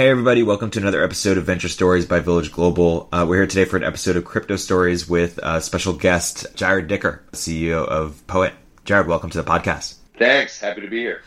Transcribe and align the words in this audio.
Hey, 0.00 0.08
everybody, 0.08 0.42
welcome 0.42 0.70
to 0.70 0.78
another 0.78 1.04
episode 1.04 1.36
of 1.36 1.44
Venture 1.44 1.68
Stories 1.68 2.06
by 2.06 2.20
Village 2.20 2.50
Global. 2.52 3.06
Uh, 3.12 3.26
we're 3.28 3.36
here 3.36 3.46
today 3.46 3.66
for 3.66 3.76
an 3.76 3.84
episode 3.84 4.16
of 4.16 4.24
Crypto 4.24 4.56
Stories 4.56 5.06
with 5.06 5.38
uh, 5.40 5.60
special 5.60 5.92
guest 5.92 6.46
Jarrod 6.56 6.88
Dicker, 6.88 7.22
CEO 7.32 7.86
of 7.86 8.26
Po.et. 8.26 8.54
Jarrod, 8.86 9.08
welcome 9.08 9.28
to 9.28 9.36
the 9.36 9.44
podcast. 9.44 9.96
Thanks. 10.18 10.58
Happy 10.58 10.80
to 10.80 10.88
be 10.88 11.00
here. 11.00 11.20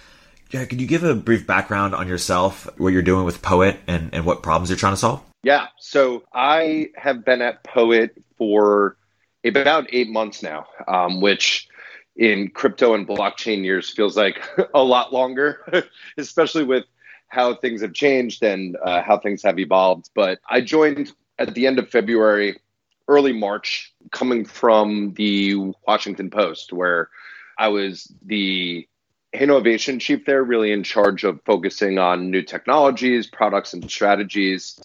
Jarrod, 0.50 0.70
could 0.70 0.82
you 0.82 0.88
give 0.88 1.04
a 1.04 1.14
brief 1.14 1.46
background 1.46 1.94
on 1.94 2.08
yourself, 2.08 2.68
what 2.80 2.94
you're 2.94 3.04
doing 3.04 3.26
with 3.26 3.44
Po.et, 3.44 3.80
and, 3.86 4.10
and 4.12 4.26
what 4.26 4.42
problems 4.42 4.72
you're 4.72 4.80
trying 4.80 4.94
to 4.94 4.98
solve? 4.98 5.22
Yeah. 5.44 5.68
So 5.78 6.24
I 6.34 6.90
have 6.96 7.24
been 7.24 7.44
at 7.44 7.64
Po.et 7.64 8.18
for 8.40 8.98
about 9.46 9.86
eight 9.92 10.10
months 10.10 10.42
now, 10.42 10.66
um, 10.88 11.22
which 11.22 11.68
in 12.16 12.50
crypto 12.50 12.96
and 12.96 13.08
blockchain 13.08 13.64
years 13.64 13.92
feels 13.92 14.18
like 14.18 14.44
a 14.74 14.84
lot 14.84 15.14
longer, 15.14 15.86
especially 16.18 16.64
with 16.64 16.86
how 17.34 17.56
things 17.56 17.82
have 17.82 17.94
changed 17.94 18.44
and 18.44 18.78
uh, 18.86 19.02
how 19.02 19.18
things 19.18 19.42
have 19.44 19.58
evolved. 19.58 20.10
But 20.14 20.40
I 20.48 20.62
joined 20.62 21.12
at 21.40 21.56
the 21.56 21.66
end 21.66 21.80
of 21.80 21.90
February, 21.90 22.60
early 23.08 23.34
March, 23.34 23.92
coming 24.12 24.46
from 24.46 25.14
the 25.16 25.74
Washington 25.88 26.30
Post, 26.30 26.72
where 26.72 27.10
I 27.58 27.70
was 27.70 28.14
the 28.24 28.88
innovation 29.34 30.00
chief 30.00 30.26
there, 30.26 30.44
really 30.44 30.72
in 30.72 30.84
charge 30.84 31.24
of 31.24 31.42
focusing 31.44 31.98
on 31.98 32.30
new 32.30 32.44
technologies, 32.44 33.26
products, 33.26 33.74
and 33.74 33.90
strategies 33.90 34.80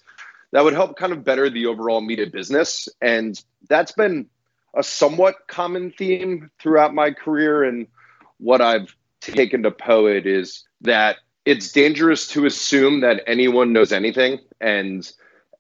that 0.53 0.65
would 0.65 0.73
help 0.73 0.97
kind 0.97 1.13
of 1.13 1.25
better 1.25 1.51
the 1.51 1.67
overall 1.67 2.01
media 2.01 2.27
business. 2.27 2.89
And 3.03 3.39
that's 3.69 3.93
been 3.93 4.27
a 4.75 4.83
somewhat 4.83 5.35
common 5.49 5.91
theme 5.91 6.51
throughout 6.59 6.95
my 6.95 7.11
career. 7.11 7.65
And 7.65 7.87
what 8.39 8.63
I've 8.63 8.95
taken 9.21 9.63
to 9.65 9.71
Po.et 9.71 10.27
is 10.27 10.65
that 10.81 11.19
it's 11.49 11.73
dangerous 11.73 12.29
to 12.29 12.45
assume 12.45 13.01
that 13.01 13.23
anyone 13.27 13.73
knows 13.73 13.91
anything. 13.91 14.39
And 14.61 15.11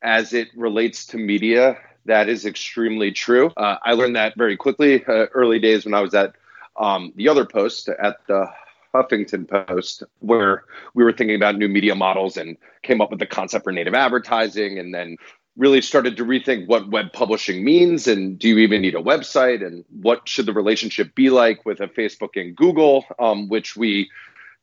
as 0.02 0.34
it 0.34 0.48
relates 0.54 1.06
to 1.06 1.16
media, 1.16 1.78
that 2.04 2.28
is 2.28 2.44
extremely 2.44 3.10
true. 3.10 3.50
Uh, 3.56 3.76
I 3.82 3.94
learned 3.94 4.14
that 4.14 4.36
very 4.36 4.54
quickly, 4.54 5.02
uh, 5.06 5.28
early 5.32 5.58
days 5.58 5.86
when 5.86 5.94
I 5.94 6.02
was 6.02 6.12
at 6.12 6.34
um, 6.78 7.14
the 7.16 7.30
other 7.30 7.46
post 7.46 7.88
at 7.88 8.18
the 8.26 8.50
Huffington 8.94 9.48
Post, 9.48 10.02
where 10.18 10.64
we 10.92 11.04
were 11.04 11.12
thinking 11.12 11.36
about 11.36 11.56
new 11.56 11.68
media 11.68 11.94
models 11.94 12.36
and 12.36 12.58
came 12.82 13.00
up 13.00 13.08
with 13.08 13.18
the 13.18 13.26
concept 13.26 13.64
for 13.64 13.72
native 13.72 13.94
advertising, 13.94 14.78
and 14.78 14.92
then 14.92 15.16
really 15.56 15.80
started 15.80 16.18
to 16.18 16.24
rethink 16.24 16.66
what 16.66 16.90
web 16.90 17.14
publishing 17.14 17.64
means 17.64 18.06
and 18.06 18.38
do 18.38 18.48
you 18.48 18.58
even 18.58 18.82
need 18.82 18.94
a 18.94 19.02
website 19.02 19.66
and 19.66 19.84
what 20.00 20.28
should 20.28 20.46
the 20.46 20.52
relationship 20.52 21.14
be 21.16 21.30
like 21.30 21.64
with 21.66 21.80
a 21.80 21.88
Facebook 21.88 22.40
and 22.40 22.54
Google, 22.54 23.04
um, 23.18 23.48
which 23.48 23.74
we 23.74 24.08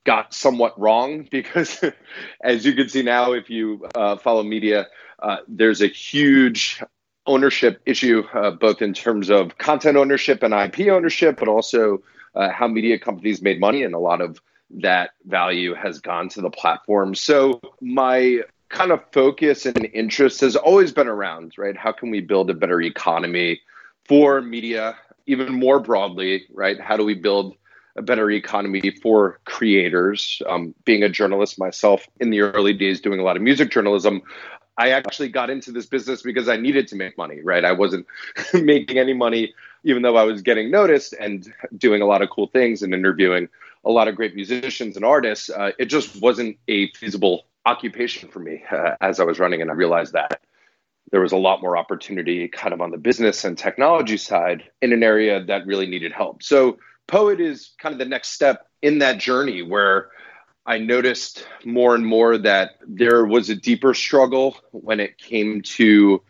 got 0.06 0.34
somewhat 0.34 0.80
wrong 0.80 1.28
because, 1.32 1.84
as 2.42 2.66
you 2.66 2.74
can 2.74 2.88
see 2.88 3.04
now, 3.04 3.34
if 3.34 3.50
you 3.50 3.86
uh, 3.96 4.16
follow 4.18 4.44
media, 4.44 4.88
uh, 5.20 5.38
there's 5.48 5.82
a 5.82 5.88
huge 5.88 6.82
ownership 7.28 7.82
issue, 7.86 8.24
uh, 8.34 8.52
both 8.52 8.82
in 8.82 8.94
terms 8.94 9.30
of 9.30 9.58
content 9.58 9.98
ownership 9.98 10.44
and 10.44 10.54
IP 10.54 10.88
ownership, 10.90 11.38
but 11.40 11.48
also 11.48 12.02
uh, 12.36 12.50
how 12.50 12.68
media 12.68 13.00
companies 13.00 13.42
made 13.42 13.60
money. 13.60 13.84
And 13.84 13.94
a 13.94 14.00
lot 14.00 14.22
of 14.22 14.40
that 14.70 15.12
value 15.26 15.74
has 15.74 16.00
gone 16.00 16.30
to 16.30 16.42
the 16.42 16.50
platform. 16.50 17.16
So, 17.16 17.60
my 17.82 18.42
kind 18.70 18.92
of 18.92 19.02
focus 19.12 19.66
and 19.66 19.88
interest 19.94 20.42
has 20.42 20.56
always 20.56 20.92
been 20.92 21.08
around, 21.08 21.54
right? 21.58 21.78
How 21.78 21.92
can 21.92 22.10
we 22.10 22.20
build 22.20 22.50
a 22.50 22.54
better 22.54 22.82
economy 22.82 23.62
for 24.06 24.42
media, 24.42 24.96
even 25.28 25.54
more 25.54 25.80
broadly, 25.80 26.46
right? 26.52 26.80
How 26.80 26.98
do 26.98 27.04
we 27.04 27.14
build 27.14 27.56
a 27.96 28.02
better 28.02 28.30
economy 28.32 28.92
for 29.02 29.40
creators. 29.46 30.42
Um, 30.48 30.76
being 30.84 31.04
a 31.04 31.10
journalist 31.10 31.58
myself 31.58 32.08
in 32.20 32.30
the 32.30 32.42
early 32.42 32.74
days, 32.74 33.00
doing 33.00 33.20
a 33.20 33.24
lot 33.24 33.38
of 33.38 33.42
music 33.42 33.72
journalism, 33.72 34.22
I 34.78 34.90
actually 34.90 35.30
got 35.30 35.50
into 35.50 35.72
this 35.72 35.86
business 35.86 36.22
because 36.22 36.50
I 36.50 36.58
needed 36.58 36.88
to 36.90 36.96
make 36.96 37.18
money, 37.18 37.42
right? 37.42 37.64
I 37.64 37.72
wasn't 37.72 38.06
making 38.54 38.98
any 38.98 39.14
money, 39.14 39.54
even 39.84 40.02
though 40.02 40.18
I 40.18 40.24
was 40.24 40.42
getting 40.42 40.70
noticed 40.70 41.14
and 41.20 41.52
doing 41.78 42.02
a 42.02 42.06
lot 42.06 42.22
of 42.22 42.30
cool 42.30 42.48
things 42.48 42.82
and 42.82 42.94
interviewing 42.94 43.48
a 43.86 43.92
lot 43.92 44.08
of 44.08 44.16
great 44.16 44.36
musicians 44.36 44.96
and 44.96 45.06
artists. 45.06 45.50
Uh, 45.50 45.72
it 45.80 45.86
just 45.86 46.22
wasn't 46.22 46.58
a 46.68 46.92
feasible 46.92 47.46
occupation 47.66 48.30
for 48.30 48.40
me 48.40 48.64
uh, 48.72 48.96
as 49.02 49.20
I 49.20 49.24
was 49.24 49.40
running. 49.40 49.62
And 49.62 49.72
I 49.72 49.74
realized 49.74 50.14
that 50.14 50.42
there 51.12 51.22
was 51.22 51.32
a 51.32 51.38
lot 51.38 51.62
more 51.62 51.78
opportunity 51.78 52.48
kind 52.48 52.74
of 52.74 52.82
on 52.82 52.92
the 52.92 52.98
business 52.98 53.46
and 53.46 53.58
technology 53.58 54.18
side 54.18 54.64
in 54.82 54.92
an 54.92 55.04
area 55.04 55.44
that 55.44 55.66
really 55.66 55.86
needed 55.86 56.12
help. 56.12 56.44
So, 56.44 56.78
Po.et 57.08 57.40
is 57.40 57.74
kind 57.80 57.94
of 57.94 58.00
the 58.00 58.06
next 58.06 58.30
step 58.30 58.68
in 58.82 59.00
that 59.00 59.20
journey 59.20 59.62
where 59.62 60.10
I 60.66 60.80
noticed 60.80 61.48
more 61.64 61.94
and 61.94 62.06
more 62.06 62.38
that 62.40 62.78
there 62.88 63.26
was 63.26 63.50
a 63.50 63.56
deeper 63.56 63.94
struggle 63.94 64.58
when 64.72 65.00
it 65.00 65.18
came 65.18 65.62
to 65.62 66.22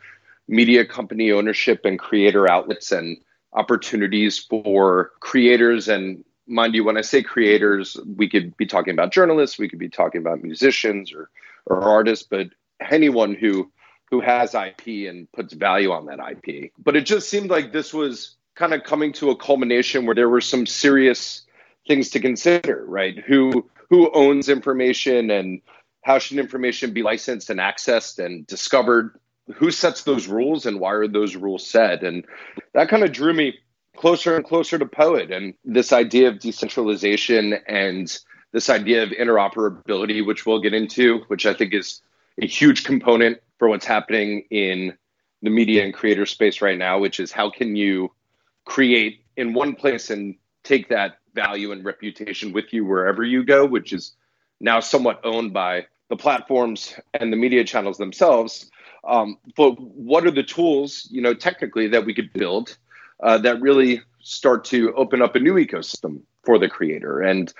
media 0.47 0.85
company 0.85 1.31
ownership 1.31 1.85
and 1.85 1.97
creator 1.97 2.49
outlets 2.49 2.91
and 2.91 3.17
opportunities 3.53 4.37
for 4.37 5.11
creators. 5.21 5.87
And 5.87 6.25
mind 6.47 6.75
you, 6.75 6.83
when 6.83 6.97
I 6.97 7.01
say 7.01 7.23
creators, 7.23 7.97
we 8.05 8.29
could 8.29 8.55
be 8.57 8.65
talking 8.65 8.93
about 8.93 9.13
journalists, 9.13 9.57
we 9.57 9.69
could 9.69 9.79
be 9.79 9.89
talking 9.89 10.19
about 10.19 10.43
musicians 10.43 11.13
or, 11.13 11.29
or 11.65 11.81
artists, 11.81 12.27
but 12.29 12.47
anyone 12.91 13.33
who 13.33 13.71
who 14.11 14.21
has 14.21 14.53
IP 14.53 15.09
and 15.09 15.31
puts 15.31 15.53
value 15.53 15.91
on 15.91 16.05
that 16.05 16.19
IP. 16.19 16.71
But 16.77 16.95
it 16.95 17.07
just 17.07 17.27
seemed 17.27 17.49
like 17.49 17.71
this 17.71 17.91
was 17.91 18.35
kind 18.55 18.73
of 18.73 18.83
coming 18.83 19.13
to 19.13 19.29
a 19.29 19.35
culmination 19.35 20.05
where 20.05 20.15
there 20.15 20.29
were 20.29 20.41
some 20.41 20.65
serious 20.65 21.45
things 21.87 22.09
to 22.11 22.19
consider, 22.19 22.85
right? 22.87 23.17
Who 23.25 23.69
who 23.89 24.11
owns 24.13 24.49
information 24.49 25.29
and 25.29 25.61
how 26.01 26.19
should 26.19 26.39
information 26.39 26.93
be 26.93 27.03
licensed 27.03 27.49
and 27.49 27.59
accessed 27.59 28.23
and 28.23 28.47
discovered? 28.47 29.19
Who 29.55 29.69
sets 29.69 30.03
those 30.03 30.27
rules 30.27 30.65
and 30.65 30.79
why 30.79 30.93
are 30.93 31.07
those 31.07 31.35
rules 31.35 31.67
set? 31.67 32.03
And 32.03 32.25
that 32.73 32.89
kind 32.89 33.03
of 33.03 33.11
drew 33.11 33.33
me 33.33 33.59
closer 33.95 34.35
and 34.35 34.43
closer 34.43 34.77
to 34.77 34.85
Po.et 34.85 35.31
and 35.31 35.53
this 35.63 35.93
idea 35.93 36.27
of 36.27 36.39
decentralization 36.39 37.53
and 37.67 38.17
this 38.51 38.69
idea 38.69 39.03
of 39.03 39.09
interoperability, 39.09 40.25
which 40.25 40.45
we'll 40.45 40.61
get 40.61 40.73
into, 40.73 41.19
which 41.27 41.45
I 41.45 41.53
think 41.53 41.73
is 41.73 42.01
a 42.41 42.47
huge 42.47 42.83
component 42.83 43.39
for 43.57 43.69
what's 43.69 43.85
happening 43.85 44.45
in 44.49 44.97
the 45.41 45.49
media 45.49 45.83
and 45.83 45.93
creator 45.93 46.25
space 46.25 46.61
right 46.61 46.77
now, 46.77 46.99
which 46.99 47.19
is 47.19 47.31
how 47.31 47.49
can 47.49 47.75
you 47.75 48.11
create 48.65 49.21
in 49.37 49.53
one 49.53 49.75
place 49.75 50.09
and 50.09 50.35
take 50.63 50.89
that 50.89 51.19
value 51.33 51.71
and 51.71 51.85
reputation 51.85 52.51
with 52.51 52.73
you 52.73 52.85
wherever 52.85 53.23
you 53.23 53.43
go, 53.43 53.65
which 53.65 53.93
is 53.93 54.13
now 54.59 54.79
somewhat 54.79 55.21
owned 55.23 55.53
by 55.53 55.85
the 56.09 56.15
platforms 56.15 56.95
and 57.13 57.31
the 57.31 57.37
media 57.37 57.63
channels 57.63 57.97
themselves. 57.97 58.69
Um, 59.03 59.37
but 59.55 59.79
what 59.79 60.25
are 60.25 60.31
the 60.31 60.43
tools, 60.43 61.07
you 61.11 61.21
know, 61.21 61.33
technically 61.33 61.87
that 61.89 62.05
we 62.05 62.13
could 62.13 62.33
build 62.33 62.77
uh, 63.21 63.37
that 63.39 63.61
really 63.61 64.01
start 64.21 64.65
to 64.65 64.93
open 64.95 65.21
up 65.21 65.35
a 65.35 65.39
new 65.39 65.55
ecosystem 65.55 66.21
for 66.43 66.57
the 66.57 66.69
creator? 66.69 67.21
And 67.21 67.53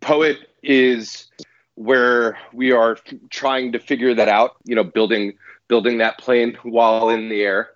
Po.et 0.00 0.36
is 0.62 1.28
where 1.74 2.38
we 2.52 2.72
are 2.72 2.98
trying 3.30 3.72
to 3.72 3.78
figure 3.78 4.14
that 4.14 4.28
out. 4.28 4.56
You 4.64 4.76
know, 4.76 4.84
building 4.84 5.34
building 5.68 5.98
that 5.98 6.18
plane 6.18 6.56
while 6.62 7.10
in 7.10 7.28
the 7.28 7.42
air 7.42 7.70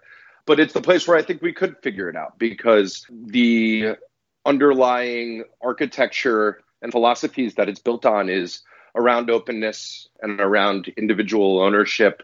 but 0.47 0.61
it's 0.61 0.73
the 0.73 0.81
place 0.81 1.07
where 1.07 1.17
I 1.17 1.23
think 1.23 1.43
we 1.43 1.53
could 1.53 1.77
figure 1.83 2.09
it 2.09 2.17
out 2.17 2.39
because 2.39 3.07
the 3.11 3.97
underlying 4.45 5.45
architecture 5.61 6.63
and 6.83 6.91
philosophies 6.91 7.55
that 7.55 7.69
it's 7.69 7.81
built 7.81 8.05
on 8.05 8.29
is 8.29 8.63
around 8.95 9.31
openness 9.31 10.09
and 10.21 10.41
around 10.41 10.89
individual 10.97 11.61
ownership 11.61 12.23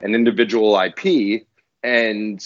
and 0.00 0.14
individual 0.14 0.78
IP. 0.78 1.46
And 1.82 2.44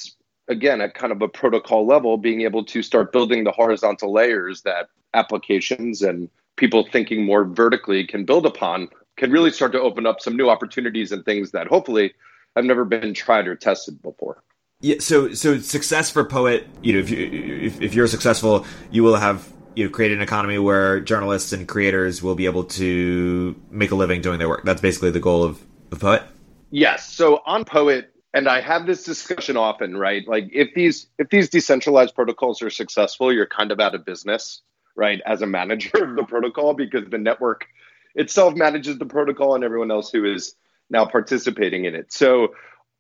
again, 0.49 0.81
at 0.81 0.95
kind 0.95 1.13
of 1.13 1.23
a 1.23 1.29
protocol 1.29 1.87
level, 1.87 2.17
being 2.17 2.43
able 2.43 2.65
to 2.67 2.83
start 2.83 3.13
building 3.13 3.45
the 3.45 3.53
horizontal 3.53 4.13
layers 4.13 4.63
that 4.63 4.89
applications 5.15 6.03
and 6.03 6.29
people 6.57 6.87
thinking 6.91 7.25
more 7.25 7.45
vertically 7.45 8.07
can 8.07 8.25
build 8.25 8.47
upon 8.47 8.89
can 9.17 9.33
really 9.33 9.51
start 9.51 9.73
to 9.73 9.81
open 9.81 10.07
up 10.07 10.21
some 10.21 10.37
new 10.37 10.49
opportunities 10.49 11.13
and 11.13 11.25
things 11.25 11.51
that 11.51 11.67
hopefully 11.67 12.15
have 12.57 12.65
never 12.65 12.85
been 12.85 13.13
tried 13.13 13.49
or 13.49 13.55
tested 13.55 14.01
before. 14.03 14.43
Yeah, 14.81 14.97
so 15.01 15.35
so 15.35 15.59
success 15.59 16.11
for 16.11 16.25
Po.et, 16.25 16.65
you 16.83 16.95
know, 16.95 16.99
if 17.01 17.11
you 17.11 17.19
if, 17.63 17.81
if 17.83 17.95
you're 17.95 18.07
successful, 18.07 18.65
you 18.91 19.03
will 19.03 19.17
have 19.17 19.47
you 19.77 19.85
know 19.85 19.91
create 19.91 20.13
an 20.13 20.23
economy 20.23 20.59
where 20.59 21.01
journalists 21.01 21.53
and 21.53 21.69
creators 21.69 22.23
will 22.23 22.35
be 22.35 22.47
able 22.47 22.65
to 22.65 23.61
make 23.71 23.91
a 23.91 23.95
living 23.95 24.23
doing 24.23 24.39
their 24.39 24.49
work. 24.49 24.65
That's 24.65 24.81
basically 24.81 25.11
the 25.11 25.21
goal 25.21 25.45
of 25.45 25.63
the 25.91 25.97
Po.et. 25.97 26.27
Yes. 26.71 27.13
So 27.13 27.41
on 27.45 27.67
Po.et, 27.67 28.11
and 28.33 28.49
I 28.49 28.63
have 28.63 28.87
this 28.87 29.05
discussion 29.05 29.59
often, 29.59 29.99
right? 29.99 30.27
Like 30.27 30.49
if 30.53 30.73
these 30.75 31.09
if 31.19 31.29
these 31.29 31.51
decentralized 31.51 32.15
protocols 32.15 32.63
are 32.63 32.71
successful, 32.71 33.33
you're 33.33 33.47
kind 33.47 33.73
of 33.73 33.81
out 33.81 33.95
of 33.95 34.07
business, 34.07 34.63
right? 34.97 35.21
As 35.27 35.43
a 35.43 35.47
manager 35.47 36.05
of 36.05 36.17
the 36.17 36.25
protocol, 36.25 36.73
because 36.73 37.09
the 37.11 37.19
network 37.19 37.67
itself 38.15 38.55
manages 38.55 38.99
the 38.99 39.07
protocol 39.07 39.55
and 39.55 39.63
everyone 39.63 39.91
else 39.91 40.11
who 40.11 40.25
is 40.25 40.55
now 40.89 41.05
participating 41.05 41.85
in 41.85 41.95
it. 41.95 42.13
So 42.13 42.55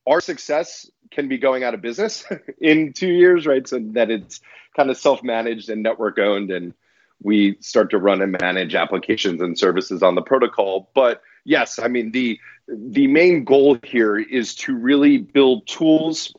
our 0.07 0.21
success 0.21 0.91
can 1.11 1.29
be 1.29 1.39
going 1.39 1.65
out 1.65 1.75
of 1.75 1.83
business 1.83 2.25
in 2.61 2.93
two 2.93 3.09
years, 3.09 3.47
right? 3.47 3.67
So 3.67 3.79
that 3.93 4.11
it's 4.11 4.41
kind 4.77 4.91
of 4.91 4.97
self-managed 4.97 5.69
and 5.69 5.83
network 5.83 6.19
owned 6.19 6.51
and 6.51 6.75
we 7.23 7.57
start 7.61 7.91
to 7.91 7.99
run 7.99 8.23
and 8.23 8.37
manage 8.41 8.75
applications 8.75 9.43
and 9.43 9.59
services 9.59 10.03
on 10.03 10.15
the 10.15 10.23
protocol. 10.23 10.91
But 10.95 11.23
yes, 11.45 11.79
I 11.79 11.89
mean 11.89 12.13
the 12.13 12.39
the 12.69 13.09
main 13.09 13.45
goal 13.45 13.79
here 13.83 14.17
is 14.17 14.55
to 14.57 14.77
really 14.77 15.19
build 15.19 15.67
tools 15.67 16.33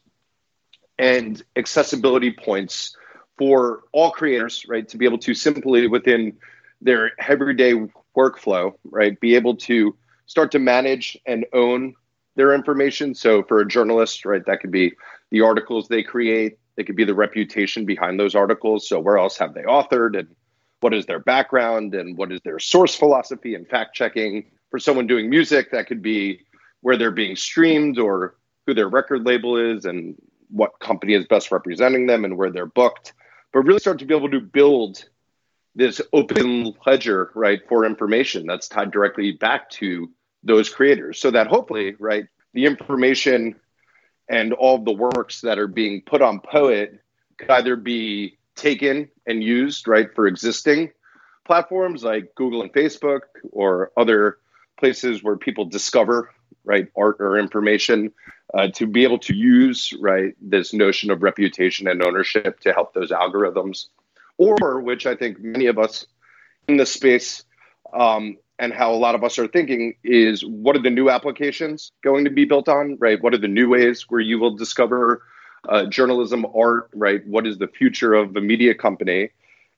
and 0.98 1.42
accessibility 1.56 2.32
points 2.32 2.96
for 3.38 3.84
all 3.92 4.12
creators, 4.12 4.66
right, 4.68 4.88
to 4.90 4.98
be 4.98 5.06
able 5.06 5.18
to 5.20 5.34
simply 5.34 5.88
within 5.88 6.38
their 6.80 7.12
everyday 7.20 7.74
workflow, 8.16 8.74
right, 8.84 9.20
be 9.20 9.36
able 9.36 9.56
to 9.56 9.96
start 10.26 10.52
to 10.52 10.60
manage 10.60 11.18
and 11.26 11.46
own 11.54 11.96
their 12.36 12.54
information. 12.54 13.13
So 13.13 13.44
for 13.44 13.60
a 13.60 13.68
journalist, 13.68 14.25
right, 14.25 14.45
that 14.45 14.62
could 14.62 14.72
be 14.72 14.94
the 15.31 15.42
articles 15.42 15.88
they 15.88 16.04
create, 16.04 16.57
it 16.78 16.86
could 16.86 16.95
be 16.95 17.04
the 17.04 17.13
reputation 17.13 17.86
behind 17.86 18.19
those 18.19 18.36
articles. 18.36 18.88
So 18.88 19.00
where 19.00 19.18
else 19.18 19.38
have 19.38 19.54
they 19.54 19.63
authored 19.63 20.18
and 20.18 20.28
what 20.80 20.94
is 20.94 21.06
their 21.06 21.19
background 21.19 21.94
and 21.94 22.18
what 22.18 22.31
is 22.31 22.42
their 22.44 22.60
source 22.60 22.95
philosophy 22.95 23.56
and 23.56 23.68
fact 23.68 23.95
checking 23.95 24.50
for 24.69 24.80
someone 24.80 25.07
doing 25.07 25.30
music, 25.30 25.72
that 25.72 25.88
could 25.88 26.01
be 26.01 26.42
where 26.81 26.98
they're 26.98 27.12
being 27.12 27.36
streamed 27.36 28.00
or 28.00 28.36
who 28.66 28.74
their 28.74 28.89
record 28.89 29.25
label 29.25 29.57
is 29.57 29.86
and 29.86 30.16
what 30.50 30.80
company 30.80 31.13
is 31.13 31.25
best 31.27 31.51
representing 31.51 32.07
them 32.07 32.25
and 32.25 32.38
where 32.38 32.51
they're 32.51 32.66
booked. 32.66 33.13
But 33.54 33.62
really 33.62 33.80
start 33.80 34.00
to 34.00 34.06
be 34.06 34.16
able 34.16 34.31
to 34.31 34.39
build 34.39 35.06
this 35.75 36.01
open 36.13 36.74
ledger, 36.86 37.31
right, 37.36 37.62
for 37.68 37.86
information 37.86 38.45
that's 38.45 38.68
tied 38.68 38.92
directly 38.92 39.34
back 39.34 39.69
to 39.72 40.10
those 40.44 40.70
creators. 40.70 41.20
So 41.20 41.32
that 41.32 41.48
hopefully, 41.48 41.96
right, 42.00 42.26
the 42.54 42.66
information 42.66 43.56
and 44.30 44.54
all 44.54 44.78
the 44.78 44.94
works 44.94 45.42
that 45.42 45.60
are 45.60 45.68
being 45.68 46.02
put 46.06 46.22
on 46.22 46.40
Po.et 46.40 46.94
could 47.38 47.50
either 47.50 47.76
be 47.76 48.38
taken 48.56 49.10
and 49.26 49.44
used, 49.44 49.88
right, 49.88 50.14
for 50.14 50.28
existing 50.28 50.92
platforms 51.46 52.04
like 52.04 52.34
Google 52.36 52.62
and 52.62 52.72
Facebook 52.72 53.22
or 53.52 53.92
other 53.98 54.38
places 54.78 55.24
where 55.24 55.38
people 55.38 55.66
discover 55.66 56.32
right 56.64 56.88
art 56.96 57.18
or 57.20 57.38
information 57.38 58.12
uh, 58.54 58.68
to 58.70 58.86
be 58.86 59.04
able 59.04 59.20
to 59.20 59.36
use 59.36 59.94
right 60.00 60.36
this 60.42 60.74
notion 60.74 61.10
of 61.10 61.24
reputation 61.24 61.88
and 61.88 62.04
ownership 62.04 62.60
to 62.60 62.74
help 62.74 62.94
those 62.94 63.12
algorithms. 63.12 63.88
Or 64.38 64.80
which 64.80 65.06
i 65.06 65.16
think 65.16 65.40
many 65.40 65.68
of 65.68 65.78
us 65.78 66.06
in 66.68 66.78
the 66.78 66.86
space 66.86 67.44
um, 67.94 68.38
and 68.62 68.72
how 68.74 68.94
a 68.94 68.96
lot 68.96 69.16
of 69.16 69.24
us 69.25 69.38
are 69.38 69.48
thinking 69.48 69.96
is 70.04 70.46
what 70.46 70.75
are 70.78 70.81
the 70.81 70.90
new 70.90 71.10
applications 71.10 71.92
going 72.02 72.24
to 72.24 72.31
be 72.31 72.46
built 72.46 72.69
on 72.69 72.96
right 73.00 73.22
what 73.22 73.34
are 73.34 73.38
the 73.38 73.48
new 73.48 73.68
ways 73.68 74.06
where 74.10 74.22
you 74.22 74.40
will 74.40 74.56
discover 74.56 75.24
uh, 75.68 75.86
journalism 75.86 76.46
art 76.56 76.90
right 76.94 77.28
what 77.28 77.46
is 77.46 77.58
the 77.58 77.68
future 77.68 78.13
of 78.13 78.34
the 78.34 78.42
media 78.42 78.74
company 78.74 79.30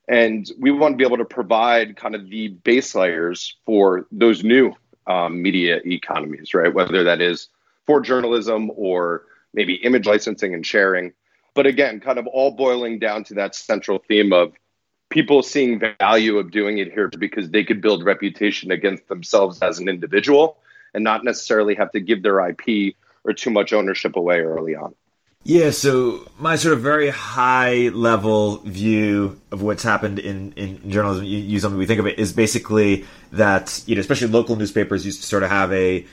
and 0.08 0.50
we 0.58 0.70
want 0.70 0.92
to 0.92 0.96
be 0.96 1.04
able 1.04 1.16
to 1.16 1.24
provide 1.24 1.96
kind 1.96 2.14
of 2.14 2.28
the 2.28 2.48
base 2.48 2.94
layers 2.94 3.56
for 3.64 4.06
those 4.12 4.44
new 4.44 4.74
um, 5.06 5.42
media 5.42 5.80
economies, 5.84 6.54
right? 6.54 6.72
Whether 6.72 7.04
that 7.04 7.20
is 7.20 7.48
for 7.86 8.00
journalism 8.00 8.70
or 8.76 9.24
maybe 9.52 9.74
image 9.76 10.06
licensing 10.06 10.54
and 10.54 10.66
sharing. 10.66 11.12
But 11.54 11.66
again, 11.66 12.00
kind 12.00 12.18
of 12.18 12.26
all 12.26 12.50
boiling 12.50 12.98
down 12.98 13.24
to 13.24 13.34
that 13.34 13.54
central 13.54 14.02
theme 14.08 14.32
of 14.32 14.52
people 15.14 15.44
seeing 15.44 15.80
value 16.00 16.38
of 16.38 16.50
doing 16.50 16.78
it 16.78 16.92
here 16.92 17.08
because 17.08 17.48
they 17.50 17.62
could 17.62 17.80
build 17.80 18.04
reputation 18.04 18.72
against 18.72 19.06
themselves 19.08 19.62
as 19.62 19.78
an 19.78 19.88
individual 19.88 20.58
and 20.92 21.04
not 21.04 21.22
necessarily 21.22 21.76
have 21.76 21.92
to 21.92 22.00
give 22.00 22.24
their 22.24 22.40
IP 22.48 22.96
or 23.22 23.32
too 23.32 23.50
much 23.50 23.72
ownership 23.72 24.16
away 24.16 24.40
early 24.40 24.74
on. 24.74 24.92
Yeah, 25.44 25.70
so 25.70 26.28
my 26.38 26.56
sort 26.56 26.74
of 26.74 26.80
very 26.80 27.10
high 27.10 27.90
level 27.90 28.56
view 28.58 29.40
of 29.52 29.62
what's 29.62 29.84
happened 29.84 30.18
in, 30.18 30.52
in 30.54 30.90
journalism, 30.90 31.24
you 31.24 31.38
use 31.38 31.62
something 31.62 31.78
we 31.78 31.86
think 31.86 32.00
of 32.00 32.06
it, 32.06 32.18
is 32.18 32.32
basically 32.32 33.04
that, 33.30 33.82
you 33.86 33.94
know, 33.94 34.00
especially 34.00 34.28
local 34.28 34.56
newspapers 34.56 35.06
used 35.06 35.20
to 35.20 35.28
sort 35.28 35.44
of 35.44 35.50
have 35.50 35.72
a, 35.72 36.04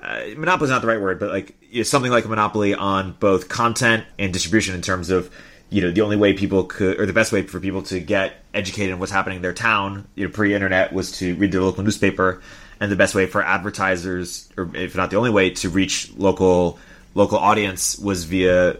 uh, 0.00 0.20
monopoly 0.36 0.66
is 0.66 0.70
not 0.70 0.80
the 0.80 0.86
right 0.86 1.00
word, 1.00 1.18
but 1.18 1.30
like 1.30 1.56
you 1.70 1.78
know, 1.78 1.82
something 1.82 2.12
like 2.12 2.24
a 2.24 2.28
monopoly 2.28 2.74
on 2.74 3.12
both 3.18 3.48
content 3.48 4.04
and 4.16 4.32
distribution 4.32 4.76
in 4.76 4.82
terms 4.82 5.10
of, 5.10 5.34
you 5.74 5.80
know, 5.80 5.90
the 5.90 6.02
only 6.02 6.14
way 6.14 6.34
people 6.34 6.62
could, 6.62 7.00
or 7.00 7.04
the 7.04 7.12
best 7.12 7.32
way 7.32 7.42
for 7.42 7.58
people 7.58 7.82
to 7.82 7.98
get 7.98 8.44
educated 8.54 8.92
on 8.92 9.00
what's 9.00 9.10
happening 9.10 9.36
in 9.36 9.42
their 9.42 9.52
town, 9.52 10.06
you 10.14 10.24
know, 10.24 10.30
pre-internet 10.30 10.92
was 10.92 11.18
to 11.18 11.34
read 11.34 11.50
their 11.50 11.62
local 11.62 11.82
newspaper, 11.82 12.40
and 12.78 12.92
the 12.92 12.96
best 12.96 13.12
way 13.12 13.26
for 13.26 13.42
advertisers, 13.42 14.48
or 14.56 14.70
if 14.74 14.94
not 14.94 15.10
the 15.10 15.16
only 15.16 15.30
way, 15.30 15.50
to 15.50 15.68
reach 15.68 16.12
local 16.16 16.78
local 17.16 17.38
audience 17.38 17.98
was 17.98 18.22
via 18.22 18.76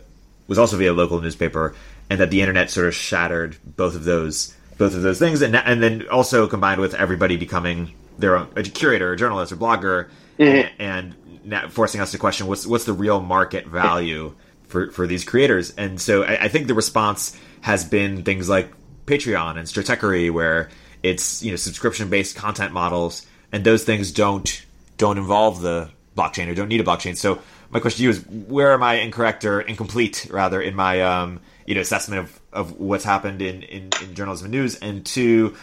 was 0.47 0.57
also 0.57 0.77
via 0.77 0.93
local 0.93 1.21
newspaper, 1.21 1.75
and 2.09 2.21
that 2.21 2.31
the 2.31 2.41
internet 2.41 2.71
sort 2.71 2.87
of 2.87 2.95
shattered 2.95 3.57
both 3.65 3.97
of 3.97 4.05
those 4.05 4.55
both 4.79 4.95
of 4.95 5.03
those 5.03 5.19
things, 5.19 5.43
and 5.43 5.57
and 5.57 5.83
then 5.83 6.07
also 6.11 6.47
combined 6.47 6.81
with 6.81 6.95
everybody 6.95 7.37
becoming 7.37 7.93
their 8.21 8.37
own 8.37 8.49
a 8.55 8.63
curator, 8.63 9.15
a 9.15 9.17
journalist, 9.17 9.51
or 9.51 9.57
blogger, 9.57 10.11
mm-hmm. 10.39 10.81
and, 10.81 11.17
and 11.51 11.73
forcing 11.73 12.01
us 12.01 12.13
to 12.13 12.19
question 12.19 12.47
what's 12.47 12.69
what's 12.69 12.85
the 12.85 12.93
real 12.93 13.21
market 13.21 13.67
value 13.67 14.33
for 14.75 14.91
for 14.91 15.07
these 15.07 15.25
creators. 15.25 15.73
And 15.77 16.01
so 16.01 16.25
I, 16.25 16.45
I 16.45 16.49
think 16.49 16.67
the 16.67 16.75
response 16.75 17.39
has 17.61 17.85
been 17.85 18.25
things 18.25 18.49
like 18.49 18.73
Patreon 19.07 19.57
and 19.57 19.69
Stratechery, 19.69 20.33
where 20.33 20.69
it's 21.03 21.43
you 21.43 21.53
know 21.53 21.57
subscription 21.57 22.11
based 22.11 22.35
content 22.35 22.73
models, 22.73 23.25
and 23.53 23.63
those 23.65 23.85
things 23.85 24.11
don't 24.11 24.67
don't 24.99 25.17
involve 25.17 25.63
the 25.63 25.91
blockchain 26.17 26.49
or 26.49 26.55
don't 26.55 26.69
need 26.69 26.81
a 26.81 26.85
blockchain. 26.85 27.17
So 27.17 27.41
my 27.71 27.79
question 27.79 27.99
to 27.99 28.03
you 28.05 28.11
is 28.11 28.27
where 28.27 28.73
am 28.73 28.83
I 28.83 28.95
incorrect 28.95 29.45
or 29.45 29.61
incomplete 29.61 30.27
rather 30.31 30.61
in 30.61 30.75
my 30.75 31.03
um, 31.03 31.41
you 31.67 31.77
know 31.77 31.81
assessment 31.81 32.23
of, 32.23 32.41
of 32.53 32.81
what's 32.81 33.05
happened 33.05 33.43
in, 33.43 33.63
in, 33.63 33.91
in 34.03 34.15
journalism 34.15 34.47
and 34.47 34.53
news 34.53 34.75
and 34.77 35.07
two 35.07 35.57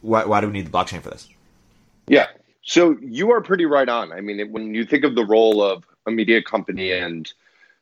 why, 0.00 0.24
why 0.24 0.40
do 0.40 0.46
we 0.46 0.52
need 0.52 0.66
the 0.66 0.70
blockchain 0.70 1.02
for 1.02 1.10
this 1.10 1.28
yeah 2.08 2.26
so 2.62 2.96
you 3.00 3.30
are 3.30 3.40
pretty 3.40 3.66
right 3.66 3.88
on 3.88 4.12
i 4.12 4.20
mean 4.20 4.50
when 4.52 4.74
you 4.74 4.84
think 4.84 5.04
of 5.04 5.14
the 5.14 5.24
role 5.24 5.62
of 5.62 5.84
a 6.06 6.10
media 6.10 6.42
company 6.42 6.92
and 6.92 7.32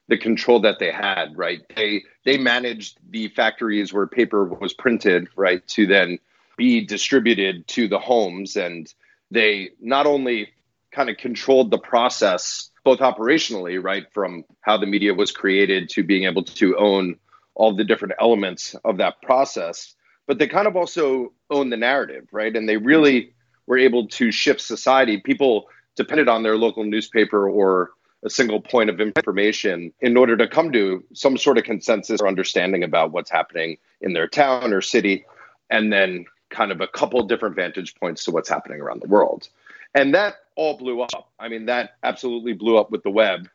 the 0.08 0.18
control 0.18 0.60
that 0.60 0.78
they 0.78 0.90
had 0.90 1.36
right 1.36 1.60
they 1.76 2.02
they 2.24 2.36
managed 2.36 2.98
the 3.10 3.28
factories 3.28 3.92
where 3.92 4.06
paper 4.06 4.44
was 4.44 4.72
printed 4.72 5.28
right 5.36 5.66
to 5.68 5.86
then 5.86 6.18
be 6.56 6.84
distributed 6.84 7.66
to 7.66 7.88
the 7.88 7.98
homes 7.98 8.56
and 8.56 8.92
they 9.30 9.70
not 9.80 10.06
only 10.06 10.48
kind 10.90 11.08
of 11.08 11.16
controlled 11.16 11.70
the 11.70 11.78
process 11.78 12.70
both 12.84 12.98
operationally, 12.98 13.82
right, 13.82 14.06
from 14.12 14.44
how 14.60 14.76
the 14.76 14.86
media 14.86 15.14
was 15.14 15.30
created 15.30 15.88
to 15.90 16.02
being 16.02 16.24
able 16.24 16.42
to 16.42 16.76
own 16.76 17.16
all 17.54 17.74
the 17.74 17.84
different 17.84 18.14
elements 18.20 18.74
of 18.84 18.96
that 18.96 19.20
process, 19.22 19.94
but 20.26 20.38
they 20.38 20.48
kind 20.48 20.66
of 20.66 20.76
also 20.76 21.32
own 21.50 21.70
the 21.70 21.76
narrative, 21.76 22.26
right? 22.32 22.56
And 22.56 22.68
they 22.68 22.76
really 22.76 23.34
were 23.66 23.78
able 23.78 24.08
to 24.08 24.32
shift 24.32 24.60
society. 24.60 25.18
People 25.18 25.66
depended 25.96 26.28
on 26.28 26.42
their 26.42 26.56
local 26.56 26.84
newspaper 26.84 27.48
or 27.48 27.90
a 28.24 28.30
single 28.30 28.60
point 28.60 28.88
of 28.88 29.00
information 29.00 29.92
in 30.00 30.16
order 30.16 30.36
to 30.36 30.46
come 30.46 30.72
to 30.72 31.02
some 31.12 31.36
sort 31.36 31.58
of 31.58 31.64
consensus 31.64 32.20
or 32.20 32.28
understanding 32.28 32.84
about 32.84 33.12
what's 33.12 33.30
happening 33.30 33.76
in 34.00 34.12
their 34.12 34.28
town 34.28 34.72
or 34.72 34.80
city, 34.80 35.24
and 35.70 35.92
then 35.92 36.24
kind 36.50 36.70
of 36.70 36.80
a 36.80 36.86
couple 36.86 37.22
different 37.24 37.56
vantage 37.56 37.94
points 37.96 38.24
to 38.24 38.30
what's 38.30 38.48
happening 38.48 38.80
around 38.80 39.02
the 39.02 39.08
world. 39.08 39.48
And 39.94 40.14
that 40.14 40.36
all 40.56 40.76
blew 40.76 41.00
up. 41.00 41.30
I 41.38 41.48
mean, 41.48 41.66
that 41.66 41.96
absolutely 42.02 42.52
blew 42.52 42.76
up 42.76 42.90
with 42.90 43.02
the 43.02 43.10
web. 43.10 43.48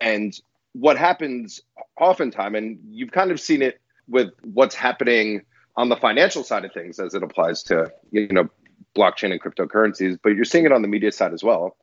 And 0.00 0.38
what 0.72 0.96
happens 0.96 1.60
oftentimes, 2.00 2.56
and 2.56 2.78
you've 2.90 3.12
kind 3.12 3.30
of 3.30 3.40
seen 3.40 3.62
it 3.62 3.80
with 4.08 4.30
what's 4.42 4.74
happening 4.74 5.42
on 5.76 5.88
the 5.88 5.96
financial 5.96 6.42
side 6.42 6.64
of 6.64 6.72
things 6.72 6.98
as 6.98 7.14
it 7.14 7.22
applies 7.22 7.62
to, 7.64 7.92
you 8.10 8.28
know, 8.28 8.48
blockchain 8.96 9.32
and 9.32 9.40
cryptocurrencies, 9.40 10.18
but 10.22 10.30
you're 10.30 10.44
seeing 10.44 10.64
it 10.64 10.72
on 10.72 10.82
the 10.82 10.88
media 10.88 11.12
side 11.12 11.32
as 11.32 11.44
well, 11.44 11.76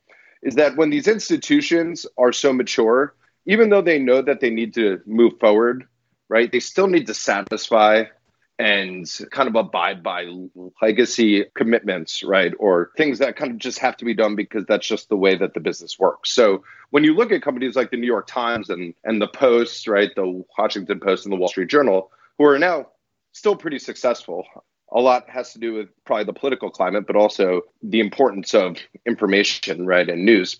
is 0.46 0.54
that 0.54 0.76
when 0.76 0.90
these 0.90 1.08
institutions 1.08 2.06
are 2.16 2.32
so 2.32 2.52
mature, 2.52 3.14
even 3.46 3.68
though 3.68 3.82
they 3.82 3.98
know 3.98 4.22
that 4.22 4.38
they 4.38 4.48
need 4.48 4.72
to 4.74 5.00
move 5.04 5.32
forward, 5.40 5.88
right, 6.28 6.52
they 6.52 6.60
still 6.60 6.86
need 6.86 7.08
to 7.08 7.14
satisfy 7.14 8.04
and 8.58 9.10
kind 9.32 9.48
of 9.48 9.56
abide 9.56 10.04
by 10.04 10.24
legacy 10.80 11.44
commitments, 11.54 12.22
right? 12.22 12.54
Or 12.60 12.92
things 12.96 13.18
that 13.18 13.36
kind 13.36 13.50
of 13.50 13.58
just 13.58 13.80
have 13.80 13.96
to 13.98 14.04
be 14.04 14.14
done 14.14 14.36
because 14.36 14.64
that's 14.66 14.86
just 14.86 15.08
the 15.08 15.16
way 15.16 15.36
that 15.36 15.52
the 15.52 15.60
business 15.60 15.98
works. 15.98 16.30
So 16.30 16.62
when 16.90 17.02
you 17.02 17.14
look 17.14 17.32
at 17.32 17.42
companies 17.42 17.74
like 17.74 17.90
the 17.90 17.96
New 17.96 18.06
York 18.06 18.28
Times 18.28 18.70
and, 18.70 18.94
and 19.02 19.20
the 19.20 19.26
Post, 19.26 19.88
right, 19.88 20.14
the 20.14 20.44
Washington 20.56 21.00
Post 21.00 21.26
and 21.26 21.32
the 21.32 21.36
Wall 21.36 21.48
Street 21.48 21.68
Journal, 21.68 22.12
who 22.38 22.44
are 22.44 22.58
now 22.58 22.86
still 23.32 23.56
pretty 23.56 23.80
successful, 23.80 24.46
a 24.92 25.00
lot 25.00 25.28
has 25.28 25.52
to 25.52 25.58
do 25.58 25.74
with 25.74 25.88
probably 26.04 26.24
the 26.24 26.32
political 26.32 26.70
climate, 26.70 27.06
but 27.06 27.16
also 27.16 27.62
the 27.82 28.00
importance 28.00 28.54
of 28.54 28.76
information, 29.04 29.86
right, 29.86 30.08
and 30.08 30.24
news. 30.24 30.58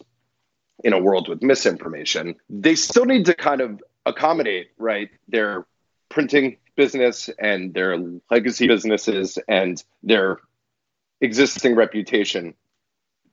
in 0.85 0.93
a 0.93 0.99
world 0.99 1.29
with 1.29 1.43
misinformation, 1.43 2.37
they 2.51 2.75
still 2.75 3.05
need 3.05 3.27
to 3.27 3.35
kind 3.35 3.61
of 3.61 3.83
accommodate, 4.05 4.69
right, 4.79 5.11
their 5.29 5.67
printing 6.09 6.57
business 6.77 7.31
and 7.39 7.73
their 7.73 7.97
legacy 8.31 8.67
businesses 8.69 9.39
and 9.49 9.83
their 10.03 10.39
existing 11.21 11.75
reputation. 11.75 12.55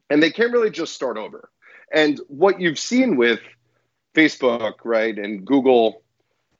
And 0.09 0.23
they 0.23 0.31
can't 0.31 0.53
really 0.53 0.69
just 0.69 0.93
start 0.93 1.17
over. 1.17 1.49
And 1.93 2.19
what 2.27 2.61
you've 2.61 2.79
seen 2.79 3.17
with 3.17 3.39
Facebook, 4.15 4.75
right, 4.85 5.17
and 5.17 5.45
Google 5.45 6.01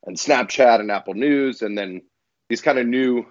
and 0.06 0.18
Snapchat 0.18 0.80
and 0.80 0.92
Apple 0.92 1.14
News, 1.14 1.62
and 1.62 1.78
then 1.78 2.02
these 2.50 2.62
kind 2.62 2.78
of 2.78 2.86
new 2.86 3.26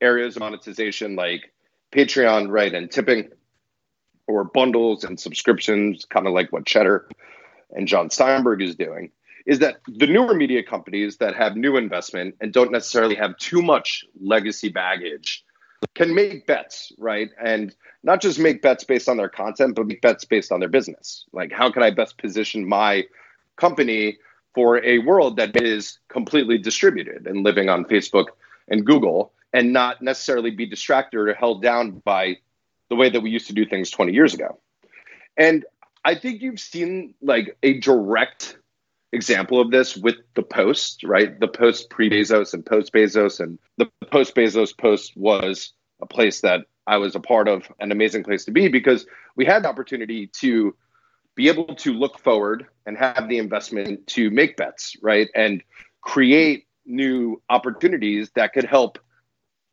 areas 0.00 0.36
of 0.36 0.40
monetization 0.40 1.16
like 1.16 1.52
Patreon, 1.92 2.50
right, 2.50 2.74
and 2.74 2.90
tipping 2.90 3.30
or 4.26 4.44
bundles 4.44 5.04
and 5.04 5.18
subscriptions, 5.18 6.04
kind 6.04 6.26
of 6.26 6.34
like 6.34 6.52
what 6.52 6.66
Cheddar 6.66 7.08
and 7.70 7.88
Jon 7.88 8.10
Steinberg 8.10 8.62
is 8.62 8.76
doing, 8.76 9.10
is 9.46 9.60
that 9.60 9.78
the 9.86 10.06
newer 10.06 10.34
media 10.34 10.62
companies 10.62 11.16
that 11.16 11.34
have 11.34 11.56
new 11.56 11.76
investment 11.76 12.34
and 12.40 12.52
don't 12.52 12.70
necessarily 12.70 13.14
have 13.14 13.36
too 13.38 13.62
much 13.62 14.04
legacy 14.20 14.68
baggage 14.68 15.44
can 15.94 16.14
make 16.14 16.46
bets, 16.46 16.92
right? 16.98 17.30
And 17.42 17.74
not 18.02 18.20
just 18.20 18.38
make 18.38 18.62
bets 18.62 18.84
based 18.84 19.08
on 19.08 19.16
their 19.16 19.28
content, 19.28 19.74
but 19.74 19.86
make 19.86 20.02
bets 20.02 20.24
based 20.24 20.52
on 20.52 20.60
their 20.60 20.68
business. 20.68 21.24
Like, 21.32 21.52
how 21.52 21.70
can 21.70 21.82
I 21.82 21.90
best 21.90 22.18
position 22.18 22.68
my 22.68 23.04
company 23.56 24.18
for 24.54 24.84
a 24.84 24.98
world 24.98 25.36
that 25.36 25.60
is 25.62 25.98
completely 26.08 26.58
distributed 26.58 27.26
and 27.26 27.44
living 27.44 27.68
on 27.68 27.84
Facebook 27.84 28.26
and 28.68 28.84
Google 28.84 29.32
and 29.52 29.72
not 29.72 30.02
necessarily 30.02 30.50
be 30.50 30.66
distracted 30.66 31.18
or 31.18 31.32
held 31.34 31.62
down 31.62 32.02
by 32.04 32.36
the 32.88 32.96
way 32.96 33.10
that 33.10 33.20
we 33.20 33.30
used 33.30 33.46
to 33.48 33.52
do 33.52 33.64
things 33.66 33.90
20 33.90 34.12
years 34.12 34.34
ago. 34.34 34.60
And 35.36 35.64
I 36.04 36.14
think 36.14 36.42
you've 36.42 36.60
seen 36.60 37.14
like 37.22 37.56
a 37.62 37.80
direct 37.80 38.58
example 39.12 39.60
of 39.60 39.70
this 39.70 39.96
with 39.96 40.16
the 40.34 40.42
post, 40.42 41.02
right? 41.04 41.38
The 41.38 41.48
post 41.48 41.90
pre 41.90 42.10
Bezos 42.10 42.54
and 42.54 42.64
post 42.64 42.92
Bezos. 42.92 43.40
And 43.40 43.58
the 43.76 43.90
post 44.10 44.34
Bezos 44.34 44.76
post 44.76 45.16
was 45.16 45.72
a 46.00 46.06
place 46.06 46.40
that 46.42 46.66
I 46.86 46.96
was 46.96 47.14
a 47.14 47.20
part 47.20 47.48
of, 47.48 47.70
an 47.80 47.92
amazing 47.92 48.24
place 48.24 48.44
to 48.46 48.50
be 48.50 48.68
because 48.68 49.06
we 49.36 49.44
had 49.44 49.64
the 49.64 49.68
opportunity 49.68 50.28
to 50.40 50.74
be 51.34 51.48
able 51.48 51.74
to 51.76 51.92
look 51.92 52.18
forward 52.18 52.66
and 52.86 52.96
have 52.96 53.28
the 53.28 53.38
investment 53.38 54.06
to 54.08 54.30
make 54.30 54.56
bets, 54.56 54.96
right? 55.02 55.28
And 55.34 55.62
create 56.00 56.66
new 56.84 57.40
opportunities 57.50 58.30
that 58.34 58.52
could 58.52 58.64
help 58.64 58.98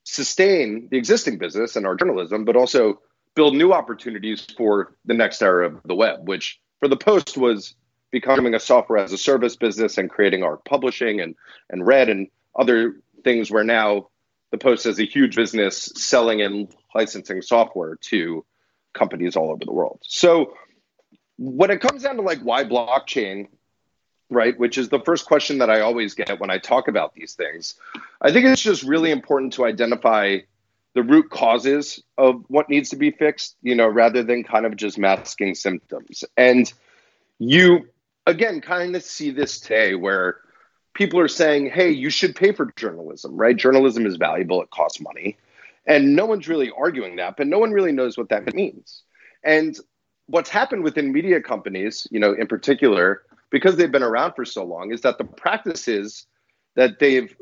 sustain 0.06 0.88
the 0.90 0.98
existing 0.98 1.38
business 1.38 1.76
and 1.76 1.86
our 1.86 1.96
journalism, 1.96 2.46
but 2.46 2.56
also 2.56 3.02
build 3.36 3.56
new 3.56 3.74
opportunities 3.74 4.48
for 4.58 4.96
the 5.06 5.14
next 5.14 5.42
era 5.42 5.68
of 5.68 5.82
the 5.84 5.96
web, 5.96 6.28
which 6.28 6.62
for 6.80 6.88
the 6.88 6.96
Post 6.96 7.38
was 7.38 7.76
becoming 8.12 8.54
a 8.54 8.60
software 8.60 9.00
as 9.00 9.12
a 9.12 9.18
service 9.18 9.58
business 9.58 9.98
and 9.98 10.10
creating 10.10 10.44
Arc 10.44 10.64
Publishing 10.64 11.20
and, 11.20 11.36
and 11.70 11.86
Red 11.86 12.08
and 12.08 12.28
other 12.58 13.02
things 13.24 13.52
where 13.52 13.64
now 13.64 14.08
the 14.52 14.58
Post 14.58 14.86
is 14.86 15.00
a 15.00 15.06
huge 15.06 15.36
business 15.36 15.92
selling 15.96 16.42
and 16.42 16.74
licensing 16.94 17.42
software 17.42 17.96
to 17.96 18.46
companies 18.94 19.36
all 19.36 19.52
over 19.52 19.66
the 19.66 19.74
world. 19.74 20.00
So 20.04 20.54
when 21.38 21.72
it 21.72 21.82
comes 21.82 22.04
down 22.04 22.16
to 22.16 22.22
like 22.22 22.40
why 22.40 22.64
blockchain 22.64 23.48
right? 24.30 24.58
Which 24.60 24.78
is 24.78 24.90
the 24.90 25.00
first 25.00 25.26
question 25.26 25.60
that 25.60 25.70
I 25.70 25.82
always 25.82 26.14
get 26.14 26.40
when 26.40 26.50
I 26.50 26.58
talk 26.58 26.88
about 26.88 27.14
these 27.14 27.34
things. 27.34 27.76
I 28.22 28.32
think 28.32 28.46
it's 28.46 28.62
just 28.62 28.84
really 28.84 29.12
important 29.12 29.54
to 29.54 29.66
identify 29.66 30.40
the 30.94 31.04
root 31.04 31.30
causes 31.30 32.02
of 32.18 32.44
what 32.48 32.70
needs 32.70 32.90
to 32.90 32.96
be 32.96 33.12
fixed, 33.12 33.58
you 33.62 33.76
know, 33.76 33.88
rather 33.88 34.24
than 34.24 34.44
kind 34.44 34.66
of 34.66 34.76
just 34.76 34.98
masking 34.98 35.54
symptoms. 35.54 36.24
And 36.38 36.72
you, 37.38 37.90
again, 38.26 38.62
kind 38.62 38.96
of 38.96 39.04
see 39.04 39.32
this 39.32 39.60
today 39.60 39.96
where 39.96 40.38
people 40.94 41.20
are 41.20 41.28
saying, 41.28 41.70
hey, 41.70 41.92
you 41.92 42.10
should 42.10 42.36
pay 42.36 42.54
for 42.54 42.72
journalism, 42.78 43.36
right? 43.36 43.56
Journalism 43.56 44.06
is 44.06 44.16
valuable, 44.16 44.62
it 44.62 44.70
costs 44.70 45.02
money. 45.02 45.38
And 45.86 46.16
no 46.16 46.26
one's 46.26 46.48
really 46.48 46.72
arguing 46.76 47.18
that, 47.18 47.36
but 47.38 47.46
no 47.48 47.60
one 47.60 47.72
really 47.72 47.92
knows 47.92 48.18
what 48.18 48.30
that 48.30 48.56
means. 48.56 49.04
And 49.44 49.78
what's 50.28 50.50
happened 50.50 50.84
within 50.84 51.12
media 51.12 51.42
companies, 51.42 52.08
you 52.10 52.20
know, 52.20 52.34
in 52.34 52.48
particular, 52.48 53.22
because 53.56 53.78
they've 53.78 53.90
been 53.90 54.04
around 54.04 54.34
for 54.34 54.44
so 54.44 54.66
long 54.66 54.92
is 54.92 55.00
that 55.00 55.18
the 55.18 55.24
practices 55.24 56.28
that 56.76 57.00
they've 57.00 57.34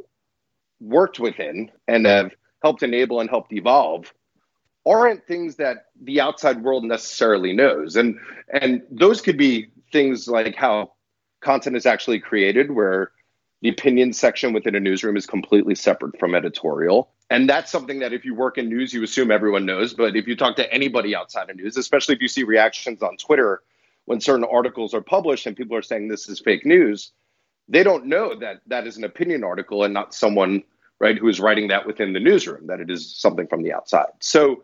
worked 0.79 1.19
within 1.19 1.71
and 1.87 2.05
have 2.05 2.29
helped 2.61 2.83
enable 2.83 3.19
and 3.19 3.31
helped 3.31 3.51
evolve 3.51 4.13
aren't 4.85 5.25
things 5.25 5.55
that 5.55 5.85
the 6.03 6.21
outside 6.21 6.61
world 6.61 6.83
necessarily 6.83 7.51
knows. 7.51 7.95
And 7.95 8.19
and 8.61 8.83
those 8.91 9.21
could 9.21 9.39
be 9.39 9.71
things 9.91 10.27
like 10.27 10.55
how 10.55 10.91
content 11.41 11.75
is 11.75 11.87
actually 11.87 12.19
created 12.19 12.69
where 12.69 13.09
the 13.63 13.69
opinion 13.69 14.13
section 14.13 14.53
within 14.53 14.75
a 14.75 14.79
newsroom 14.79 15.17
is 15.17 15.25
completely 15.25 15.73
separate 15.73 16.19
from 16.19 16.35
editorial. 16.35 17.09
And 17.31 17.49
that's 17.49 17.71
something 17.71 17.97
that 18.01 18.13
if 18.13 18.23
you 18.23 18.35
work 18.35 18.59
in 18.59 18.69
news 18.69 18.93
you 18.93 19.01
assume 19.01 19.31
everyone 19.31 19.65
knows. 19.65 19.95
But 19.95 20.15
if 20.15 20.27
you 20.27 20.35
talk 20.35 20.57
to 20.57 20.71
anybody 20.71 21.15
outside 21.15 21.49
of 21.49 21.55
news 21.55 21.75
especially 21.75 22.13
if 22.13 22.21
you 22.21 22.27
see 22.27 22.43
reactions 22.43 23.01
on 23.01 23.17
twitter 23.17 23.63
when 24.05 24.19
certain 24.19 24.45
articles 24.45 24.93
are 24.93 25.01
published 25.01 25.45
and 25.45 25.55
people 25.55 25.77
are 25.77 25.81
saying 25.81 26.07
this 26.07 26.27
is 26.29 26.39
fake 26.39 26.65
news, 26.65 27.11
they 27.67 27.83
don't 27.83 28.05
know 28.05 28.37
that 28.39 28.61
that 28.67 28.87
is 28.87 28.97
an 28.97 29.03
opinion 29.03 29.43
article 29.43 29.83
and 29.83 29.93
not 29.93 30.13
someone 30.13 30.63
right 30.99 31.17
who 31.17 31.27
is 31.27 31.39
writing 31.39 31.69
that 31.69 31.85
within 31.85 32.13
the 32.13 32.19
newsroom 32.19 32.67
that 32.67 32.79
it 32.79 32.89
is 32.89 33.15
something 33.15 33.47
from 33.47 33.63
the 33.63 33.73
outside. 33.73 34.09
So 34.19 34.63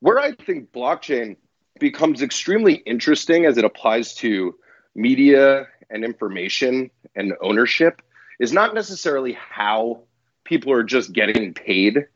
where 0.00 0.18
I 0.18 0.32
think 0.32 0.72
blockchain 0.72 1.36
becomes 1.78 2.22
extremely 2.22 2.74
interesting 2.74 3.44
as 3.44 3.58
it 3.58 3.64
applies 3.64 4.14
to 4.16 4.54
media 4.94 5.66
and 5.90 6.04
information 6.04 6.90
and 7.14 7.34
ownership 7.40 8.02
is 8.40 8.52
not 8.52 8.74
necessarily 8.74 9.32
how 9.32 10.02
people 10.44 10.72
are 10.72 10.82
just 10.82 11.12
getting 11.12 11.54
paid, 11.54 12.06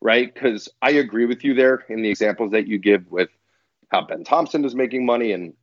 right? 0.00 0.32
Because 0.32 0.68
I 0.82 0.90
agree 0.92 1.26
with 1.26 1.44
you 1.44 1.54
there 1.54 1.84
in 1.88 2.02
the 2.02 2.10
examples 2.10 2.52
that 2.52 2.66
you 2.66 2.78
give 2.78 3.10
with 3.10 3.30
how 3.88 4.02
Ben 4.02 4.24
Thompson 4.24 4.64
is 4.64 4.74
making 4.74 5.06
money 5.06 5.32
and 5.32 5.54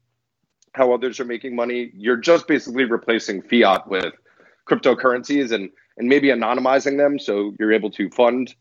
how 0.73 0.93
others 0.93 1.19
are 1.19 1.25
making 1.25 1.55
money. 1.55 1.91
You're 1.93 2.17
just 2.17 2.47
basically 2.47 2.85
replacing 2.85 3.41
fiat 3.43 3.87
with 3.87 4.13
cryptocurrencies 4.67 5.51
and 5.51 5.69
and 5.97 6.07
maybe 6.07 6.29
anonymizing 6.29 6.97
them 6.97 7.19
so 7.19 7.53
you're 7.59 7.73
able 7.73 7.91
to 7.91 8.09
fund 8.11 8.55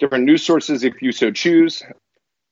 different 0.00 0.24
news 0.24 0.44
sources 0.44 0.82
if 0.82 1.00
you 1.00 1.12
so 1.12 1.30
choose. 1.30 1.82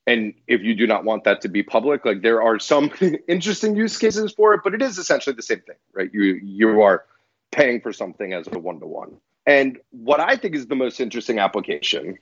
And 0.06 0.34
if 0.46 0.62
you 0.62 0.74
do 0.74 0.86
not 0.86 1.04
want 1.04 1.24
that 1.24 1.40
to 1.42 1.48
be 1.48 1.62
public, 1.62 2.04
like 2.04 2.22
there 2.22 2.42
are 2.42 2.58
some 2.58 2.90
interesting 3.28 3.76
use 3.76 3.98
cases 3.98 4.32
for 4.32 4.54
it, 4.54 4.60
but 4.62 4.72
it 4.72 4.82
is 4.82 4.98
essentially 4.98 5.34
the 5.34 5.42
same 5.42 5.60
thing, 5.60 5.76
right? 5.92 6.10
You 6.12 6.40
you 6.42 6.82
are 6.82 7.04
paying 7.52 7.80
for 7.80 7.92
something 7.92 8.32
as 8.32 8.46
a 8.52 8.58
one 8.58 8.80
to 8.80 8.86
one. 8.86 9.16
And 9.46 9.78
what 9.90 10.20
I 10.20 10.36
think 10.36 10.54
is 10.54 10.66
the 10.66 10.76
most 10.76 11.00
interesting 11.00 11.38
application 11.38 12.18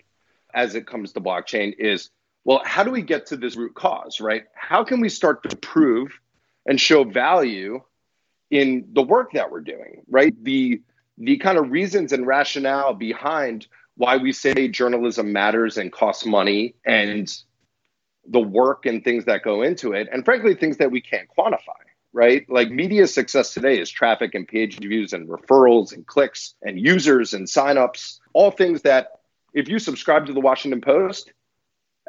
as 0.54 0.74
it 0.74 0.86
comes 0.86 1.12
to 1.12 1.20
blockchain 1.20 1.74
is 1.78 2.10
well, 2.44 2.62
how 2.64 2.82
do 2.82 2.90
we 2.90 3.02
get 3.02 3.26
to 3.26 3.36
this 3.36 3.56
root 3.56 3.74
cause, 3.74 4.20
right? 4.20 4.44
How 4.54 4.82
can 4.82 5.00
we 5.00 5.10
start 5.10 5.48
to 5.48 5.56
prove 5.56 6.18
and 6.68 6.80
show 6.80 7.02
value 7.02 7.80
in 8.50 8.86
the 8.92 9.02
work 9.02 9.32
that 9.32 9.50
we're 9.50 9.60
doing, 9.60 10.02
right? 10.08 10.32
The 10.44 10.80
the 11.16 11.36
kind 11.38 11.58
of 11.58 11.72
reasons 11.72 12.12
and 12.12 12.24
rationale 12.26 12.94
behind 12.94 13.66
why 13.96 14.16
we 14.16 14.30
say 14.30 14.68
journalism 14.68 15.32
matters 15.32 15.76
and 15.76 15.90
costs 15.90 16.24
money 16.24 16.76
and 16.84 17.36
the 18.30 18.38
work 18.38 18.86
and 18.86 19.02
things 19.02 19.24
that 19.24 19.42
go 19.42 19.62
into 19.62 19.92
it 19.92 20.08
and 20.12 20.24
frankly 20.24 20.54
things 20.54 20.76
that 20.76 20.92
we 20.92 21.00
can't 21.00 21.28
quantify 21.36 21.80
right 22.12 22.48
like 22.48 22.70
media 22.70 23.06
success 23.08 23.52
today 23.52 23.80
is 23.80 23.90
traffic 23.90 24.34
and 24.34 24.46
page 24.46 24.78
views 24.78 25.12
and 25.12 25.28
referrals 25.28 25.92
and 25.92 26.06
clicks 26.06 26.54
and 26.62 26.78
users 26.78 27.34
and 27.34 27.48
signups 27.48 28.20
all 28.34 28.50
things 28.52 28.82
that 28.82 29.20
if 29.54 29.68
you 29.68 29.78
subscribe 29.80 30.26
to 30.26 30.32
the 30.32 30.40
washington 30.40 30.80
post 30.80 31.32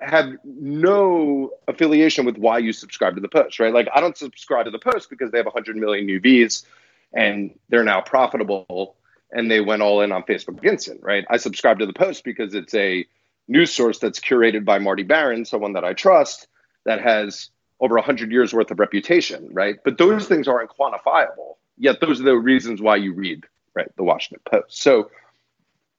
have 0.01 0.37
no 0.43 1.51
affiliation 1.67 2.25
with 2.25 2.37
why 2.37 2.57
you 2.57 2.73
subscribe 2.73 3.15
to 3.15 3.21
the 3.21 3.27
post, 3.27 3.59
right? 3.59 3.73
Like 3.73 3.87
I 3.93 4.01
don't 4.01 4.17
subscribe 4.17 4.65
to 4.65 4.71
the 4.71 4.79
post 4.79 5.09
because 5.09 5.31
they 5.31 5.37
have 5.37 5.45
100 5.45 5.75
million 5.77 6.07
UVs 6.07 6.65
and 7.13 7.57
they're 7.69 7.83
now 7.83 8.01
profitable 8.01 8.95
and 9.31 9.49
they 9.49 9.61
went 9.61 9.81
all 9.81 10.01
in 10.01 10.11
on 10.11 10.23
Facebook 10.23 10.63
Instant, 10.65 11.01
right? 11.03 11.25
I 11.29 11.37
subscribe 11.37 11.79
to 11.79 11.85
the 11.85 11.93
post 11.93 12.23
because 12.23 12.55
it's 12.55 12.73
a 12.73 13.05
news 13.47 13.71
source 13.71 13.99
that's 13.99 14.19
curated 14.19 14.65
by 14.65 14.79
Marty 14.79 15.03
Baron, 15.03 15.45
someone 15.45 15.73
that 15.73 15.83
I 15.83 15.93
trust 15.93 16.47
that 16.85 17.01
has 17.01 17.49
over 17.79 17.95
100 17.95 18.31
years 18.31 18.53
worth 18.53 18.71
of 18.71 18.79
reputation, 18.79 19.49
right? 19.51 19.77
But 19.83 19.97
those 19.97 20.27
things 20.27 20.47
aren't 20.47 20.71
quantifiable. 20.71 21.55
Yet 21.77 22.01
those 22.01 22.19
are 22.19 22.25
the 22.25 22.35
reasons 22.35 22.81
why 22.81 22.97
you 22.97 23.13
read, 23.13 23.45
right, 23.73 23.87
the 23.95 24.03
Washington 24.03 24.41
Post. 24.49 24.81
So 24.81 25.09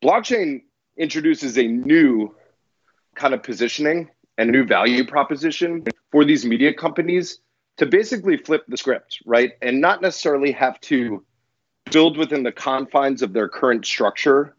blockchain 0.02 0.62
introduces 0.96 1.56
a 1.56 1.66
new 1.66 2.34
kind 3.14 3.34
of 3.34 3.42
positioning 3.42 4.08
and 4.38 4.48
a 4.48 4.52
new 4.52 4.64
value 4.64 5.04
proposition 5.04 5.84
for 6.10 6.24
these 6.24 6.44
media 6.44 6.72
companies 6.72 7.40
to 7.76 7.86
basically 7.86 8.36
flip 8.36 8.64
the 8.68 8.76
script, 8.76 9.22
right? 9.26 9.52
And 9.62 9.80
not 9.80 10.02
necessarily 10.02 10.52
have 10.52 10.80
to 10.82 11.24
build 11.90 12.16
within 12.16 12.42
the 12.42 12.52
confines 12.52 13.22
of 13.22 13.32
their 13.32 13.48
current 13.48 13.86
structure, 13.86 14.54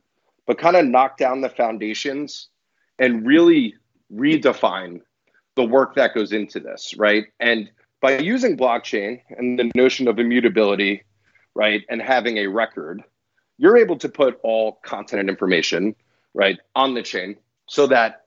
but 0.47 0.57
kind 0.57 0.75
of 0.75 0.85
knock 0.85 1.17
down 1.17 1.41
the 1.41 1.49
foundations 1.49 2.49
and 2.99 3.25
really 3.25 3.75
redefine 4.13 5.01
the 5.55 5.63
work 5.63 5.95
that 5.95 6.13
goes 6.13 6.31
into 6.31 6.59
this, 6.59 6.93
right? 6.97 7.25
And 7.39 7.69
by 8.01 8.17
using 8.17 8.57
blockchain 8.57 9.21
and 9.37 9.57
the 9.57 9.71
notion 9.75 10.07
of 10.07 10.19
immutability, 10.19 11.03
right, 11.55 11.83
and 11.89 12.01
having 12.01 12.37
a 12.37 12.47
record, 12.47 13.03
you're 13.57 13.77
able 13.77 13.97
to 13.97 14.09
put 14.09 14.39
all 14.43 14.79
content 14.83 15.19
and 15.19 15.29
information, 15.29 15.95
right, 16.33 16.57
on 16.75 16.93
the 16.93 17.03
chain 17.03 17.35
so 17.67 17.87
that 17.87 18.20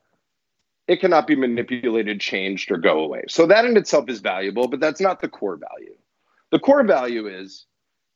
it 0.87 1.01
cannot 1.01 1.27
be 1.27 1.35
manipulated, 1.35 2.21
changed, 2.21 2.71
or 2.71 2.77
go 2.77 3.01
away. 3.01 3.25
So 3.29 3.47
that 3.47 3.65
in 3.65 3.77
itself 3.77 4.09
is 4.09 4.21
valuable, 4.21 4.69
but 4.69 4.81
that's 4.81 5.01
not 5.01 5.21
the 5.21 5.29
core 5.29 5.57
value. 5.57 5.95
The 6.51 6.59
core 6.59 6.85
value 6.85 7.27
is 7.27 7.67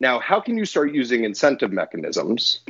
now 0.01 0.19
how 0.19 0.41
can 0.41 0.59
you 0.59 0.65
start 0.65 0.93
using 0.95 1.25
incentive 1.25 1.73
mechanisms, 1.73 2.61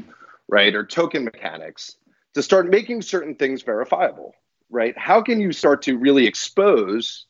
right, 0.49 0.75
or 0.75 0.87
token 0.87 1.25
mechanics 1.25 1.97
to 2.35 2.43
start 2.43 2.71
making 2.71 3.03
certain 3.03 3.35
things 3.35 3.63
verifiable, 3.63 4.35
right? 4.71 4.97
How 4.97 5.23
can 5.23 5.41
you 5.41 5.53
start 5.53 5.83
to 5.83 5.99
really 5.99 6.27
expose 6.27 7.27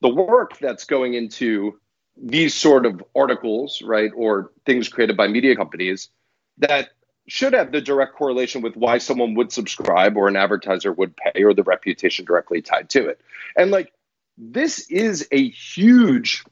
the 0.00 0.08
work 0.08 0.58
that's 0.58 0.84
going 0.84 1.14
into 1.14 1.78
these 2.16 2.54
sort 2.54 2.86
of 2.86 3.02
articles, 3.16 3.82
right, 3.82 4.12
or 4.14 4.52
things 4.64 4.88
created 4.88 5.16
by 5.16 5.26
media 5.26 5.56
companies 5.56 6.10
that 6.58 6.90
should 7.26 7.54
have 7.54 7.72
the 7.72 7.80
direct 7.80 8.14
correlation 8.14 8.62
with 8.62 8.76
why 8.76 8.98
someone 8.98 9.34
would 9.34 9.52
subscribe 9.52 10.16
or 10.16 10.28
an 10.28 10.36
advertiser 10.36 10.92
would 10.92 11.16
pay 11.16 11.42
or 11.42 11.54
the 11.54 11.62
reputation 11.62 12.24
directly 12.24 12.60
tied 12.60 12.90
to 12.90 13.08
it. 13.08 13.20
And 13.56 13.70
like 13.70 13.92
this 14.36 14.90
is 14.90 15.26
a 15.30 15.48
huge 15.48 16.44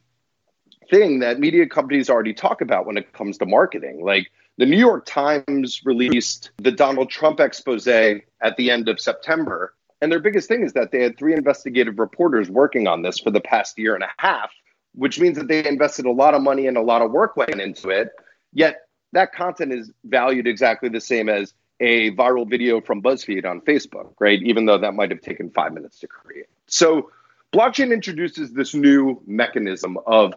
thing 0.89 1.19
that 1.19 1.39
media 1.39 1.67
companies 1.67 2.09
already 2.09 2.33
talk 2.33 2.61
about 2.61 2.85
when 2.85 2.97
it 2.97 3.13
comes 3.13 3.37
to 3.37 3.45
marketing. 3.45 4.03
Like 4.03 4.31
the 4.57 4.65
New 4.65 4.77
York 4.77 5.05
Times 5.05 5.81
released 5.85 6.51
the 6.57 6.71
Donald 6.71 7.09
Trump 7.09 7.39
expose 7.39 7.87
at 7.87 8.23
the 8.57 8.71
end 8.71 8.89
of 8.89 8.99
September. 8.99 9.73
And 10.01 10.11
their 10.11 10.19
biggest 10.19 10.47
thing 10.47 10.63
is 10.63 10.73
that 10.73 10.91
they 10.91 11.01
had 11.01 11.17
three 11.17 11.33
investigative 11.33 11.99
reporters 11.99 12.49
working 12.49 12.87
on 12.87 13.01
this 13.03 13.19
for 13.19 13.31
the 13.31 13.41
past 13.41 13.77
year 13.79 13.95
and 13.95 14.03
a 14.03 14.09
half, 14.17 14.51
which 14.95 15.19
means 15.19 15.37
that 15.37 15.47
they 15.47 15.65
invested 15.65 16.05
a 16.05 16.11
lot 16.11 16.33
of 16.33 16.41
money 16.41 16.67
and 16.67 16.77
a 16.77 16.81
lot 16.81 17.01
of 17.01 17.11
work 17.11 17.37
went 17.37 17.61
into 17.61 17.89
it. 17.89 18.09
Yet 18.51 18.81
that 19.13 19.33
content 19.33 19.73
is 19.73 19.91
valued 20.03 20.47
exactly 20.47 20.89
the 20.89 21.01
same 21.01 21.29
as 21.29 21.53
a 21.79 22.11
viral 22.11 22.49
video 22.49 22.81
from 22.81 23.01
BuzzFeed 23.01 23.45
on 23.45 23.61
Facebook, 23.61 24.13
right? 24.19 24.41
Even 24.43 24.65
though 24.65 24.77
that 24.77 24.93
might 24.93 25.11
have 25.11 25.21
taken 25.21 25.49
five 25.49 25.73
minutes 25.73 25.99
to 25.99 26.07
create. 26.07 26.47
So, 26.67 27.11
blockchain 27.51 27.91
introduces 27.91 28.51
this 28.51 28.73
new 28.73 29.21
mechanism 29.25 29.97
of 30.05 30.33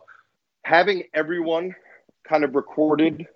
having 0.63 1.05
everyone 1.15 1.75
kind 2.25 2.45
of 2.45 2.55
recorded 2.55 3.27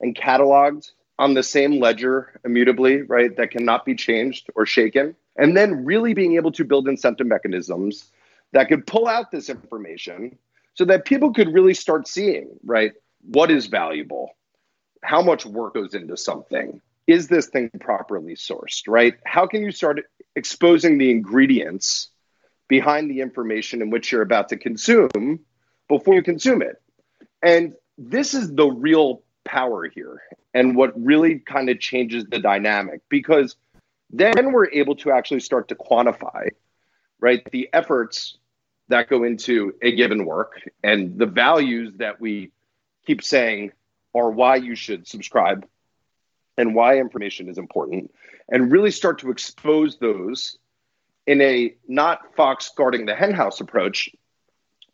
and 0.00 0.16
cataloged 0.16 0.90
on 1.18 1.34
the 1.34 1.42
same 1.42 1.78
ledger 1.78 2.40
immutably, 2.44 3.02
right? 3.02 3.36
That 3.36 3.50
cannot 3.50 3.84
be 3.84 3.94
changed 3.94 4.50
or 4.54 4.66
shaken. 4.66 5.14
And 5.36 5.56
then 5.56 5.84
really 5.84 6.14
being 6.14 6.36
able 6.36 6.52
to 6.52 6.64
build 6.64 6.88
incentive 6.88 7.26
mechanisms 7.26 8.10
that 8.52 8.68
could 8.68 8.86
pull 8.86 9.06
out 9.06 9.30
this 9.30 9.48
information 9.48 10.38
so 10.74 10.84
that 10.86 11.04
people 11.04 11.32
could 11.32 11.52
really 11.52 11.74
start 11.74 12.08
seeing, 12.08 12.48
right? 12.64 12.92
What 13.22 13.50
is 13.50 13.66
valuable? 13.66 14.34
How 15.02 15.22
much 15.22 15.44
work 15.44 15.74
goes 15.74 15.94
into 15.94 16.16
something. 16.16 16.80
Is 17.06 17.28
this 17.28 17.46
thing 17.46 17.70
properly 17.80 18.34
sourced 18.34 18.82
right? 18.86 19.14
How 19.26 19.46
can 19.46 19.62
you 19.62 19.72
start 19.72 20.00
exposing 20.36 20.98
the 20.98 21.10
ingredients 21.10 22.08
behind 22.68 23.10
the 23.10 23.20
information 23.20 23.82
in 23.82 23.90
which 23.90 24.12
you're 24.12 24.22
about 24.22 24.48
to 24.50 24.56
consume 24.56 25.40
before 25.88 26.14
you 26.14 26.22
consume 26.22 26.62
it? 26.62 26.80
And 27.42 27.74
this 27.98 28.34
is 28.34 28.54
the 28.54 28.66
real 28.66 29.22
power 29.44 29.88
here 29.88 30.22
and 30.54 30.76
what 30.76 30.92
really 31.00 31.40
kind 31.40 31.68
of 31.68 31.80
changes 31.80 32.24
the 32.26 32.38
dynamic 32.38 33.00
because 33.08 33.56
then 34.10 34.52
we're 34.52 34.70
able 34.70 34.94
to 34.96 35.10
actually 35.10 35.40
start 35.40 35.68
to 35.68 35.74
quantify 35.74 36.48
right 37.18 37.42
the 37.50 37.68
efforts 37.72 38.38
that 38.88 39.08
go 39.08 39.24
into 39.24 39.74
a 39.82 39.92
given 39.92 40.24
work 40.24 40.60
and 40.82 41.18
the 41.18 41.26
values 41.26 41.94
that 41.96 42.20
we 42.20 42.50
keep 43.06 43.22
saying 43.22 43.72
are 44.14 44.30
why 44.30 44.56
you 44.56 44.74
should 44.74 45.06
subscribe 45.06 45.66
and 46.56 46.74
why 46.74 46.98
information 46.98 47.48
is 47.48 47.58
important 47.58 48.12
and 48.48 48.70
really 48.70 48.90
start 48.90 49.18
to 49.20 49.30
expose 49.30 49.98
those 49.98 50.58
in 51.26 51.40
a 51.40 51.74
not 51.88 52.34
fox 52.34 52.70
guarding 52.76 53.06
the 53.06 53.14
henhouse 53.14 53.60
approach 53.60 54.10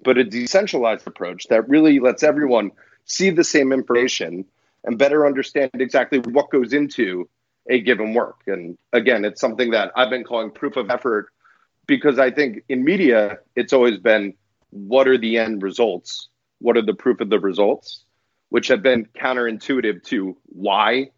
but 0.04 0.18
a 0.18 0.24
decentralized 0.24 1.06
approach 1.06 1.48
that 1.48 1.68
really 1.68 1.98
lets 1.98 2.22
everyone 2.22 2.70
see 3.04 3.30
the 3.30 3.42
same 3.42 3.72
information 3.72 4.44
and 4.84 4.98
better 4.98 5.26
understand 5.26 5.70
exactly 5.74 6.20
what 6.20 6.50
goes 6.50 6.72
into 6.72 7.28
a 7.68 7.80
given 7.80 8.14
work. 8.14 8.42
And 8.46 8.78
again 8.92 9.24
it's 9.24 9.40
something 9.40 9.70
that 9.72 9.92
i've 9.96 10.10
been 10.10 10.24
calling 10.24 10.50
proof 10.50 10.76
of 10.76 10.90
effort 10.90 11.28
because 11.86 12.18
i 12.18 12.30
think 12.30 12.62
in 12.68 12.84
media 12.84 13.38
it's 13.56 13.72
always 13.72 13.98
been 13.98 14.34
what 14.70 15.08
are 15.08 15.18
the 15.18 15.38
end 15.38 15.62
results? 15.62 16.28
What 16.60 16.76
are 16.76 16.82
the 16.82 16.94
proof 16.94 17.20
of 17.20 17.30
the 17.30 17.40
results 17.40 18.04
which 18.50 18.68
have 18.68 18.82
been 18.82 19.06
counterintuitive 19.06 20.02
to 20.04 20.36
why 20.46 21.10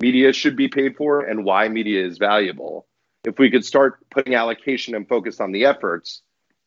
media 0.00 0.32
should 0.32 0.56
be 0.56 0.68
paid 0.68 0.96
for 0.96 1.20
and 1.20 1.44
why 1.44 1.68
media 1.68 2.04
is 2.04 2.18
valuable. 2.18 2.86
If 3.24 3.38
we 3.38 3.50
could 3.50 3.64
start 3.64 3.98
putting 4.10 4.34
allocation 4.34 4.94
and 4.94 5.08
focus 5.08 5.40
on 5.40 5.52
the 5.52 5.64
efforts, 5.64 6.22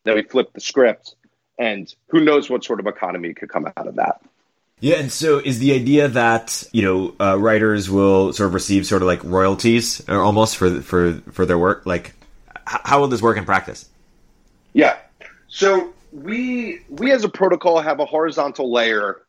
then 0.05 0.15
we 0.15 0.23
flip 0.23 0.53
the 0.53 0.61
script, 0.61 1.15
and 1.59 1.93
who 2.07 2.21
knows 2.21 2.49
what 2.49 2.63
sort 2.63 2.79
of 2.79 2.87
economy 2.87 3.33
could 3.33 3.49
come 3.49 3.67
out 3.67 3.87
of 3.87 3.95
that. 3.95 4.21
Yeah, 4.79 4.95
and 4.95 5.11
so 5.11 5.39
is 5.39 5.59
the 5.59 5.73
idea 5.73 6.07
that 6.07 6.63
you 6.71 6.83
know 6.83 7.15
uh, 7.19 7.37
writers 7.37 7.89
will 7.89 8.31
sort 8.33 8.47
of 8.47 8.53
receive 8.53 8.85
sort 8.85 9.01
of 9.01 9.07
like 9.07 9.23
royalties 9.23 10.07
or 10.07 10.21
almost 10.21 10.55
for 10.57 10.81
for 10.81 11.13
for 11.31 11.45
their 11.45 11.57
work. 11.57 11.85
Like, 11.85 12.13
h- 12.69 12.81
how 12.85 12.99
will 12.99 13.07
this 13.07 13.21
work 13.21 13.37
in 13.37 13.45
practice? 13.45 13.89
Yeah, 14.73 14.97
so 15.47 15.93
we 16.11 16.81
we 16.89 17.11
as 17.11 17.23
a 17.23 17.29
protocol 17.29 17.81
have 17.81 17.99
a 17.99 18.05
horizontal 18.05 18.71
layer 18.71 19.21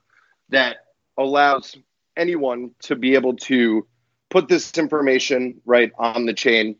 that 0.50 0.78
allows 1.16 1.76
anyone 2.16 2.72
to 2.80 2.96
be 2.96 3.14
able 3.14 3.36
to 3.36 3.86
put 4.30 4.48
this 4.48 4.76
information 4.76 5.60
right 5.64 5.92
on 5.98 6.26
the 6.26 6.34
chain 6.34 6.76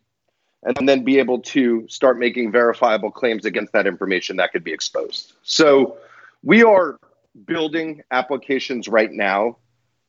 and 0.62 0.88
then 0.88 1.04
be 1.04 1.18
able 1.18 1.40
to 1.40 1.87
start 1.88 2.18
making 2.18 2.50
verifiable 2.50 3.11
claims 3.11 3.44
against 3.44 3.72
that 3.72 3.87
information 3.87 4.37
that 4.37 4.52
could 4.52 4.64
be 4.64 4.72
exposed. 4.72 5.33
So 5.42 5.98
we 6.42 6.64
are 6.64 6.98
building 7.46 8.02
applications 8.11 8.88
right 8.88 9.11
now 9.11 9.59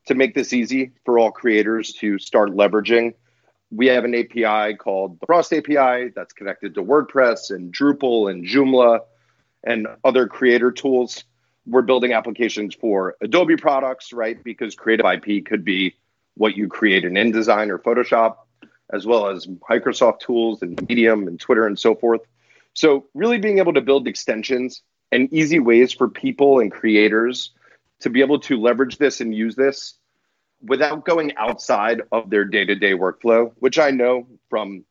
to 0.07 0.15
make 0.15 0.33
this 0.33 0.53
easy 0.53 0.91
for 1.05 1.19
all 1.19 1.31
creators 1.31 1.93
to 1.93 2.17
start 2.17 2.49
leveraging. 2.49 3.13
We 3.71 3.87
have 3.87 4.03
an 4.03 4.15
API 4.15 4.75
called 4.75 5.19
the 5.19 5.27
Frost 5.27 5.53
API 5.53 6.09
that's 6.15 6.33
connected 6.33 6.73
to 6.75 6.83
WordPress 6.83 7.51
and 7.51 7.71
Drupal 7.71 8.31
and 8.31 8.43
Joomla 8.43 9.01
and 9.63 9.87
other 10.03 10.27
creator 10.27 10.71
tools 10.71 11.23
we're 11.65 11.81
building 11.81 12.13
applications 12.13 12.75
for 12.75 13.15
Adobe 13.21 13.57
products, 13.57 14.13
right? 14.13 14.41
Because 14.43 14.75
creative 14.75 15.05
IP 15.05 15.45
could 15.45 15.63
be 15.63 15.95
what 16.35 16.55
you 16.55 16.67
create 16.67 17.03
in 17.03 17.13
InDesign 17.13 17.69
or 17.69 17.79
Photoshop, 17.79 18.37
as 18.91 19.05
well 19.05 19.27
as 19.27 19.45
Microsoft 19.69 20.19
tools 20.19 20.61
and 20.61 20.81
Medium 20.87 21.27
and 21.27 21.39
Twitter 21.39 21.67
and 21.67 21.77
so 21.77 21.95
forth. 21.95 22.21
So, 22.73 23.07
really 23.13 23.39
being 23.39 23.57
able 23.57 23.73
to 23.73 23.81
build 23.81 24.07
extensions 24.07 24.81
and 25.11 25.31
easy 25.33 25.59
ways 25.59 25.91
for 25.91 26.07
people 26.07 26.59
and 26.59 26.71
creators 26.71 27.51
to 28.01 28.09
be 28.09 28.21
able 28.21 28.39
to 28.39 28.59
leverage 28.59 28.97
this 28.97 29.21
and 29.21 29.35
use 29.35 29.55
this 29.55 29.95
without 30.61 31.05
going 31.05 31.35
outside 31.37 32.01
of 32.11 32.29
their 32.29 32.45
day 32.45 32.65
to 32.65 32.75
day 32.75 32.91
workflow, 32.91 33.51
which 33.59 33.79
I 33.79 33.91
know 33.91 34.27
from 34.49 34.85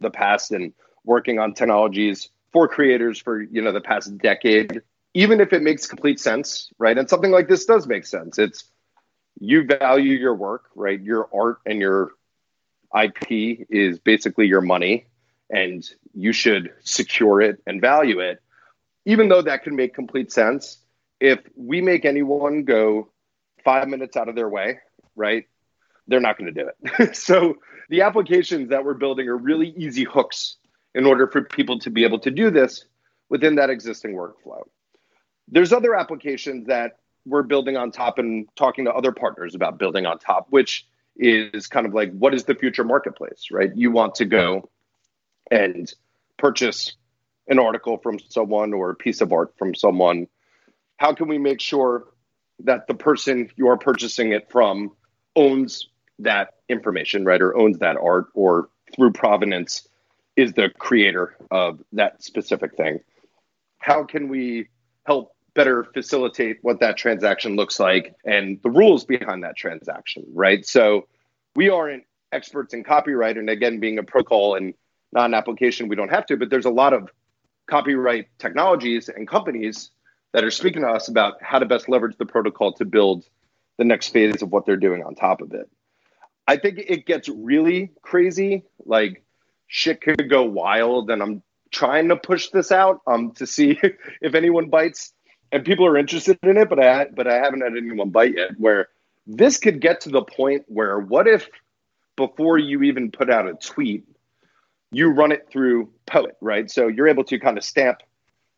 the 0.00 0.10
past 0.10 0.52
and 0.52 0.72
working 1.04 1.38
on 1.38 1.54
technologies 1.54 2.28
for 2.52 2.68
creators 2.68 3.18
for 3.20 3.42
you 3.42 3.62
know 3.62 3.72
the 3.72 3.80
past 3.80 4.16
decade 4.18 4.82
even 5.16 5.40
if 5.40 5.54
it 5.54 5.62
makes 5.62 5.86
complete 5.86 6.20
sense, 6.20 6.70
right? 6.78 6.98
And 6.98 7.08
something 7.08 7.30
like 7.30 7.48
this 7.48 7.64
does 7.64 7.86
make 7.86 8.04
sense. 8.04 8.38
It's 8.38 8.64
you 9.40 9.64
value 9.64 10.12
your 10.12 10.34
work, 10.34 10.66
right? 10.74 11.00
Your 11.00 11.30
art 11.34 11.60
and 11.64 11.80
your 11.80 12.10
IP 12.94 13.66
is 13.70 13.98
basically 13.98 14.46
your 14.46 14.60
money, 14.60 15.06
and 15.48 15.82
you 16.12 16.34
should 16.34 16.70
secure 16.80 17.40
it 17.40 17.62
and 17.66 17.80
value 17.80 18.20
it. 18.20 18.42
Even 19.06 19.28
though 19.28 19.40
that 19.40 19.62
can 19.62 19.74
make 19.74 19.94
complete 19.94 20.30
sense, 20.30 20.80
if 21.18 21.40
we 21.56 21.80
make 21.80 22.04
anyone 22.04 22.64
go 22.64 23.08
five 23.64 23.88
minutes 23.88 24.18
out 24.18 24.28
of 24.28 24.34
their 24.34 24.50
way, 24.50 24.80
right? 25.14 25.46
They're 26.08 26.20
not 26.20 26.36
going 26.36 26.52
to 26.52 26.62
do 26.62 26.68
it. 26.68 27.16
so 27.16 27.56
the 27.88 28.02
applications 28.02 28.68
that 28.68 28.84
we're 28.84 28.92
building 28.92 29.28
are 29.28 29.36
really 29.38 29.72
easy 29.78 30.04
hooks 30.04 30.58
in 30.94 31.06
order 31.06 31.26
for 31.26 31.40
people 31.42 31.78
to 31.78 31.90
be 31.90 32.04
able 32.04 32.18
to 32.18 32.30
do 32.30 32.50
this 32.50 32.84
within 33.30 33.54
that 33.54 33.70
existing 33.70 34.12
workflow. 34.12 34.64
There's 35.48 35.72
other 35.72 35.94
applications 35.94 36.66
that 36.66 36.98
we're 37.24 37.42
building 37.42 37.76
on 37.76 37.90
top 37.90 38.18
and 38.18 38.46
talking 38.56 38.84
to 38.84 38.92
other 38.92 39.12
partners 39.12 39.54
about 39.54 39.78
building 39.78 40.06
on 40.06 40.18
top, 40.18 40.46
which 40.50 40.86
is 41.16 41.66
kind 41.66 41.86
of 41.86 41.94
like 41.94 42.12
what 42.12 42.34
is 42.34 42.44
the 42.44 42.54
future 42.54 42.84
marketplace, 42.84 43.48
right? 43.50 43.70
You 43.74 43.90
want 43.90 44.16
to 44.16 44.24
go 44.24 44.68
and 45.50 45.92
purchase 46.36 46.94
an 47.48 47.58
article 47.58 47.98
from 47.98 48.18
someone 48.18 48.72
or 48.72 48.90
a 48.90 48.94
piece 48.94 49.20
of 49.20 49.32
art 49.32 49.54
from 49.58 49.74
someone. 49.74 50.26
How 50.96 51.14
can 51.14 51.28
we 51.28 51.38
make 51.38 51.60
sure 51.60 52.04
that 52.60 52.86
the 52.86 52.94
person 52.94 53.50
you 53.56 53.68
are 53.68 53.76
purchasing 53.76 54.32
it 54.32 54.50
from 54.50 54.92
owns 55.34 55.88
that 56.18 56.54
information, 56.68 57.24
right? 57.24 57.40
Or 57.40 57.56
owns 57.56 57.78
that 57.78 57.96
art 57.96 58.26
or 58.34 58.68
through 58.94 59.12
provenance 59.12 59.86
is 60.36 60.52
the 60.52 60.70
creator 60.70 61.36
of 61.50 61.80
that 61.92 62.22
specific 62.22 62.76
thing? 62.76 63.00
How 63.78 64.04
can 64.04 64.28
we 64.28 64.68
help 65.04 65.35
better 65.56 65.84
facilitate 65.94 66.58
what 66.60 66.80
that 66.80 66.96
transaction 66.96 67.56
looks 67.56 67.80
like 67.80 68.14
and 68.24 68.60
the 68.62 68.70
rules 68.70 69.04
behind 69.04 69.42
that 69.42 69.56
transaction, 69.56 70.24
right? 70.34 70.64
So 70.64 71.08
we 71.56 71.70
aren't 71.70 72.04
experts 72.30 72.74
in 72.74 72.84
copyright. 72.84 73.38
And 73.38 73.48
again, 73.48 73.80
being 73.80 73.98
a 73.98 74.02
protocol 74.02 74.54
and 74.54 74.74
not 75.12 75.24
an 75.24 75.34
application, 75.34 75.88
we 75.88 75.96
don't 75.96 76.10
have 76.10 76.26
to, 76.26 76.36
but 76.36 76.50
there's 76.50 76.66
a 76.66 76.70
lot 76.70 76.92
of 76.92 77.10
copyright 77.66 78.26
technologies 78.38 79.08
and 79.08 79.26
companies 79.26 79.90
that 80.32 80.44
are 80.44 80.50
speaking 80.50 80.82
to 80.82 80.88
us 80.88 81.08
about 81.08 81.42
how 81.42 81.58
to 81.58 81.64
best 81.64 81.88
leverage 81.88 82.16
the 82.18 82.26
protocol 82.26 82.72
to 82.74 82.84
build 82.84 83.24
the 83.78 83.84
next 83.84 84.10
phase 84.10 84.42
of 84.42 84.52
what 84.52 84.66
they're 84.66 84.76
doing 84.76 85.02
on 85.02 85.14
top 85.14 85.40
of 85.40 85.54
it. 85.54 85.70
I 86.46 86.58
think 86.58 86.78
it 86.78 87.06
gets 87.06 87.28
really 87.28 87.92
crazy. 88.02 88.64
Like 88.84 89.24
shit 89.66 90.02
could 90.02 90.28
go 90.28 90.44
wild, 90.44 91.10
and 91.10 91.22
I'm 91.22 91.42
trying 91.72 92.08
to 92.08 92.16
push 92.16 92.50
this 92.50 92.70
out 92.70 93.00
um, 93.06 93.32
to 93.32 93.46
see 93.46 93.78
if 94.20 94.34
anyone 94.34 94.68
bites 94.68 95.12
and 95.52 95.64
people 95.64 95.86
are 95.86 95.96
interested 95.96 96.38
in 96.42 96.56
it, 96.56 96.68
but 96.68 96.78
I 96.78 97.06
but 97.06 97.26
I 97.26 97.36
haven't 97.36 97.62
had 97.62 97.76
anyone 97.76 98.10
bite 98.10 98.34
yet. 98.36 98.50
Where 98.58 98.88
this 99.26 99.58
could 99.58 99.80
get 99.80 100.02
to 100.02 100.10
the 100.10 100.22
point 100.22 100.64
where 100.68 100.98
what 100.98 101.26
if 101.26 101.48
before 102.16 102.58
you 102.58 102.82
even 102.82 103.10
put 103.10 103.30
out 103.30 103.48
a 103.48 103.54
tweet, 103.54 104.04
you 104.90 105.10
run 105.10 105.32
it 105.32 105.48
through 105.50 105.90
Po.et, 106.06 106.36
right? 106.40 106.70
So 106.70 106.88
you're 106.88 107.08
able 107.08 107.24
to 107.24 107.38
kind 107.38 107.58
of 107.58 107.64
stamp 107.64 107.98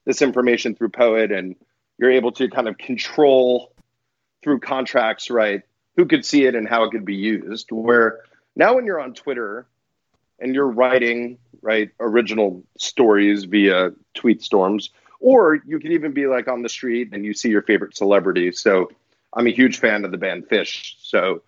this 0.05 0.23
information 0.23 0.75
through 0.75 0.91
Po.et, 0.91 1.33
and 1.33 1.57
you're 1.99 2.13
able 2.13 2.33
to 2.33 2.49
kind 2.49 2.69
of 2.69 2.79
control 2.79 3.73
through 4.43 4.61
contracts, 4.61 5.31
right? 5.31 5.63
Who 5.97 6.07
could 6.07 6.25
see 6.25 6.45
it 6.45 6.55
and 6.55 6.69
how 6.69 6.85
it 6.85 6.93
could 6.93 7.05
be 7.05 7.17
used. 7.17 7.73
Where 7.73 8.21
now, 8.55 8.75
when 8.75 8.87
you're 8.87 9.01
on 9.01 9.15
Twitter 9.15 9.67
and 10.39 10.55
you're 10.55 10.71
writing 10.71 11.39
right 11.61 11.91
original 11.99 12.63
stories 12.77 13.45
via 13.45 13.91
tweet 14.15 14.43
storms 14.43 14.91
or 15.21 15.61
you 15.67 15.81
could 15.81 15.93
even 15.93 16.13
be 16.13 16.27
like 16.27 16.49
on 16.49 16.63
the 16.63 16.69
street 16.69 17.11
and 17.13 17.25
you 17.25 17.35
see 17.35 17.49
your 17.49 17.63
favorite 17.63 17.97
celebrity. 17.97 18.53
So 18.53 18.91
I'm 19.33 19.47
a 19.47 19.51
huge 19.51 19.79
fan 19.79 20.05
of 20.05 20.11
the 20.11 20.19
band 20.19 20.49
Phish. 20.49 20.95
So 21.03 21.43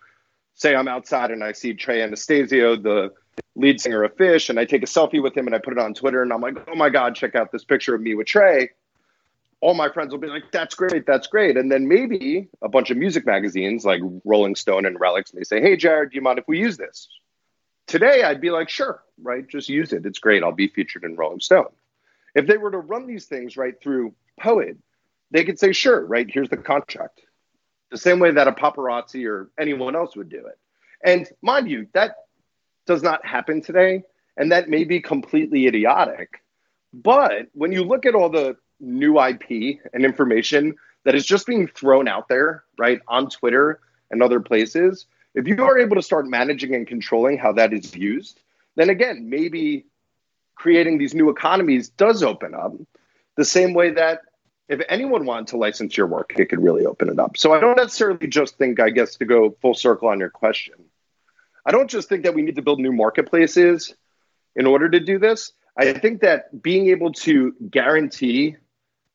say 0.55 0.75
I'm 0.75 0.89
outside 0.89 1.31
and 1.31 1.43
I 1.43 1.53
see 1.53 1.75
Trey 1.75 2.03
Anastasio, 2.03 2.77
the 2.77 3.13
lead 3.55 3.81
singer 3.81 4.03
of 4.03 4.17
Phish, 4.17 4.51
and 4.51 4.59
I 4.59 4.65
take 4.65 4.83
a 4.83 4.87
selfie 4.87 5.23
with 5.23 5.37
him 5.37 5.47
and 5.47 5.55
I 5.55 5.59
put 5.59 5.73
it 5.73 5.79
on 5.79 5.95
Twitter 5.95 6.23
and 6.23 6.33
I'm 6.33 6.41
like, 6.41 6.57
oh 6.69 6.75
my 6.75 6.91
God, 6.91 7.15
check 7.15 7.35
out 7.35 7.53
this 7.53 7.65
picture 7.65 7.95
of 7.95 8.01
me 8.01 8.15
with 8.15 8.27
Trey. 8.27 8.71
All 9.63 9.75
my 9.75 9.91
friends 9.91 10.11
will 10.11 10.21
be 10.21 10.29
like, 10.29 10.51
that's 10.53 10.75
great, 10.75 11.07
that's 11.07 11.27
great. 11.27 11.57
And 11.57 11.71
then 11.71 11.87
maybe 11.87 12.49
a 12.63 12.69
bunch 12.69 12.91
of 12.91 12.97
music 12.97 13.27
magazines 13.27 13.85
like 13.85 14.01
Rolling 14.25 14.55
Stone 14.55 14.87
and 14.87 14.99
Relix 14.99 15.35
may 15.35 15.43
say, 15.43 15.61
hey, 15.61 15.77
Jarrod, 15.77 16.11
do 16.11 16.17
you 16.17 16.23
mind 16.23 16.39
if 16.39 16.49
we 16.49 16.59
use 16.59 16.77
this? 16.77 17.09
Today, 17.87 18.23
I'd 18.23 18.41
be 18.41 18.51
like, 18.51 18.71
sure, 18.71 19.03
right? 19.23 19.47
Just 19.47 19.69
use 19.69 19.93
it. 19.93 20.07
It's 20.07 20.19
great. 20.19 20.43
I'll 20.43 20.53
be 20.53 20.69
featured 20.69 21.05
in 21.05 21.17
Rolling 21.17 21.41
Stone. 21.41 21.67
If 22.35 22.47
they 22.47 22.57
were 22.57 22.71
to 22.71 22.79
run 22.79 23.07
these 23.07 23.27
things 23.27 23.57
right 23.57 23.75
through 23.83 24.15
Po.et, 24.39 24.77
they 25.31 25.45
could 25.45 25.59
say, 25.59 25.73
sure, 25.73 26.05
right, 26.05 26.29
here's 26.29 26.49
the 26.49 26.57
contract. 26.57 27.21
The 27.91 27.99
same 27.99 28.19
way 28.19 28.33
that 28.33 28.49
a 28.49 28.53
paparazzi 28.53 29.27
or 29.29 29.51
anyone 29.59 29.97
else 29.97 30.17
would 30.17 30.29
do 30.29 30.47
it. 30.47 30.59
And 31.05 31.29
mind 31.43 31.71
you, 31.71 31.89
that 31.93 32.17
does 32.87 33.03
not 33.03 33.25
happen 33.25 33.63
today. 33.63 34.03
And 34.37 34.53
that 34.53 34.69
may 34.69 34.85
be 34.85 35.01
completely 35.01 35.67
idiotic. 35.67 36.43
But 36.93 37.49
when 37.53 37.73
you 37.73 37.85
look 37.85 38.07
at 38.07 38.15
all 38.15 38.31
the 38.31 38.57
new 38.81 39.21
IP 39.21 39.81
and 39.93 40.05
information 40.05 40.77
that 41.05 41.15
is 41.15 41.27
just 41.27 41.47
being 41.47 41.67
thrown 41.69 42.09
out 42.09 42.29
there, 42.29 42.65
right, 42.79 43.01
on 43.09 43.29
Twitter 43.29 43.81
and 44.11 44.23
other 44.23 44.41
places, 44.41 45.07
if 45.35 45.47
you 45.47 45.63
are 45.63 45.79
able 45.79 45.97
to 45.97 46.03
start 46.03 46.27
managing 46.27 46.75
and 46.75 46.87
controlling 46.87 47.39
how 47.39 47.53
that 47.53 47.73
is 47.73 47.95
used, 47.95 48.41
then 48.77 48.91
again, 48.91 49.29
maybe 49.29 49.87
creating 50.61 50.99
these 50.99 51.15
new 51.15 51.31
economies 51.31 51.89
does 51.89 52.23
open 52.23 52.55
up 52.55 52.75
the 53.39 53.47
same 53.47 53.73
way 53.73 53.93
that 53.93 54.21
if 54.69 54.79
anyone 54.91 55.25
wanted 55.25 55.47
to 55.47 55.57
license 55.57 55.97
your 55.97 56.07
work, 56.07 56.33
it 56.37 56.51
could 56.51 56.63
really 56.63 56.85
open 56.85 57.09
it 57.09 57.19
up. 57.19 57.39
So 57.39 57.55
I 57.55 57.61
don't 57.61 57.79
necessarily 57.79 58.27
just 58.27 58.59
think, 58.59 58.79
I 58.79 58.91
guess, 58.91 59.17
to 59.17 59.25
go 59.25 59.57
full 59.63 59.73
circle 59.73 60.09
on 60.09 60.21
your 60.21 60.29
question, 60.29 60.75
I 61.65 61.71
don't 61.71 61.89
just 61.89 62.11
think 62.11 62.25
that 62.25 62.35
we 62.35 62.43
need 62.43 62.57
to 62.57 62.63
build 62.63 62.79
new 62.79 62.93
marketplaces 62.93 63.95
in 64.55 64.67
order 64.67 64.91
to 64.91 65.01
do 65.01 65.19
this. 65.19 65.53
I 65.79 65.95
think 65.95 66.21
that 66.21 66.63
being 66.63 66.89
able 66.89 67.15
to 67.25 67.55
guarantee 67.71 68.57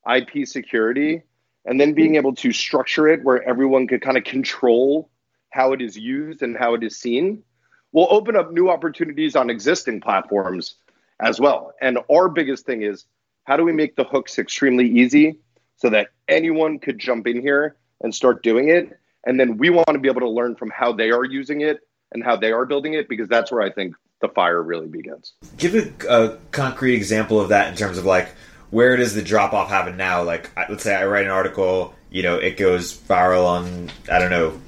IP 0.04 0.48
security 0.48 1.22
and 1.64 1.80
then 1.80 1.92
being 1.92 2.16
able 2.16 2.34
to 2.34 2.50
structure 2.50 3.06
it 3.06 3.22
where 3.22 3.40
everyone 3.48 3.86
could 3.86 4.02
kind 4.02 4.16
of 4.16 4.24
control 4.24 5.10
how 5.50 5.74
it 5.74 5.80
is 5.80 5.96
used 5.96 6.42
and 6.42 6.56
how 6.56 6.74
it 6.74 6.82
is 6.82 6.96
seen 6.98 7.44
will 7.92 8.08
open 8.10 8.34
up 8.34 8.50
new 8.50 8.68
opportunities 8.68 9.36
on 9.36 9.48
existing 9.48 10.00
platforms 10.00 10.74
as 11.20 11.40
well. 11.40 11.72
And 11.80 11.98
our 12.10 12.28
biggest 12.28 12.66
thing 12.66 12.82
is 12.82 13.04
how 13.44 13.56
do 13.56 13.64
we 13.64 13.72
make 13.72 13.96
the 13.96 14.04
hooks 14.04 14.38
extremely 14.38 14.88
easy 14.88 15.38
so 15.76 15.90
that 15.90 16.08
anyone 16.28 16.78
could 16.78 16.98
jump 16.98 17.26
in 17.26 17.40
here 17.40 17.76
and 18.00 18.14
start 18.14 18.42
doing 18.42 18.68
it? 18.68 18.98
And 19.24 19.40
then 19.40 19.56
we 19.56 19.70
want 19.70 19.88
to 19.88 19.98
be 19.98 20.08
able 20.08 20.20
to 20.20 20.28
learn 20.28 20.56
from 20.56 20.70
how 20.70 20.92
they 20.92 21.10
are 21.10 21.24
using 21.24 21.60
it 21.60 21.80
and 22.12 22.22
how 22.22 22.36
they 22.36 22.52
are 22.52 22.64
building 22.64 22.94
it 22.94 23.08
because 23.08 23.28
that's 23.28 23.50
where 23.50 23.62
I 23.62 23.70
think 23.70 23.94
the 24.20 24.28
fire 24.28 24.62
really 24.62 24.86
begins. 24.86 25.34
Give 25.56 25.74
a, 25.74 26.08
a 26.08 26.38
concrete 26.52 26.94
example 26.94 27.40
of 27.40 27.48
that 27.50 27.68
in 27.68 27.76
terms 27.76 27.98
of 27.98 28.04
like 28.04 28.28
where 28.70 28.96
does 28.96 29.14
the 29.14 29.22
drop 29.22 29.52
off 29.52 29.68
happen 29.68 29.96
now? 29.96 30.22
Like, 30.22 30.50
let's 30.68 30.82
say 30.82 30.94
I 30.94 31.06
write 31.06 31.24
an 31.24 31.30
article, 31.30 31.94
you 32.10 32.22
know, 32.22 32.36
it 32.36 32.56
goes 32.56 32.96
viral 32.96 33.46
on, 33.46 33.90
I 34.10 34.18
don't 34.18 34.30
know, 34.30 34.60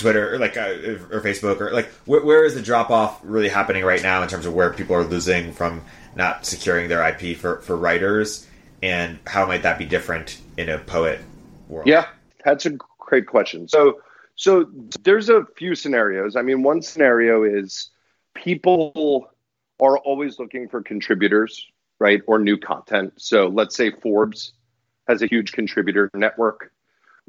Twitter 0.00 0.34
or 0.34 0.38
like 0.38 0.56
uh, 0.56 0.70
or 1.10 1.20
Facebook 1.20 1.60
or 1.60 1.72
like 1.72 1.88
where, 2.06 2.24
where 2.24 2.44
is 2.44 2.54
the 2.54 2.62
drop 2.62 2.90
off 2.90 3.20
really 3.22 3.48
happening 3.48 3.84
right 3.84 4.02
now 4.02 4.22
in 4.22 4.28
terms 4.28 4.46
of 4.46 4.54
where 4.54 4.72
people 4.72 4.96
are 4.96 5.04
losing 5.04 5.52
from 5.52 5.82
not 6.14 6.46
securing 6.46 6.88
their 6.88 7.06
IP 7.06 7.36
for 7.36 7.60
for 7.60 7.76
writers 7.76 8.46
and 8.82 9.18
how 9.26 9.46
might 9.46 9.62
that 9.62 9.78
be 9.78 9.84
different 9.84 10.40
in 10.56 10.68
a 10.68 10.78
Po.et 10.78 11.20
world? 11.68 11.86
Yeah, 11.86 12.06
that's 12.44 12.66
a 12.66 12.70
great 12.98 13.26
question. 13.26 13.68
So 13.68 14.00
so 14.36 14.66
there's 15.02 15.28
a 15.28 15.44
few 15.56 15.74
scenarios. 15.74 16.34
I 16.34 16.42
mean, 16.42 16.62
one 16.62 16.80
scenario 16.80 17.44
is 17.44 17.90
people 18.34 19.30
are 19.80 19.98
always 19.98 20.38
looking 20.38 20.68
for 20.68 20.82
contributors, 20.82 21.66
right, 21.98 22.22
or 22.26 22.38
new 22.38 22.56
content. 22.56 23.12
So 23.16 23.48
let's 23.48 23.76
say 23.76 23.90
Forbes 23.90 24.52
has 25.08 25.22
a 25.22 25.26
huge 25.26 25.52
contributor 25.52 26.10
network 26.14 26.72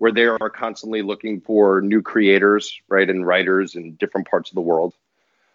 where 0.01 0.11
they 0.11 0.25
are 0.25 0.49
constantly 0.49 1.03
looking 1.03 1.39
for 1.41 1.79
new 1.79 2.01
creators, 2.01 2.81
right, 2.89 3.07
and 3.07 3.23
writers 3.23 3.75
in 3.75 3.93
different 3.97 4.27
parts 4.27 4.49
of 4.49 4.55
the 4.55 4.61
world. 4.61 4.95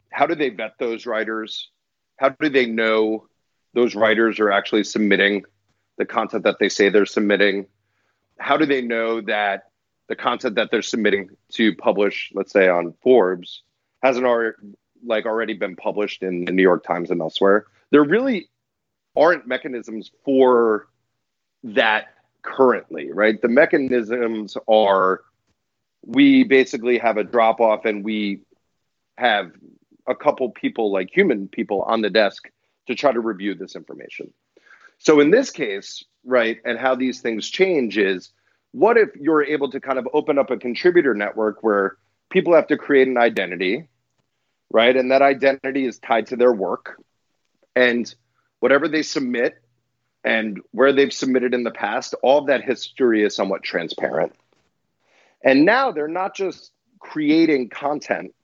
How 0.09 0.24
do 0.24 0.37
they 0.37 0.50
vet 0.50 0.74
those 0.78 1.04
writers? 1.04 1.68
How 2.16 2.28
do 2.28 2.48
they 2.48 2.66
know 2.66 3.26
those 3.74 3.96
writers 3.96 4.38
are 4.38 4.52
actually 4.52 4.85
submitting 4.85 5.42
the 5.98 6.04
content 6.04 6.44
that 6.44 6.61
they 6.61 6.68
say 6.68 6.90
they're 6.90 7.06
submitting? 7.06 7.66
How 8.38 8.56
do 8.56 8.66
they 8.66 8.82
know 8.82 9.20
that 9.22 9.64
the 10.06 10.14
content 10.14 10.54
that 10.54 10.70
they're 10.70 10.80
submitting 10.80 11.30
to 11.54 11.74
publish, 11.74 12.30
let's 12.32 12.52
say 12.52 12.68
on 12.68 12.94
Forbes, 13.02 13.64
hasn't 14.00 14.26
already 14.26 14.54
like 15.04 15.26
already 15.26 15.54
been 15.54 15.74
published 15.74 16.22
in 16.22 16.44
the 16.44 16.52
New 16.52 16.62
York 16.62 16.85
Times 16.85 17.11
and 17.11 17.20
elsewhere? 17.20 17.66
There 17.90 18.04
really 18.04 18.48
aren't 19.16 19.48
mechanisms 19.48 20.12
for 20.24 20.87
that 21.64 22.11
currently, 22.46 23.12
right? 23.12 23.40
The 23.40 23.48
mechanisms 23.48 24.56
are 24.68 25.20
we 26.04 26.44
basically 26.44 26.98
have 26.98 27.16
a 27.16 27.24
drop 27.24 27.61
off 27.61 27.85
and 27.85 28.04
we 28.04 28.40
have 29.18 29.50
a 30.06 30.14
couple 30.14 30.48
people, 30.50 30.92
like 30.92 31.11
human 31.12 31.48
people, 31.48 31.82
on 31.82 32.00
the 32.00 32.11
desk 32.11 32.48
to 32.87 32.94
try 32.94 33.12
to 33.12 33.20
review 33.20 33.54
this 33.54 33.74
information. 33.74 34.32
So 34.98 35.20
in 35.20 35.30
this 35.30 35.50
case, 35.50 36.04
right, 36.24 36.59
and 36.64 36.78
how 36.78 36.94
these 36.94 37.20
things 37.20 37.48
change 37.50 37.98
is 37.98 38.30
what 38.72 38.96
if 38.96 39.11
you're 39.16 39.44
able 39.44 39.70
to 39.70 39.80
kind 39.80 39.98
of 39.98 40.09
open 40.12 40.38
up 40.38 40.50
a 40.50 40.56
contributor 40.56 41.14
network 41.14 41.62
where 41.62 41.96
people 42.30 42.54
have 42.54 42.68
to 42.68 42.76
create 42.76 43.09
an 43.09 43.18
identity, 43.18 43.88
right? 44.70 44.96
And 44.96 45.11
that 45.11 45.22
identity 45.22 45.87
is 45.87 45.98
tied 45.98 46.28
to 46.28 46.37
their 46.37 46.52
work. 46.52 47.00
And 47.74 48.12
whatever 48.61 48.88
they 48.88 49.02
submit 49.02 49.54
and 50.26 50.60
where 50.72 50.92
they've 50.92 51.12
submitted 51.12 51.54
in 51.54 51.62
the 51.62 51.70
past, 51.70 52.14
all 52.20 52.38
of 52.38 52.46
that 52.48 52.64
history 52.64 53.22
is 53.22 53.34
somewhat 53.34 53.62
transparent. 53.62 54.34
And 55.42 55.64
now 55.64 55.92
they're 55.92 56.08
not 56.08 56.34
just 56.34 56.72
creating 56.98 57.68
content, 57.68 58.34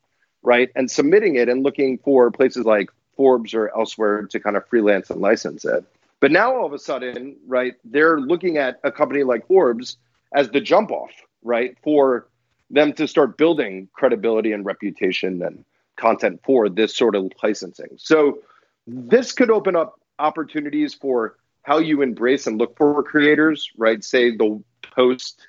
right, 0.44 0.70
and 0.76 0.88
submitting 0.88 1.34
it 1.34 1.48
and 1.48 1.64
looking 1.64 1.98
for 1.98 2.30
places 2.30 2.64
like 2.64 2.90
Forbes 3.16 3.52
or 3.52 3.76
elsewhere 3.76 4.22
to 4.28 4.38
kind 4.38 4.56
of 4.56 4.64
freelance 4.68 5.10
and 5.10 5.20
license 5.20 5.64
it. 5.64 5.84
But 6.20 6.30
now 6.30 6.54
all 6.54 6.66
of 6.66 6.72
a 6.72 6.78
sudden, 6.78 7.36
right, 7.48 7.74
they're 7.84 8.20
looking 8.20 8.58
at 8.58 8.78
a 8.84 8.92
company 8.92 9.24
like 9.24 9.48
Forbes 9.48 9.96
as 10.32 10.50
the 10.50 10.60
jump 10.60 10.92
off, 10.92 11.10
right, 11.42 11.76
for 11.82 12.28
them 12.70 12.92
to 12.92 13.08
start 13.08 13.36
building 13.36 13.88
credibility 13.92 14.52
and 14.52 14.64
reputation 14.64 15.42
and 15.42 15.64
content 15.96 16.40
for 16.44 16.68
this 16.68 16.96
sort 16.96 17.16
of 17.16 17.32
licensing. 17.42 17.90
So 17.96 18.38
this 18.86 19.32
could 19.32 19.50
open 19.50 19.74
up 19.74 20.00
opportunities 20.20 20.94
for 20.94 21.34
how 21.62 21.78
you 21.78 22.02
embrace 22.02 22.46
and 22.46 22.58
look 22.58 22.76
for 22.76 23.02
creators, 23.02 23.70
right? 23.76 24.02
Say 24.02 24.36
the 24.36 24.62
Post 24.82 25.46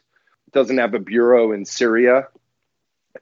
doesn't 0.52 0.78
have 0.78 0.94
a 0.94 1.00
bureau 1.00 1.52
in 1.52 1.66
Syria 1.66 2.28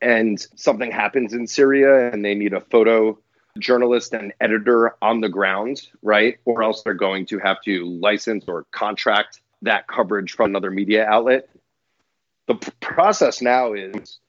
and 0.01 0.45
something 0.55 0.91
happens 0.91 1.33
in 1.33 1.47
Syria 1.47 2.11
and 2.11 2.23
they 2.23 2.35
need 2.35 2.53
a 2.53 2.61
photo 2.61 3.17
journalist 3.59 4.13
and 4.13 4.33
editor 4.39 4.95
on 5.01 5.21
the 5.21 5.29
ground, 5.29 5.81
right? 6.01 6.37
Or 6.45 6.63
else 6.63 6.83
they're 6.83 6.93
going 6.93 7.25
to 7.27 7.39
have 7.39 7.61
to 7.63 7.85
license 7.85 8.45
or 8.47 8.65
contract 8.71 9.41
that 9.63 9.87
coverage 9.87 10.33
from 10.33 10.51
another 10.51 10.71
media 10.71 11.05
outlet. 11.05 11.49
The 12.47 12.55
p- 12.55 12.71
process 12.79 13.41
now 13.41 13.73
is 13.73 14.19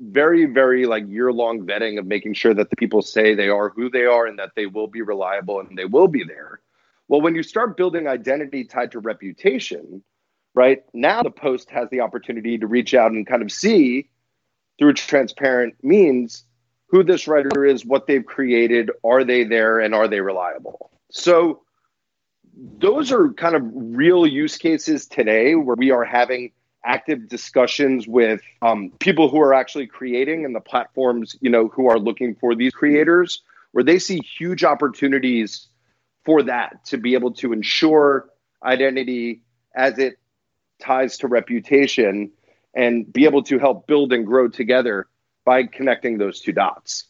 very, 0.00 0.46
very 0.46 0.86
like 0.86 1.08
year 1.08 1.32
long 1.32 1.66
vetting 1.66 1.98
of 1.98 2.06
making 2.06 2.34
sure 2.34 2.54
that 2.54 2.70
the 2.70 2.76
people 2.76 3.02
say 3.02 3.34
they 3.34 3.48
are 3.48 3.68
who 3.68 3.90
they 3.90 4.04
are 4.04 4.26
and 4.26 4.38
that 4.38 4.52
they 4.56 4.66
will 4.66 4.86
be 4.86 5.02
reliable 5.02 5.60
and 5.60 5.76
they 5.76 5.84
will 5.84 6.08
be 6.08 6.24
there. 6.24 6.60
Well, 7.12 7.20
when 7.20 7.34
you 7.34 7.42
start 7.42 7.76
building 7.76 8.06
identity 8.06 8.64
tied 8.64 8.92
to 8.92 8.98
reputation, 8.98 10.02
right 10.54 10.82
now 10.94 11.22
the 11.22 11.30
post 11.30 11.68
has 11.68 11.90
the 11.90 12.00
opportunity 12.00 12.56
to 12.56 12.66
reach 12.66 12.94
out 12.94 13.12
and 13.12 13.26
kind 13.26 13.42
of 13.42 13.52
see 13.52 14.08
through 14.78 14.94
transparent 14.94 15.74
means 15.82 16.46
who 16.86 17.04
this 17.04 17.28
writer 17.28 17.66
is, 17.66 17.84
what 17.84 18.06
they've 18.06 18.24
created, 18.24 18.90
are 19.04 19.24
they 19.24 19.44
there, 19.44 19.78
and 19.78 19.94
are 19.94 20.08
they 20.08 20.22
reliable? 20.22 20.90
So, 21.10 21.60
those 22.56 23.12
are 23.12 23.34
kind 23.34 23.56
of 23.56 23.62
real 23.74 24.26
use 24.26 24.56
cases 24.56 25.06
today 25.06 25.54
where 25.54 25.76
we 25.76 25.90
are 25.90 26.04
having 26.06 26.52
active 26.82 27.28
discussions 27.28 28.08
with 28.08 28.40
um, 28.62 28.90
people 29.00 29.28
who 29.28 29.38
are 29.38 29.52
actually 29.52 29.86
creating 29.86 30.46
and 30.46 30.54
the 30.54 30.60
platforms 30.60 31.36
you 31.42 31.50
know 31.50 31.68
who 31.68 31.90
are 31.90 31.98
looking 31.98 32.34
for 32.36 32.54
these 32.54 32.72
creators 32.72 33.42
where 33.72 33.84
they 33.84 33.98
see 33.98 34.18
huge 34.18 34.64
opportunities 34.64 35.68
for 36.24 36.44
that 36.44 36.84
to 36.86 36.98
be 36.98 37.14
able 37.14 37.32
to 37.34 37.52
ensure 37.52 38.28
identity 38.62 39.42
as 39.74 39.98
it 39.98 40.18
ties 40.80 41.18
to 41.18 41.28
reputation 41.28 42.30
and 42.74 43.12
be 43.12 43.24
able 43.24 43.42
to 43.42 43.58
help 43.58 43.86
build 43.86 44.12
and 44.12 44.26
grow 44.26 44.48
together 44.48 45.08
by 45.44 45.64
connecting 45.64 46.18
those 46.18 46.40
two 46.40 46.52
dots. 46.52 47.04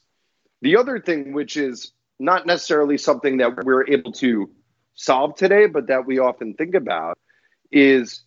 The 0.62 0.77
other 0.77 0.98
thing, 1.01 1.33
which 1.33 1.57
is 1.57 1.92
not 2.18 2.46
necessarily 2.46 2.98
something 2.98 3.38
that 3.38 3.64
we're 3.64 3.87
able 3.88 4.12
to 4.12 4.51
solve 4.94 5.35
today, 5.35 5.66
but 5.66 5.88
that 5.88 6.07
we 6.07 6.18
often 6.18 6.55
think 6.55 6.75
about, 6.75 7.18
is 7.70 8.22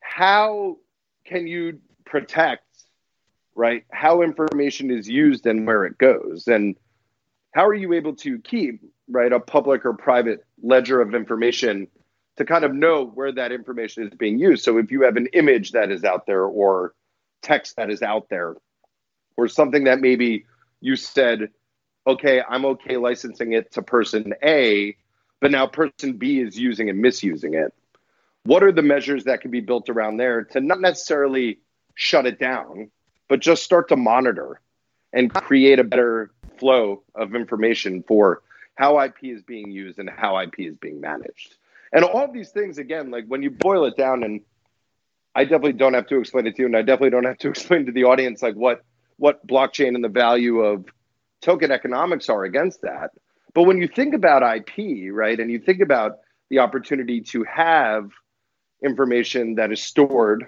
how 0.00 0.78
can 1.24 1.46
you 1.46 1.80
protect, 2.04 2.64
right, 3.54 3.84
how 3.90 4.22
information 4.22 4.90
is 4.90 5.08
used 5.08 5.46
and 5.46 5.66
where 5.66 5.84
it 5.84 5.98
goes? 5.98 6.46
And 6.46 6.76
how 7.52 7.66
are 7.66 7.74
you 7.74 7.92
able 7.94 8.14
to 8.16 8.38
keep, 8.38 8.80
right, 9.10 9.32
a 9.32 9.40
public 9.40 9.84
or 9.84 9.92
private 9.92 10.44
ledger 10.62 11.00
of 11.00 11.14
information 11.14 11.88
to 12.36 12.44
kind 12.44 12.64
of 12.64 12.74
know 12.74 13.04
where 13.04 13.32
that 13.32 13.52
information 13.52 14.06
is 14.06 14.14
being 14.14 14.38
used? 14.38 14.64
So 14.64 14.78
if 14.78 14.90
you 14.90 15.02
have 15.02 15.16
an 15.16 15.26
image 15.32 15.72
that 15.72 15.90
is 15.90 16.04
out 16.04 16.26
there 16.26 16.44
or 16.44 16.94
text 17.42 17.76
that 17.76 17.90
is 17.90 18.02
out 18.02 18.28
there, 18.28 18.56
or 19.36 19.48
something 19.48 19.84
that 19.84 20.00
maybe 20.00 20.44
you 20.80 20.96
said, 20.96 21.50
okay, 22.06 22.42
I'm 22.48 22.64
okay 22.66 22.96
licensing 22.96 23.52
it 23.52 23.72
to 23.72 23.82
person 23.82 24.34
A, 24.42 24.96
but 25.40 25.50
now 25.50 25.66
person 25.66 26.14
B 26.14 26.40
is 26.40 26.58
using 26.58 26.90
and 26.90 27.00
misusing 27.00 27.54
it. 27.54 27.72
What 28.44 28.62
are 28.62 28.72
the 28.72 28.82
measures 28.82 29.24
that 29.24 29.40
can 29.40 29.50
be 29.50 29.60
built 29.60 29.88
around 29.88 30.16
there 30.16 30.44
to 30.44 30.60
not 30.60 30.80
necessarily 30.80 31.58
shut 31.94 32.26
it 32.26 32.38
down, 32.38 32.90
but 33.28 33.40
just 33.40 33.62
start 33.62 33.88
to 33.88 33.96
monitor 33.96 34.60
and 35.12 35.32
create 35.32 35.78
a 35.78 35.84
better 35.84 36.30
flow 36.58 37.02
of 37.14 37.34
information 37.34 38.02
for 38.06 38.42
how 38.76 39.00
IP 39.00 39.16
is 39.24 39.42
being 39.42 39.70
used 39.70 39.98
and 39.98 40.08
how 40.08 40.38
IP 40.40 40.60
is 40.60 40.76
being 40.76 41.00
managed. 41.00 41.56
And 41.92 42.04
all 42.04 42.30
these 42.32 42.50
things, 42.50 42.78
again, 42.78 43.10
like 43.10 43.26
when 43.26 43.42
you 43.42 43.50
boil 43.50 43.84
it 43.84 43.96
down, 43.96 44.22
and 44.22 44.40
I 45.34 45.44
definitely 45.44 45.74
don't 45.74 45.94
have 45.94 46.06
to 46.08 46.18
explain 46.18 46.46
it 46.46 46.56
to 46.56 46.62
you, 46.62 46.66
and 46.66 46.76
I 46.76 46.82
definitely 46.82 47.10
don't 47.10 47.24
have 47.24 47.38
to 47.38 47.48
explain 47.50 47.86
to 47.86 47.92
the 47.92 48.04
audience 48.04 48.42
like 48.42 48.54
what 48.54 48.84
what 49.16 49.46
blockchain 49.46 49.94
and 49.94 50.02
the 50.02 50.08
value 50.08 50.60
of 50.60 50.86
token 51.42 51.70
economics 51.70 52.28
are 52.30 52.44
against 52.44 52.80
that. 52.82 53.10
But 53.52 53.64
when 53.64 53.78
you 53.78 53.88
think 53.88 54.14
about 54.14 54.42
IP, 54.42 55.12
right, 55.12 55.38
and 55.38 55.50
you 55.50 55.58
think 55.58 55.80
about 55.80 56.18
the 56.48 56.60
opportunity 56.60 57.20
to 57.20 57.44
have 57.44 58.10
information 58.82 59.56
that 59.56 59.72
is 59.72 59.82
stored, 59.82 60.46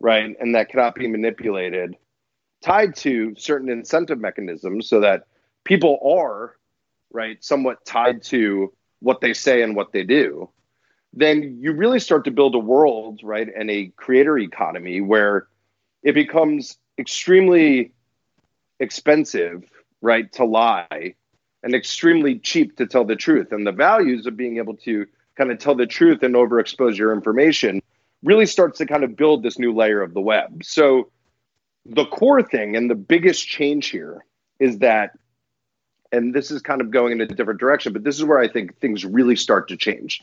right, 0.00 0.34
and 0.40 0.54
that 0.54 0.68
cannot 0.68 0.94
be 0.94 1.06
manipulated, 1.06 1.96
tied 2.62 2.96
to 2.96 3.34
certain 3.36 3.68
incentive 3.68 4.18
mechanisms 4.18 4.88
so 4.88 5.00
that 5.00 5.26
people 5.64 5.98
are, 6.04 6.56
right, 7.12 7.42
somewhat 7.42 7.84
tied 7.84 8.22
to 8.24 8.72
what 9.00 9.20
they 9.20 9.32
say 9.32 9.62
and 9.62 9.76
what 9.76 9.92
they 9.92 10.02
do, 10.04 10.48
then 11.12 11.58
you 11.60 11.72
really 11.72 12.00
start 12.00 12.24
to 12.24 12.30
build 12.30 12.54
a 12.54 12.58
world, 12.58 13.20
right, 13.22 13.48
and 13.54 13.70
a 13.70 13.88
creator 13.96 14.38
economy 14.38 15.00
where 15.00 15.46
it 16.02 16.14
becomes 16.14 16.78
extremely 16.98 17.92
expensive, 18.80 19.64
right, 20.00 20.32
to 20.32 20.44
lie 20.44 21.14
and 21.62 21.74
extremely 21.74 22.38
cheap 22.38 22.76
to 22.76 22.86
tell 22.86 23.04
the 23.04 23.16
truth. 23.16 23.52
And 23.52 23.66
the 23.66 23.72
values 23.72 24.26
of 24.26 24.36
being 24.36 24.56
able 24.56 24.74
to 24.78 25.06
kind 25.36 25.50
of 25.50 25.58
tell 25.58 25.74
the 25.74 25.86
truth 25.86 26.22
and 26.22 26.34
overexpose 26.34 26.96
your 26.96 27.12
information 27.12 27.82
really 28.22 28.46
starts 28.46 28.78
to 28.78 28.86
kind 28.86 29.04
of 29.04 29.16
build 29.16 29.42
this 29.42 29.58
new 29.58 29.74
layer 29.74 30.02
of 30.02 30.14
the 30.14 30.20
web. 30.20 30.64
So 30.64 31.10
the 31.84 32.06
core 32.06 32.42
thing 32.42 32.76
and 32.76 32.90
the 32.90 32.94
biggest 32.94 33.46
change 33.46 33.88
here 33.88 34.24
is 34.58 34.78
that 34.78 35.12
and 36.12 36.34
this 36.34 36.50
is 36.50 36.60
kind 36.62 36.80
of 36.80 36.90
going 36.90 37.12
in 37.12 37.20
a 37.20 37.26
different 37.26 37.58
direction, 37.58 37.92
but 37.92 38.04
this 38.04 38.16
is 38.16 38.24
where 38.24 38.38
I 38.38 38.48
think 38.48 38.78
things 38.78 39.04
really 39.04 39.36
start 39.36 39.68
to 39.68 39.76
change 39.76 40.22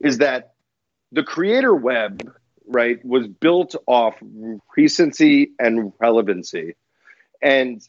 is 0.00 0.18
that 0.18 0.54
the 1.12 1.22
creator 1.22 1.74
web, 1.74 2.32
right, 2.66 3.02
was 3.04 3.26
built 3.26 3.74
off 3.86 4.16
recency 4.76 5.52
and 5.58 5.92
relevancy. 5.98 6.74
And 7.40 7.86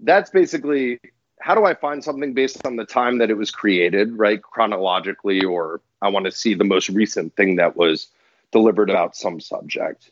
that's 0.00 0.30
basically 0.30 0.98
how 1.40 1.54
do 1.54 1.64
I 1.64 1.74
find 1.74 2.02
something 2.02 2.34
based 2.34 2.66
on 2.66 2.76
the 2.76 2.84
time 2.84 3.18
that 3.18 3.30
it 3.30 3.36
was 3.36 3.50
created, 3.50 4.18
right? 4.18 4.40
Chronologically, 4.42 5.44
or 5.44 5.80
I 6.02 6.08
want 6.08 6.26
to 6.26 6.32
see 6.32 6.54
the 6.54 6.64
most 6.64 6.88
recent 6.88 7.34
thing 7.36 7.56
that 7.56 7.76
was 7.76 8.08
delivered 8.52 8.90
about 8.90 9.16
some 9.16 9.40
subject. 9.40 10.10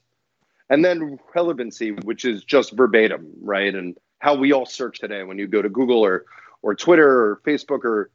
And 0.71 0.85
then 0.85 1.19
relevancy, 1.35 1.93
which 1.93 2.25
is 2.25 2.45
just 2.45 2.73
verbatim, 2.73 3.33
right? 3.41 3.75
And 3.75 3.97
how 4.19 4.35
we 4.35 4.53
all 4.53 4.67
search 4.67 4.99
today 4.99 5.23
when 5.23 5.39
you 5.39 5.47
go 5.47 5.63
to 5.63 5.69
Google 5.69 6.05
or 6.05 6.27
or 6.63 6.75
Twitter 6.75 7.09
or 7.09 7.41
Facebook 7.47 7.85
or 7.85 8.11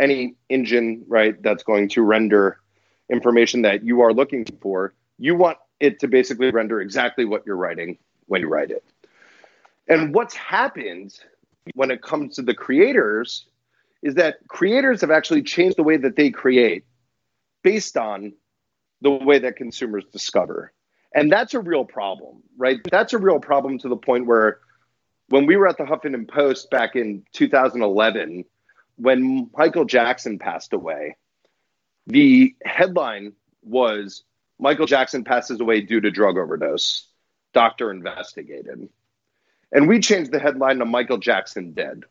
any 0.00 0.34
engine, 0.48 1.04
right, 1.06 1.40
that's 1.42 1.62
going 1.62 1.88
to 1.90 2.02
render 2.02 2.58
information 3.08 3.62
that 3.62 3.84
you 3.84 4.00
are 4.00 4.12
looking 4.12 4.44
for, 4.60 4.94
you 5.18 5.36
want 5.36 5.58
it 5.80 6.00
to 6.00 6.08
basically 6.08 6.50
render 6.50 6.80
exactly 6.80 7.24
what 7.24 7.44
you're 7.46 7.56
writing 7.56 7.98
when 8.26 8.40
you 8.40 8.48
write 8.48 8.70
it. 8.70 8.84
And 9.86 10.14
what's 10.14 10.34
happened 10.34 11.18
when 11.74 11.90
it 11.90 12.02
comes 12.02 12.36
to 12.36 12.42
the 12.42 12.54
creators 12.54 13.46
is 14.02 14.14
that 14.14 14.36
creators 14.48 15.00
have 15.00 15.10
actually 15.10 15.42
changed 15.42 15.76
the 15.76 15.82
way 15.82 15.96
that 15.96 16.16
they 16.16 16.30
create 16.30 16.84
based 17.62 17.96
on 17.96 18.32
the 19.00 19.10
way 19.10 19.38
that 19.38 19.56
consumers 19.56 20.04
discover. 20.12 20.72
And 21.14 21.30
that's 21.30 21.54
a 21.54 21.60
real 21.60 21.84
problem, 21.84 22.42
right? 22.56 22.78
That's 22.90 23.12
a 23.12 23.18
real 23.18 23.38
problem 23.38 23.78
to 23.78 23.88
the 23.88 23.96
point 23.96 24.26
where 24.26 24.58
when 25.28 25.46
we 25.46 25.56
were 25.56 25.66
at 25.66 25.78
the 25.78 25.84
Huffington 25.84 26.28
Post 26.28 26.70
back 26.70 26.96
in 26.96 27.24
2011, 27.32 28.44
when 28.96 29.50
Michael 29.56 29.84
Jackson 29.84 30.38
passed 30.38 30.72
away, 30.72 31.16
the 32.06 32.54
headline 32.64 33.32
was 33.62 34.22
Michael 34.58 34.86
Jackson 34.86 35.24
passes 35.24 35.60
away 35.60 35.80
due 35.80 36.00
to 36.00 36.10
drug 36.10 36.36
overdose. 36.36 37.06
Doctor 37.52 37.90
investigated. 37.90 38.88
And 39.72 39.88
we 39.88 40.00
changed 40.00 40.30
the 40.30 40.38
headline 40.38 40.78
to 40.78 40.84
Michael 40.84 41.18
Jackson 41.18 41.72
dead, 41.72 42.04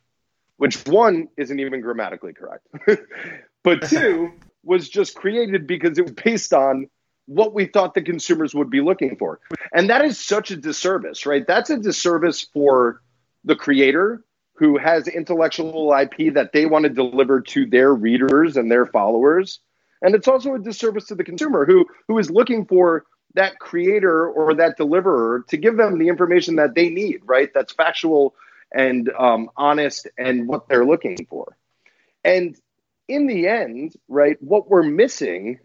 which 0.57 0.85
one 0.85 1.29
isn't 1.37 1.59
even 1.59 1.81
grammatically 1.81 2.33
correct. 2.33 2.67
but 3.63 3.83
two 3.83 4.33
was 4.63 4.89
just 4.89 5.15
created 5.15 5.67
because 5.67 5.97
it 5.97 6.03
was 6.03 6.11
based 6.11 6.53
on 6.53 6.89
what 7.25 7.53
we 7.53 7.65
thought 7.65 7.93
the 7.93 8.01
consumers 8.01 8.53
would 8.53 8.69
be 8.69 8.81
looking 8.81 9.15
for. 9.17 9.39
And 9.71 9.89
that 9.89 10.03
is 10.03 10.19
such 10.19 10.51
a 10.51 10.55
disservice, 10.55 11.25
right? 11.25 11.45
That's 11.45 11.69
a 11.69 11.77
disservice 11.77 12.41
for 12.41 13.01
the 13.43 13.55
creator 13.55 14.23
who 14.55 14.77
has 14.77 15.07
intellectual 15.07 15.93
IP 15.93 16.33
that 16.35 16.51
they 16.53 16.65
want 16.65 16.83
to 16.83 16.89
deliver 16.89 17.41
to 17.41 17.65
their 17.65 17.93
readers 17.93 18.57
and 18.57 18.71
their 18.71 18.85
followers. 18.85 19.59
And 20.01 20.15
it's 20.15 20.27
also 20.27 20.55
a 20.55 20.59
disservice 20.59 21.05
to 21.07 21.15
the 21.15 21.23
consumer 21.23 21.65
who 21.65 21.85
who 22.07 22.19
is 22.19 22.29
looking 22.29 22.65
for 22.65 23.05
that 23.35 23.57
creator 23.57 24.27
or 24.27 24.53
that 24.55 24.77
deliverer 24.77 25.43
to 25.47 25.57
give 25.57 25.77
them 25.77 25.97
the 25.97 26.07
information 26.07 26.57
that 26.57 26.75
they 26.75 26.89
need, 26.89 27.21
right? 27.25 27.49
That's 27.53 27.73
factual 27.73 28.35
and 28.71 29.09
um, 29.17 29.49
honest 29.57 30.07
and 30.17 30.47
what 30.47 30.67
they're 30.67 30.85
looking 30.85 31.25
for. 31.29 31.57
And 32.23 32.55
in 33.07 33.27
the 33.27 33.47
end, 33.47 33.95
right, 34.07 34.37
what 34.41 34.69
we're 34.69 34.83
missing 34.83 35.59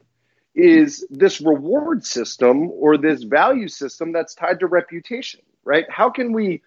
is 0.58 1.06
this 1.08 1.40
reward 1.40 2.04
system 2.04 2.70
or 2.70 2.98
this 2.98 3.22
value 3.22 3.68
system 3.68 4.12
that's 4.12 4.34
tied 4.34 4.60
to 4.60 4.66
reputation, 4.66 5.40
right? 5.64 5.86
How 5.88 6.10
can 6.10 6.32
we 6.32 6.62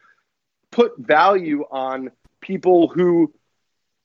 put 0.72 0.98
value 0.98 1.66
on 1.70 2.12
people 2.40 2.88
who 2.88 3.34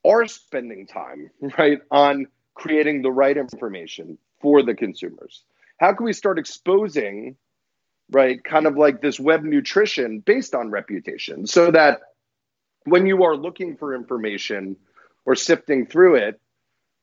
are 0.05 0.27
spending 0.27 0.85
time, 0.85 1.31
right, 1.57 1.79
on 1.89 2.27
creating 2.53 3.01
the 3.01 3.11
right 3.11 3.37
information 3.37 4.17
for 4.41 4.61
the 4.61 4.75
consumers? 4.75 5.43
how 5.77 5.93
can 5.93 6.05
we 6.05 6.13
start 6.13 6.39
exposing 6.39 7.37
right 8.11 8.43
kind 8.43 8.65
of 8.65 8.77
like 8.77 9.01
this 9.01 9.19
web 9.19 9.43
nutrition 9.43 10.19
based 10.19 10.55
on 10.55 10.69
reputation 10.69 11.45
so 11.45 11.71
that 11.71 11.99
when 12.85 13.05
you 13.05 13.23
are 13.23 13.35
looking 13.35 13.75
for 13.77 13.95
information 13.95 14.75
or 15.25 15.35
sifting 15.35 15.85
through 15.85 16.15
it 16.15 16.39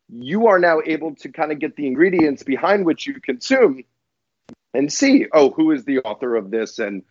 you 0.08 0.48
are 0.48 0.58
now 0.58 0.80
able 0.84 1.14
to 1.16 1.28
kind 1.30 1.52
of 1.52 1.58
get 1.58 1.76
the 1.76 1.86
ingredients 1.86 2.42
behind 2.42 2.84
which 2.84 3.06
you 3.06 3.20
consume 3.20 3.84
and 4.72 4.92
see, 4.92 5.26
oh, 5.32 5.50
who 5.50 5.70
is 5.70 5.84
the 5.84 6.00
author 6.00 6.36
of 6.36 6.50
this 6.50 6.78
and 6.78 7.02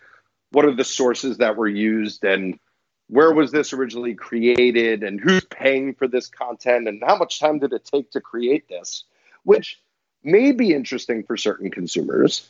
what 0.51 0.65
are 0.65 0.75
the 0.75 0.83
sources 0.83 1.37
that 1.37 1.55
were 1.55 1.67
used 1.67 2.23
and 2.23 2.59
where 3.07 3.33
was 3.33 3.51
this 3.51 3.73
originally 3.73 4.13
created 4.13 5.03
and 5.03 5.19
who's 5.19 5.45
paying 5.45 5.93
for 5.93 6.07
this 6.07 6.27
content 6.27 6.87
and 6.87 7.03
how 7.03 7.17
much 7.17 7.39
time 7.39 7.59
did 7.59 7.73
it 7.73 7.85
take 7.85 8.11
to 8.11 8.21
create 8.21 8.67
this, 8.67 9.03
which 9.43 9.79
may 10.23 10.51
be 10.51 10.73
interesting 10.73 11.23
for 11.23 11.35
certain 11.35 11.69
consumers, 11.69 12.49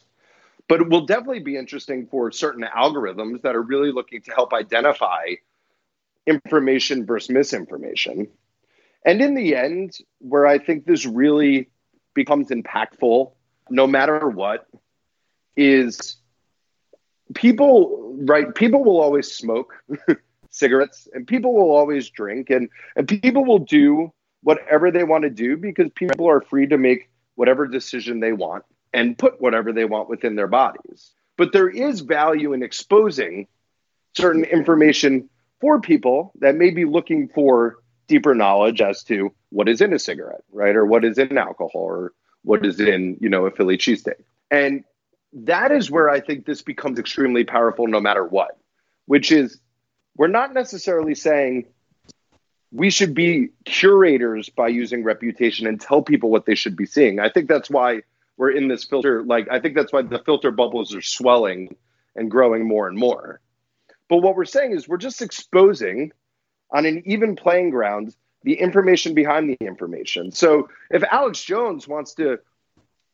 but 0.67 0.81
it 0.81 0.89
will 0.89 1.05
definitely 1.05 1.39
be 1.39 1.57
interesting 1.57 2.07
for 2.07 2.31
certain 2.31 2.65
algorithms 2.75 3.41
that 3.41 3.55
are 3.55 3.61
really 3.61 3.91
looking 3.91 4.21
to 4.21 4.31
help 4.31 4.53
identify 4.53 5.33
information 6.25 7.05
versus 7.05 7.29
misinformation. 7.29 8.27
And 9.05 9.21
in 9.21 9.35
the 9.35 9.55
end, 9.55 9.97
where 10.19 10.45
I 10.45 10.57
think 10.57 10.85
this 10.85 11.05
really 11.05 11.69
becomes 12.13 12.49
impactful, 12.49 13.31
no 13.69 13.87
matter 13.87 14.29
what, 14.29 14.67
is 15.55 16.17
people, 17.33 18.15
right? 18.21 18.53
People 18.53 18.83
will 18.83 19.01
always 19.01 19.31
smoke 19.31 19.73
cigarettes 20.49 21.07
and 21.13 21.27
people 21.27 21.53
will 21.53 21.75
always 21.75 22.09
drink 22.09 22.49
and, 22.49 22.69
and 22.95 23.07
people 23.07 23.43
will 23.43 23.59
do 23.59 24.11
whatever 24.41 24.91
they 24.91 25.03
want 25.03 25.23
to 25.23 25.29
do 25.29 25.57
because 25.57 25.89
people 25.95 26.29
are 26.29 26.41
free 26.41 26.67
to 26.67 26.77
make 26.77 27.09
whatever 27.35 27.67
decision 27.67 28.19
they 28.19 28.33
want 28.33 28.63
and 28.93 29.17
put 29.17 29.41
whatever 29.41 29.73
they 29.73 29.85
want 29.85 30.09
within 30.09 30.35
their 30.35 30.47
bodies. 30.47 31.11
But 31.37 31.51
there 31.51 31.69
is 31.69 32.01
value 32.01 32.53
in 32.53 32.61
exposing 32.61 33.47
certain 34.15 34.43
information 34.43 35.29
for 35.59 35.81
people 35.81 36.33
that 36.39 36.55
may 36.55 36.69
be 36.69 36.85
looking 36.85 37.29
for 37.29 37.77
deeper 38.13 38.35
knowledge 38.35 38.79
as 38.79 39.03
to 39.03 39.33
what 39.49 39.67
is 39.67 39.81
in 39.81 39.91
a 39.91 39.97
cigarette, 39.97 40.43
right? 40.51 40.75
Or 40.75 40.85
what 40.85 41.03
is 41.03 41.17
in 41.17 41.35
alcohol 41.35 41.71
or 41.73 42.13
what 42.43 42.63
is 42.63 42.79
in, 42.79 43.17
you 43.19 43.27
know, 43.27 43.47
a 43.47 43.51
Philly 43.51 43.75
cheesesteak. 43.75 44.21
And 44.51 44.83
that 45.33 45.71
is 45.71 45.89
where 45.89 46.11
I 46.11 46.19
think 46.19 46.45
this 46.45 46.61
becomes 46.61 46.99
extremely 46.99 47.43
powerful 47.43 47.87
no 47.87 47.99
matter 47.99 48.23
what, 48.23 48.59
which 49.07 49.31
is 49.31 49.59
we're 50.15 50.27
not 50.27 50.53
necessarily 50.53 51.15
saying 51.15 51.65
we 52.71 52.91
should 52.91 53.15
be 53.15 53.49
curators 53.65 54.49
by 54.49 54.67
using 54.67 55.03
reputation 55.03 55.65
and 55.65 55.81
tell 55.81 56.03
people 56.03 56.29
what 56.29 56.45
they 56.45 56.53
should 56.53 56.75
be 56.75 56.85
seeing. 56.85 57.19
I 57.19 57.29
think 57.29 57.49
that's 57.49 57.69
why 57.69 58.03
we're 58.37 58.51
in 58.51 58.67
this 58.67 58.83
filter. 58.83 59.23
Like, 59.23 59.47
I 59.49 59.59
think 59.59 59.75
that's 59.75 59.91
why 59.91 60.03
the 60.03 60.19
filter 60.19 60.51
bubbles 60.51 60.93
are 60.93 61.01
swelling 61.01 61.75
and 62.15 62.29
growing 62.29 62.67
more 62.67 62.87
and 62.87 62.95
more. 62.95 63.41
But 64.07 64.17
what 64.17 64.35
we're 64.35 64.45
saying 64.45 64.73
is 64.73 64.87
we're 64.87 64.97
just 64.97 65.23
exposing 65.23 66.11
on 66.73 66.85
an 66.85 67.03
even 67.05 67.35
playing 67.35 67.69
ground 67.69 68.15
the 68.43 68.55
information 68.55 69.13
behind 69.13 69.49
the 69.49 69.65
information. 69.65 70.31
So 70.31 70.69
if 70.91 71.03
Alex 71.03 71.43
Jones 71.43 71.87
wants 71.87 72.13
to 72.15 72.39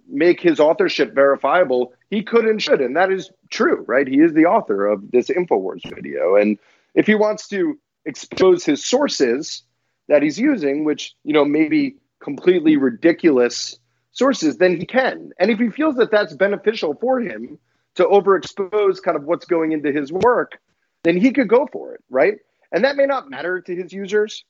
make 0.07 0.41
his 0.41 0.59
authorship 0.59 1.13
verifiable, 1.13 1.93
he 2.09 2.23
could 2.23 2.45
and 2.45 2.61
should. 2.61 2.81
And 2.81 2.95
that 2.97 3.11
is 3.11 3.29
true, 3.51 3.83
right? 3.87 4.07
He 4.07 4.19
is 4.21 4.33
the 4.33 4.45
author 4.45 4.87
of 4.87 5.11
this 5.11 5.29
InfoWars 5.29 5.93
video. 5.93 6.35
And 6.35 6.57
if 6.95 7.05
he 7.05 7.13
wants 7.13 7.47
to 7.49 7.77
expose 8.05 8.65
his 8.65 8.83
sources 8.83 9.61
that 10.07 10.23
he's 10.23 10.39
using, 10.39 10.83
which, 10.83 11.13
you 11.23 11.33
know, 11.33 11.45
maybe 11.45 11.97
completely 12.19 12.77
ridiculous 12.77 13.77
sources, 14.11 14.57
then 14.57 14.77
he 14.77 14.85
can. 14.85 15.31
And 15.39 15.51
if 15.51 15.59
he 15.59 15.69
feels 15.69 15.95
that 15.97 16.09
that's 16.09 16.33
beneficial 16.33 16.95
for 16.95 17.19
him 17.19 17.59
to 17.95 18.05
overexpose 18.05 19.01
kind 19.03 19.15
of 19.15 19.25
what's 19.25 19.45
going 19.45 19.71
into 19.73 19.91
his 19.91 20.11
work, 20.11 20.59
then 21.03 21.17
he 21.17 21.31
could 21.31 21.47
go 21.47 21.67
for 21.71 21.93
it, 21.93 22.03
right? 22.09 22.39
And 22.71 22.83
that 22.83 22.95
may 22.95 23.05
not 23.05 23.29
matter 23.29 23.61
to 23.61 23.75
his 23.75 23.91
users, 23.91 24.45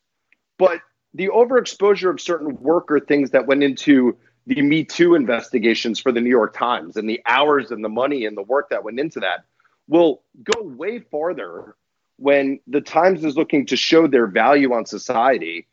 but 0.58 0.82
the 1.13 1.27
overexposure 1.27 2.10
of 2.10 2.21
certain 2.21 2.58
work 2.62 2.91
or 2.91 2.99
things 2.99 3.32
that 3.32 3.47
went 3.47 3.63
into 3.63 4.17
the 4.45 4.62
Me 4.62 4.84
Too 4.84 5.15
investigations 5.15 5.99
for 5.99 6.12
the 6.12 6.21
New 6.21 6.29
York 6.29 6.55
Times 6.55 6.97
and 6.97 7.10
the 7.10 7.21
hours 7.25 7.71
and 7.71 7.84
the 7.84 7.89
money 7.89 8.25
and 8.25 8.36
the 8.36 8.43
work 8.43 8.69
that 8.69 8.84
went 8.84 8.99
into 8.99 9.21
that 9.21 9.45
will 9.88 10.21
go 10.43 10.62
way 10.62 10.99
farther 10.99 11.75
when 12.17 12.60
the 12.67 12.82
Times 12.82 13.23
is 13.23 13.38
looking 13.38 13.65
to 13.67 13.75
show 13.75 14.08
their 14.08 14.27
value 14.27 14.73
on 14.73 14.86
society 14.86 15.67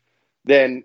than 0.45 0.83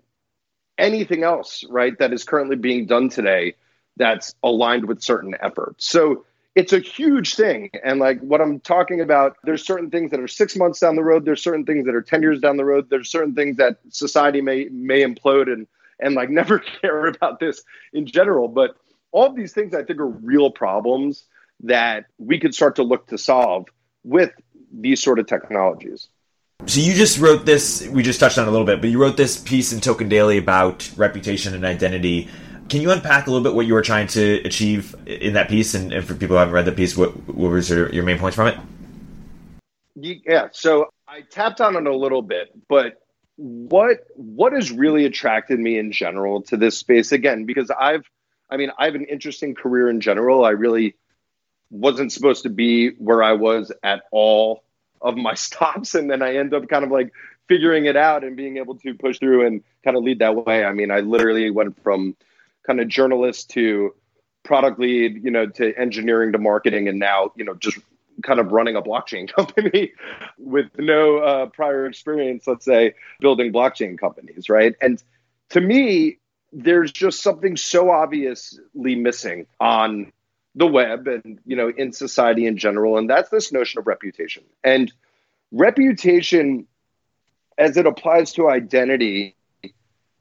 anything 0.77 1.23
else, 1.23 1.63
right, 1.69 1.97
that 1.99 2.13
is 2.13 2.23
currently 2.23 2.55
being 2.55 2.85
done 2.85 3.09
today 3.09 3.55
that's 3.95 4.35
aligned 4.43 4.85
with 4.85 5.01
certain 5.01 5.35
efforts. 5.39 5.87
So 5.89 6.25
it's 6.55 6.73
a 6.73 6.79
huge 6.79 7.35
thing. 7.35 7.69
And 7.83 7.99
like 7.99 8.19
what 8.19 8.41
I'm 8.41 8.59
talking 8.59 9.01
about, 9.01 9.37
there's 9.43 9.65
certain 9.65 9.89
things 9.89 10.11
that 10.11 10.19
are 10.19 10.27
six 10.27 10.55
months 10.55 10.79
down 10.79 10.95
the 10.95 11.03
road, 11.03 11.25
there's 11.25 11.41
certain 11.41 11.65
things 11.65 11.85
that 11.85 11.95
are 11.95 12.01
10 12.01 12.21
years 12.21 12.39
down 12.39 12.57
the 12.57 12.65
road, 12.65 12.89
there's 12.89 13.09
certain 13.09 13.33
things 13.33 13.57
that 13.57 13.77
society 13.89 14.41
may 14.41 14.65
may 14.65 15.01
implode 15.01 15.51
and 15.51 15.67
and 15.99 16.15
like 16.15 16.29
never 16.41 16.59
care 16.59 17.07
about 17.07 17.39
this 17.39 17.63
in 17.91 18.05
general. 18.05 18.47
But 18.47 18.75
all 19.11 19.27
of 19.27 19.35
these 19.35 19.53
things 19.53 19.73
I 19.73 19.83
think 19.83 19.99
are 19.99 20.07
real 20.07 20.51
problems 20.51 21.25
that 21.61 22.05
we 22.17 22.39
could 22.39 22.53
start 22.53 22.75
to 22.75 22.83
look 22.83 23.07
to 23.07 23.17
solve 23.17 23.67
with 24.03 24.31
these 24.71 25.01
sort 25.01 25.19
of 25.19 25.27
technologies. 25.27 26.09
So 26.65 26.79
you 26.79 26.93
just 26.93 27.19
wrote 27.19 27.45
this. 27.45 27.85
We 27.87 28.03
just 28.03 28.19
touched 28.19 28.37
on 28.37 28.47
a 28.47 28.51
little 28.51 28.65
bit, 28.65 28.79
but 28.79 28.89
you 28.89 28.99
wrote 28.99 29.17
this 29.17 29.37
piece 29.37 29.73
in 29.73 29.81
Token 29.81 30.07
Daily 30.07 30.37
about 30.37 30.89
reputation 30.95 31.53
and 31.53 31.65
identity. 31.65 32.29
Can 32.73 32.81
you 32.81 32.89
unpack 32.89 33.27
a 33.27 33.29
little 33.29 33.43
bit 33.43 33.53
what 33.53 33.67
you 33.67 33.75
were 33.75 33.83
trying 33.83 34.07
to 34.07 34.41
achieve 34.45 34.95
in 35.05 35.33
that 35.33 35.47
piece? 35.47 35.75
And, 35.75 35.93
and 35.93 36.03
for 36.03 36.15
people 36.15 36.29
who 36.29 36.39
haven't 36.39 36.55
read 36.55 36.65
the 36.65 36.71
piece, 36.71 36.97
what, 36.97 37.11
what 37.29 37.51
was 37.51 37.69
your, 37.69 37.87
your 37.93 38.03
main 38.03 38.17
points 38.17 38.35
from 38.35 38.47
it? 38.47 38.57
Yeah, 39.93 40.47
so 40.51 40.91
I 41.07 41.21
tapped 41.21 41.61
on 41.61 41.75
it 41.75 41.85
a 41.85 41.95
little 41.95 42.23
bit, 42.23 42.49
but 42.67 42.99
what 43.35 43.99
what 44.15 44.53
has 44.53 44.71
really 44.71 45.05
attracted 45.05 45.59
me 45.59 45.77
in 45.77 45.91
general 45.91 46.41
to 46.41 46.57
this 46.57 46.75
space 46.75 47.11
again 47.11 47.45
because 47.45 47.69
I've 47.69 48.09
I 48.49 48.57
mean 48.57 48.71
I 48.79 48.85
have 48.85 48.95
an 48.95 49.05
interesting 49.05 49.53
career 49.53 49.87
in 49.87 50.01
general. 50.01 50.43
I 50.43 50.49
really 50.49 50.95
wasn't 51.69 52.11
supposed 52.11 52.41
to 52.41 52.49
be 52.49 52.89
where 52.95 53.21
I 53.21 53.33
was 53.33 53.71
at 53.83 54.01
all 54.11 54.63
of 54.99 55.15
my 55.15 55.33
stops 55.35 55.93
and 55.93 56.09
then 56.09 56.23
I 56.23 56.37
end 56.37 56.55
up 56.55 56.67
kind 56.67 56.83
of 56.83 56.89
like 56.89 57.13
figuring 57.47 57.85
it 57.85 57.95
out 57.95 58.23
and 58.23 58.35
being 58.35 58.57
able 58.57 58.77
to 58.77 58.95
push 58.95 59.19
through 59.19 59.45
and 59.45 59.63
kind 59.83 59.95
of 59.95 60.01
lead 60.01 60.17
that 60.19 60.43
way. 60.43 60.65
I 60.65 60.73
mean, 60.73 60.89
I 60.89 61.01
literally 61.01 61.51
went 61.51 61.79
from 61.83 62.15
kind 62.65 62.79
of 62.79 62.87
journalist 62.87 63.51
to 63.51 63.93
product 64.43 64.79
lead, 64.79 65.23
you 65.23 65.31
know, 65.31 65.47
to 65.47 65.73
engineering 65.77 66.33
to 66.33 66.37
marketing 66.37 66.87
and 66.87 66.99
now, 66.99 67.31
you 67.35 67.45
know, 67.45 67.53
just 67.55 67.77
kind 68.21 68.39
of 68.39 68.51
running 68.51 68.75
a 68.75 68.81
blockchain 68.81 69.31
company 69.35 69.93
with 70.37 70.67
no 70.77 71.17
uh, 71.17 71.45
prior 71.47 71.85
experience, 71.85 72.45
let's 72.47 72.65
say, 72.65 72.95
building 73.19 73.51
blockchain 73.51 73.97
companies, 73.97 74.49
right? 74.49 74.75
And 74.81 75.01
to 75.49 75.61
me, 75.61 76.17
there's 76.51 76.91
just 76.91 77.21
something 77.21 77.57
so 77.57 77.89
obviously 77.89 78.95
missing 78.95 79.47
on 79.59 80.11
the 80.55 80.67
web 80.67 81.07
and 81.07 81.39
you 81.45 81.55
know 81.55 81.71
in 81.75 81.91
society 81.91 82.45
in 82.45 82.57
general 82.57 82.97
and 82.97 83.09
that's 83.09 83.29
this 83.29 83.51
notion 83.51 83.79
of 83.79 83.87
reputation 83.87 84.43
and 84.63 84.93
reputation 85.51 86.67
as 87.57 87.75
it 87.75 87.87
applies 87.87 88.33
to 88.33 88.47
identity 88.47 89.35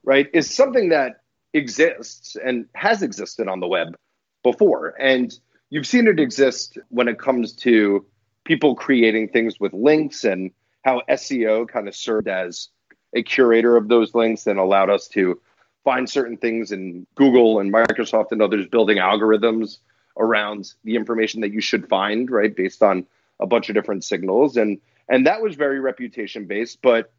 right 0.03 0.31
is 0.33 0.53
something 0.53 0.89
that 0.89 1.22
exists 1.55 2.37
and 2.43 2.67
has 2.75 3.03
existed 3.03 3.49
on 3.49 3.61
the 3.61 3.67
web 3.67 3.97
before 4.43 4.95
and 4.99 5.39
you've 5.71 5.87
seen 5.87 6.07
it 6.07 6.21
exist 6.21 6.79
when 6.89 7.09
it 7.09 7.19
comes 7.19 7.53
to 7.53 8.05
people 8.45 8.75
creating 8.75 9.29
things 9.29 9.59
with 9.59 9.73
links 9.73 10.25
and 10.25 10.51
how 10.85 11.01
SEO 11.09 11.69
kind 11.69 11.89
of 11.89 11.95
served 11.95 12.29
as 12.29 12.69
a 13.15 13.23
curator 13.23 13.77
of 13.77 13.89
those 13.89 14.15
links 14.15 14.47
and 14.47 14.59
allowed 14.59 14.91
us 14.91 15.09
to 15.09 15.41
find 15.85 16.09
certain 16.09 16.37
things 16.37 16.73
in 16.73 17.07
Google 17.15 17.61
and 17.61 17.73
Microsoft 17.73 18.33
and 18.33 18.43
others 18.43 18.67
building 18.67 18.99
algorithms 18.99 19.79
around 20.19 20.73
the 20.85 20.97
information 20.97 21.41
that 21.41 21.53
you 21.53 21.61
should 21.61 21.89
find, 21.89 22.31
right, 22.31 22.55
based 22.55 22.83
on 22.83 23.07
a 23.41 23.47
bunch 23.47 23.69
of 23.69 23.75
different 23.75 24.05
signals. 24.05 24.57
And 24.57 24.81
and 25.09 25.27
that 25.27 25.43
was 25.43 25.57
very 25.57 25.81
reputation 25.81 26.47
based, 26.47 26.81
but 26.83 27.13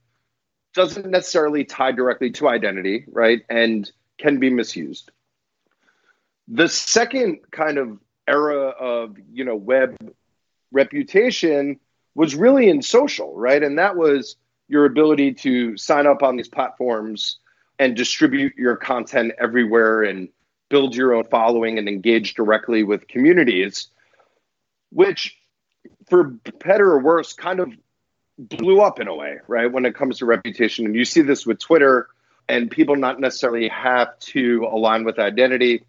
doesn't 0.74 1.10
necessarily 1.10 1.66
tie 1.66 1.92
directly 1.92 2.32
to 2.32 2.48
identity, 2.48 3.06
right? 3.12 3.42
And 3.50 3.92
can 4.24 4.40
be 4.40 4.50
misused. 4.50 5.12
The 6.48 6.70
second 6.70 7.40
kind 7.52 7.78
of 7.78 8.00
era 8.26 8.70
of 8.70 9.18
you 9.32 9.44
know 9.44 9.58
web 9.58 9.98
reputation 10.72 11.80
was 12.16 12.34
really 12.34 12.70
in 12.70 12.82
social, 12.82 13.36
right? 13.36 13.62
And 13.62 13.78
that 13.78 13.98
was 13.98 14.38
your 14.70 14.86
ability 14.86 15.34
to 15.34 15.76
sign 15.76 16.08
up 16.08 16.24
on 16.24 16.38
these 16.38 16.48
platforms 16.48 17.38
and 17.80 17.98
distribute 17.98 18.56
your 18.56 18.78
content 18.78 19.34
everywhere 19.38 20.04
and 20.04 20.30
build 20.70 20.96
your 20.96 21.14
own 21.14 21.26
following 21.26 21.78
and 21.78 21.90
engage 21.90 22.34
directly 22.34 22.84
with 22.84 23.08
communities, 23.08 23.88
which, 24.92 25.36
for 26.10 26.24
better 26.64 26.92
or 26.92 27.00
worse, 27.00 27.34
kind 27.34 27.60
of 27.60 27.74
blew 28.38 28.80
up 28.80 29.02
in 29.02 29.08
a 29.08 29.16
way, 29.16 29.40
right? 29.48 29.72
When 29.72 29.86
it 29.86 29.96
comes 29.96 30.20
to 30.20 30.26
reputation. 30.26 30.86
And 30.86 30.96
you 30.96 31.04
see 31.04 31.22
this 31.22 31.46
with 31.46 31.60
Twitter, 31.60 32.08
and 32.48 32.70
people 32.70 32.96
not 32.96 33.20
necessarily 33.20 33.70
have 33.70 34.18
to 34.20 34.68
align 34.70 35.04
with 35.04 35.20
identity. 35.20 35.86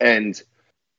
And 0.00 0.40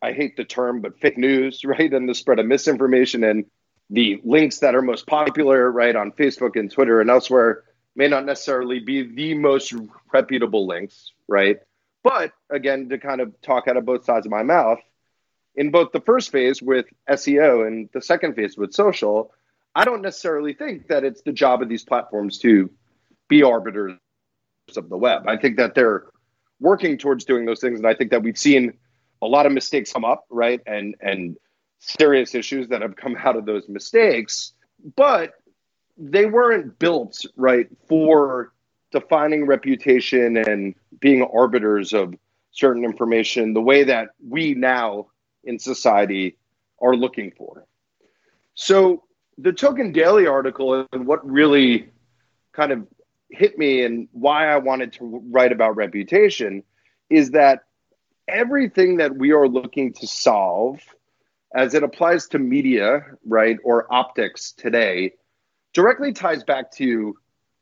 I 0.02 0.14
hate 0.14 0.38
the 0.38 0.46
term, 0.46 0.82
but 0.82 1.00
fake 1.00 1.18
news, 1.18 1.64
right? 1.66 1.92
And 1.94 2.08
the 2.08 2.16
spread 2.16 2.40
of 2.40 2.46
misinformation 2.46 3.24
and 3.24 3.46
the 3.90 4.22
links 4.24 4.60
that 4.60 4.76
are 4.76 4.82
most 4.82 5.08
popular, 5.08 5.72
right, 5.72 5.96
on 5.96 6.12
Facebook 6.12 6.60
and 6.60 6.70
Twitter 6.70 7.00
and 7.00 7.10
elsewhere, 7.10 7.64
may 7.96 8.08
not 8.08 8.26
necessarily 8.26 8.80
be 8.80 9.04
the 9.04 9.34
most 9.34 9.74
reputable 10.14 10.68
links, 10.68 11.12
right? 11.28 11.60
But 12.04 12.32
again, 12.50 12.90
to 12.90 13.00
kind 13.00 13.22
of 13.22 13.40
talk 13.42 13.68
out 13.68 13.78
of 13.78 13.86
both 13.86 14.06
sides 14.06 14.26
of 14.26 14.32
my 14.32 14.44
mouth, 14.44 14.80
in 15.56 15.72
both 15.72 15.92
the 15.92 16.02
first 16.02 16.32
phase 16.32 16.62
with 16.62 16.86
SEO 17.10 17.66
and 17.66 17.90
the 17.94 18.02
second 18.02 18.36
phase 18.36 18.56
with 18.56 18.74
social, 18.74 19.34
I 19.74 19.86
don't 19.86 20.02
necessarily 20.02 20.54
think 20.54 20.88
that 20.88 21.04
it's 21.04 21.22
the 21.22 21.32
job 21.32 21.62
of 21.62 21.70
these 21.70 21.84
platforms 21.84 22.38
to 22.40 22.70
be 23.28 23.42
arbiters 23.42 23.98
of 24.76 24.90
the 24.90 24.98
web. 24.98 25.28
I 25.28 25.38
think 25.38 25.56
that 25.58 25.76
they're 25.76 26.06
working 26.60 26.98
towards 26.98 27.24
doing 27.24 27.46
those 27.46 27.62
things, 27.62 27.80
and 27.80 27.88
I 27.88 27.94
think 27.94 28.12
that 28.12 28.24
we've 28.24 28.38
seen 28.38 28.74
a 29.22 29.28
lot 29.28 29.46
of 29.46 29.54
mistakes 29.54 29.94
come 29.94 30.04
up, 30.04 30.26
right, 30.30 30.60
and 30.66 30.96
and 31.00 31.38
serious 31.80 32.36
issues 32.36 32.68
that 32.70 32.82
have 32.82 32.96
come 32.96 33.16
out 33.24 33.38
of 33.38 33.46
those 33.46 33.70
mistakes. 33.70 34.54
But 34.96 35.34
they 35.98 36.26
weren't 36.26 36.78
built 36.78 37.24
right 37.36 37.68
for 37.88 38.52
defining 38.92 39.46
reputation 39.46 40.38
and 40.38 40.76
being 41.00 41.24
arbiters 41.24 41.94
of 41.94 42.14
certain 42.52 42.84
information 42.84 43.54
the 43.54 43.62
way 43.62 43.84
that 43.84 44.10
we 44.28 44.54
now 44.54 45.08
in 45.44 45.60
society 45.60 46.38
are 46.82 46.96
looking 46.96 47.32
for. 47.32 47.66
So 48.54 49.04
the 49.38 49.54
Token 49.54 49.92
Daily 49.92 50.28
article 50.28 50.88
and 50.92 51.06
what 51.06 51.28
really 51.28 51.90
kind 52.54 52.72
of 52.72 52.88
hit 53.30 53.58
me 53.58 53.84
and 53.84 54.08
why 54.12 54.48
I 54.48 54.58
wanted 54.58 54.94
to 54.94 55.22
write 55.32 55.52
about 55.52 55.76
reputation 55.76 56.64
is 57.10 57.32
that 57.32 57.64
everything 58.28 58.98
that 58.98 59.16
we 59.16 59.32
are 59.32 59.48
looking 59.48 59.94
to 59.94 60.08
solve 60.08 60.80
as 61.54 61.74
it 61.74 61.84
applies 61.84 62.28
to 62.28 62.40
media, 62.40 63.06
right, 63.26 63.58
or 63.64 63.92
optics 63.94 64.52
today 64.52 65.14
directly 65.74 66.12
ties 66.14 66.44
back 66.44 66.72
to 66.72 67.16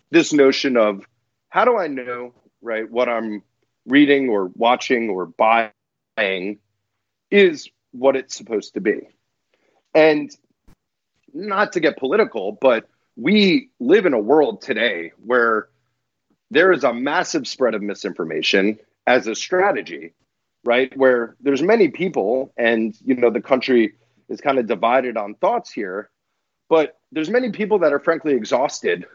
this 0.09 0.33
notion 0.33 0.77
of 0.77 1.05
how 1.49 1.65
do 1.65 1.77
I 1.77 1.87
know, 1.87 2.33
right, 2.61 2.89
what 2.89 3.09
I'm 3.09 3.43
reading 3.85 4.29
or 4.29 4.51
watching 4.55 5.09
or 5.09 5.25
buying 5.25 6.59
is 7.29 7.69
what 7.91 8.15
it's 8.15 8.35
supposed 8.35 8.73
to 8.73 8.81
be. 8.81 9.01
And 9.93 10.35
not 11.33 11.73
to 11.73 11.79
get 11.79 11.97
political, 11.97 12.57
but 12.59 12.87
we 13.15 13.69
live 13.79 14.05
in 14.05 14.13
a 14.13 14.19
world 14.19 14.61
today 14.61 15.11
where 15.23 15.69
there 16.51 16.71
is 16.71 16.83
a 16.83 16.93
massive 16.93 17.47
spread 17.47 17.73
of 17.73 17.81
misinformation 17.81 18.79
as 19.07 19.27
a 19.27 19.35
strategy, 19.35 20.13
right? 20.63 20.95
Where 20.97 21.35
there's 21.41 21.61
many 21.61 21.89
people 21.89 22.53
and 22.57 22.95
you 23.03 23.15
know 23.15 23.29
the 23.29 23.41
country 23.41 23.95
is 24.29 24.41
kind 24.41 24.59
of 24.59 24.67
divided 24.67 25.17
on 25.17 25.35
thoughts 25.35 25.71
here, 25.71 26.09
but 26.69 26.99
there's 27.11 27.29
many 27.29 27.51
people 27.51 27.79
that 27.79 27.93
are 27.93 27.99
frankly 27.99 28.33
exhausted 28.33 29.05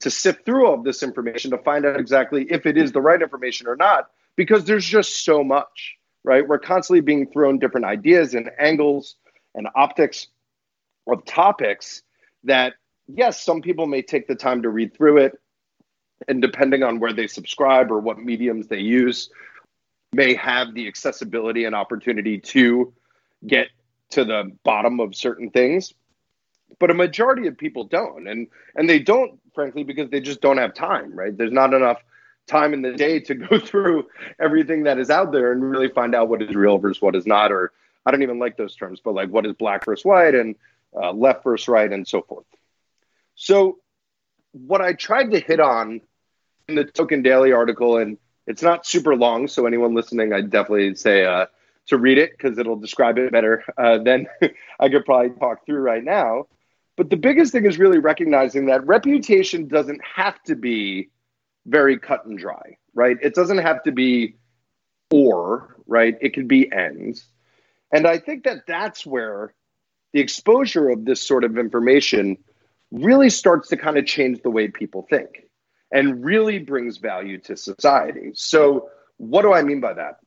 to 0.00 0.10
sift 0.10 0.44
through 0.44 0.66
all 0.66 0.74
of 0.74 0.84
this 0.84 1.02
information 1.02 1.50
to 1.50 1.58
find 1.58 1.84
out 1.84 2.00
exactly 2.00 2.46
if 2.50 2.66
it 2.66 2.76
is 2.76 2.92
the 2.92 3.00
right 3.00 3.20
information 3.20 3.66
or 3.66 3.76
not 3.76 4.10
because 4.34 4.64
there's 4.64 4.86
just 4.86 5.24
so 5.24 5.44
much 5.44 5.96
right 6.24 6.48
we're 6.48 6.58
constantly 6.58 7.02
being 7.02 7.26
thrown 7.30 7.58
different 7.58 7.84
ideas 7.84 8.34
and 8.34 8.50
angles 8.58 9.16
and 9.54 9.68
optics 9.74 10.28
of 11.06 11.24
topics 11.26 12.02
that 12.44 12.74
yes 13.14 13.42
some 13.42 13.60
people 13.60 13.86
may 13.86 14.02
take 14.02 14.26
the 14.26 14.34
time 14.34 14.62
to 14.62 14.68
read 14.68 14.94
through 14.94 15.18
it 15.18 15.38
and 16.28 16.42
depending 16.42 16.82
on 16.82 17.00
where 17.00 17.12
they 17.12 17.26
subscribe 17.26 17.90
or 17.90 17.98
what 17.98 18.18
mediums 18.18 18.66
they 18.66 18.78
use 18.78 19.30
may 20.12 20.34
have 20.34 20.74
the 20.74 20.86
accessibility 20.86 21.64
and 21.64 21.74
opportunity 21.74 22.38
to 22.38 22.92
get 23.46 23.68
to 24.10 24.24
the 24.24 24.50
bottom 24.64 24.98
of 25.00 25.14
certain 25.14 25.50
things. 25.50 25.94
But 26.78 26.90
a 26.90 26.94
majority 26.94 27.46
of 27.46 27.56
people 27.56 27.84
don't 27.84 28.26
and 28.28 28.48
and 28.74 28.88
they 28.88 28.98
don't 28.98 29.38
frankly 29.54 29.82
because 29.82 30.10
they 30.10 30.20
just 30.20 30.40
don't 30.40 30.58
have 30.58 30.74
time 30.74 31.14
right? 31.14 31.36
There's 31.36 31.52
not 31.52 31.74
enough 31.74 32.02
time 32.46 32.74
in 32.74 32.82
the 32.82 32.92
day 32.92 33.20
to 33.20 33.34
go 33.48 33.58
through 33.58 34.06
everything 34.40 34.82
that 34.84 34.98
is 34.98 35.10
out 35.10 35.32
there 35.32 35.52
and 35.52 35.62
really 35.62 35.88
find 35.88 36.14
out 36.14 36.28
what 36.28 36.42
is 36.42 36.54
real 36.54 36.78
versus 36.78 37.00
what 37.00 37.14
is 37.14 37.26
not 37.26 37.52
or 37.52 37.72
i 38.04 38.10
don't 38.10 38.22
even 38.22 38.38
like 38.38 38.56
those 38.56 38.74
terms 38.74 39.00
but 39.02 39.14
like 39.14 39.28
what 39.30 39.46
is 39.46 39.52
black 39.54 39.84
versus 39.84 40.04
white 40.04 40.34
and 40.34 40.56
uh, 41.00 41.12
left 41.12 41.44
versus 41.44 41.68
right 41.68 41.92
and 41.92 42.06
so 42.06 42.22
forth 42.22 42.44
so 43.40 43.78
what 44.52 44.80
i 44.80 44.92
tried 44.92 45.30
to 45.30 45.40
hit 45.40 45.60
on 45.60 46.00
in 46.68 46.74
the 46.74 46.84
token 46.84 47.22
daily 47.22 47.52
article 47.52 47.96
and 47.96 48.18
it's 48.46 48.62
not 48.62 48.86
super 48.86 49.16
long 49.16 49.48
so 49.48 49.66
anyone 49.66 49.94
listening 49.94 50.32
i 50.32 50.40
definitely 50.40 50.94
say 50.94 51.24
uh, 51.24 51.46
to 51.86 51.96
read 51.96 52.18
it 52.18 52.32
because 52.36 52.58
it'll 52.58 52.76
describe 52.76 53.16
it 53.18 53.32
better 53.32 53.64
uh, 53.78 53.98
than 53.98 54.26
i 54.80 54.88
could 54.88 55.04
probably 55.04 55.30
talk 55.38 55.64
through 55.64 55.80
right 55.80 56.04
now 56.04 56.44
but 56.96 57.08
the 57.08 57.16
biggest 57.16 57.52
thing 57.52 57.64
is 57.64 57.78
really 57.78 57.98
recognizing 57.98 58.66
that 58.66 58.86
reputation 58.86 59.68
doesn't 59.68 60.02
have 60.04 60.42
to 60.42 60.54
be 60.54 61.08
very 61.66 61.98
cut 61.98 62.26
and 62.26 62.38
dry, 62.38 62.76
right? 62.94 63.16
It 63.22 63.34
doesn't 63.34 63.56
have 63.56 63.82
to 63.84 63.92
be 63.92 64.34
or, 65.10 65.76
right? 65.86 66.16
It 66.20 66.34
could 66.34 66.48
be 66.48 66.70
ends. 66.70 67.24
And 67.92 68.06
I 68.06 68.18
think 68.18 68.44
that 68.44 68.66
that's 68.66 69.04
where 69.06 69.54
the 70.12 70.20
exposure 70.20 70.88
of 70.90 71.04
this 71.04 71.22
sort 71.22 71.44
of 71.44 71.58
information 71.58 72.36
really 72.90 73.30
starts 73.30 73.68
to 73.68 73.76
kind 73.76 73.96
of 73.96 74.06
change 74.06 74.42
the 74.42 74.50
way 74.50 74.68
people 74.68 75.06
think 75.08 75.46
and 75.92 76.24
really 76.24 76.58
brings 76.58 76.98
value 76.98 77.38
to 77.38 77.56
society. 77.56 78.32
So, 78.34 78.90
what 79.16 79.42
do 79.42 79.52
I 79.52 79.62
mean 79.62 79.80
by 79.80 79.94
that? 79.94 80.18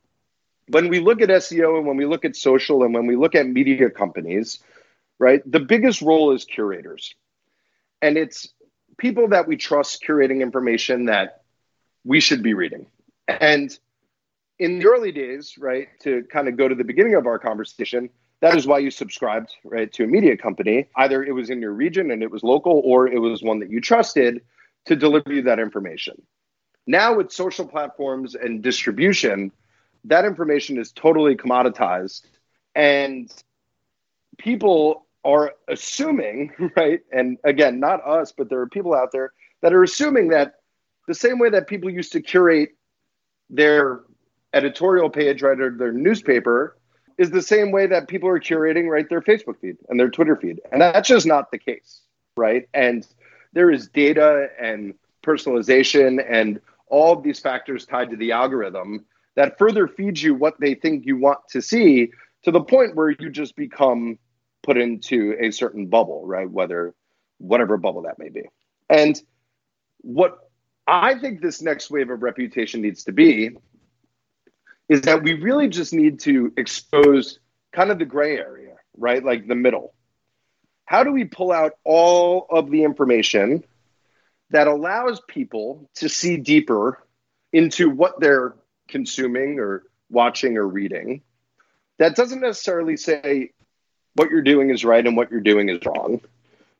When 0.68 0.88
we 0.88 1.00
look 1.00 1.20
at 1.20 1.28
SEO 1.28 1.78
and 1.78 1.86
when 1.86 1.96
we 1.96 2.06
look 2.06 2.24
at 2.24 2.36
social 2.36 2.84
and 2.84 2.94
when 2.94 3.06
we 3.06 3.16
look 3.16 3.34
at 3.34 3.46
media 3.46 3.90
companies, 3.90 4.60
right? 5.18 5.42
The 5.50 5.60
biggest 5.60 6.00
role 6.00 6.32
is 6.32 6.44
curators. 6.44 7.14
And 8.00 8.16
it's 8.16 8.48
people 8.98 9.28
that 9.28 9.46
we 9.46 9.56
trust 9.56 10.02
curating 10.06 10.40
information 10.40 11.06
that 11.06 11.42
we 12.04 12.20
should 12.20 12.42
be 12.42 12.54
reading. 12.54 12.86
And 13.26 13.76
in 14.58 14.78
the 14.78 14.86
early 14.86 15.12
days, 15.12 15.56
right, 15.58 15.88
to 16.00 16.24
kind 16.30 16.48
of 16.48 16.56
go 16.56 16.68
to 16.68 16.74
the 16.74 16.84
beginning 16.84 17.14
of 17.14 17.26
our 17.26 17.38
conversation, 17.38 18.10
that 18.44 18.54
is 18.58 18.66
why 18.66 18.78
you 18.78 18.90
subscribed, 18.90 19.54
right, 19.64 19.90
to 19.94 20.04
a 20.04 20.06
media 20.06 20.36
company. 20.36 20.86
Either 20.96 21.24
it 21.24 21.32
was 21.32 21.48
in 21.48 21.62
your 21.62 21.72
region 21.72 22.10
and 22.10 22.22
it 22.22 22.30
was 22.30 22.42
local, 22.42 22.82
or 22.84 23.08
it 23.08 23.18
was 23.18 23.42
one 23.42 23.58
that 23.60 23.70
you 23.70 23.80
trusted 23.80 24.42
to 24.84 24.94
deliver 24.94 25.32
you 25.32 25.40
that 25.40 25.58
information. 25.58 26.20
Now, 26.86 27.16
with 27.16 27.32
social 27.32 27.66
platforms 27.66 28.34
and 28.34 28.60
distribution, 28.60 29.50
that 30.04 30.26
information 30.26 30.76
is 30.76 30.92
totally 30.92 31.36
commoditized. 31.36 32.26
And 32.74 33.32
people 34.36 35.06
are 35.24 35.54
assuming, 35.66 36.52
right? 36.76 37.00
And 37.10 37.38
again, 37.44 37.80
not 37.80 38.06
us, 38.06 38.34
but 38.36 38.50
there 38.50 38.60
are 38.60 38.68
people 38.68 38.94
out 38.94 39.10
there 39.10 39.32
that 39.62 39.72
are 39.72 39.82
assuming 39.82 40.28
that 40.28 40.56
the 41.08 41.14
same 41.14 41.38
way 41.38 41.48
that 41.48 41.66
people 41.66 41.88
used 41.88 42.12
to 42.12 42.20
curate 42.20 42.76
their 43.48 44.02
editorial 44.52 45.08
page, 45.08 45.40
right, 45.40 45.58
or 45.58 45.70
their 45.70 45.92
newspaper, 45.92 46.76
is 47.18 47.30
the 47.30 47.42
same 47.42 47.70
way 47.70 47.86
that 47.86 48.08
people 48.08 48.28
are 48.28 48.40
curating, 48.40 48.88
right, 48.88 49.08
their 49.08 49.20
Facebook 49.20 49.60
feed 49.60 49.76
and 49.88 49.98
their 49.98 50.10
Twitter 50.10 50.36
feed. 50.36 50.60
And 50.72 50.80
that's 50.80 51.08
just 51.08 51.26
not 51.26 51.50
the 51.50 51.58
case, 51.58 52.00
right? 52.36 52.68
And 52.74 53.06
there 53.52 53.70
is 53.70 53.88
data 53.88 54.48
and 54.60 54.94
personalization 55.22 56.24
and 56.28 56.60
all 56.88 57.12
of 57.12 57.22
these 57.22 57.40
factors 57.40 57.86
tied 57.86 58.10
to 58.10 58.16
the 58.16 58.32
algorithm 58.32 59.04
that 59.36 59.58
further 59.58 59.88
feeds 59.88 60.22
you 60.22 60.34
what 60.34 60.58
they 60.60 60.74
think 60.74 61.06
you 61.06 61.16
want 61.16 61.40
to 61.50 61.60
see 61.60 62.10
to 62.44 62.50
the 62.50 62.60
point 62.60 62.94
where 62.94 63.10
you 63.10 63.30
just 63.30 63.56
become 63.56 64.18
put 64.62 64.76
into 64.76 65.34
a 65.40 65.50
certain 65.50 65.86
bubble, 65.86 66.26
right? 66.26 66.50
Whether 66.50 66.94
whatever 67.38 67.76
bubble 67.76 68.02
that 68.02 68.18
may 68.18 68.28
be. 68.28 68.42
And 68.88 69.20
what 70.00 70.38
I 70.86 71.18
think 71.18 71.40
this 71.40 71.62
next 71.62 71.90
wave 71.90 72.10
of 72.10 72.22
reputation 72.22 72.82
needs 72.82 73.04
to 73.04 73.12
be 73.12 73.50
is 74.88 75.02
that 75.02 75.22
we 75.22 75.34
really 75.34 75.68
just 75.68 75.92
need 75.92 76.20
to 76.20 76.52
expose 76.56 77.38
kind 77.72 77.90
of 77.90 77.98
the 77.98 78.04
gray 78.04 78.36
area, 78.36 78.76
right? 78.96 79.24
Like 79.24 79.46
the 79.46 79.54
middle. 79.54 79.94
How 80.84 81.02
do 81.02 81.12
we 81.12 81.24
pull 81.24 81.50
out 81.50 81.72
all 81.84 82.46
of 82.50 82.70
the 82.70 82.84
information 82.84 83.64
that 84.50 84.66
allows 84.66 85.20
people 85.26 85.88
to 85.96 86.08
see 86.08 86.36
deeper 86.36 87.02
into 87.52 87.88
what 87.88 88.20
they're 88.20 88.54
consuming 88.88 89.58
or 89.58 89.84
watching 90.10 90.58
or 90.58 90.66
reading? 90.66 91.22
That 91.98 92.16
doesn't 92.16 92.40
necessarily 92.40 92.96
say 92.96 93.52
what 94.14 94.30
you're 94.30 94.42
doing 94.42 94.70
is 94.70 94.84
right 94.84 95.04
and 95.04 95.16
what 95.16 95.30
you're 95.30 95.40
doing 95.40 95.68
is 95.68 95.84
wrong, 95.86 96.20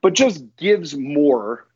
but 0.03 0.13
just 0.13 0.45
gives 0.57 0.95
more 0.95 1.67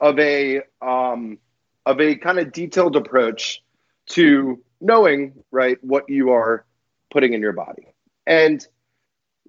of 0.00 0.18
a 0.18 0.62
um, 0.80 1.38
of 1.84 2.00
a 2.00 2.16
kind 2.16 2.38
of 2.38 2.52
detailed 2.52 2.96
approach 2.96 3.62
to 4.06 4.63
knowing 4.80 5.44
right 5.50 5.78
what 5.82 6.08
you 6.08 6.30
are 6.30 6.64
putting 7.10 7.32
in 7.32 7.40
your 7.40 7.52
body. 7.52 7.94
And 8.26 8.66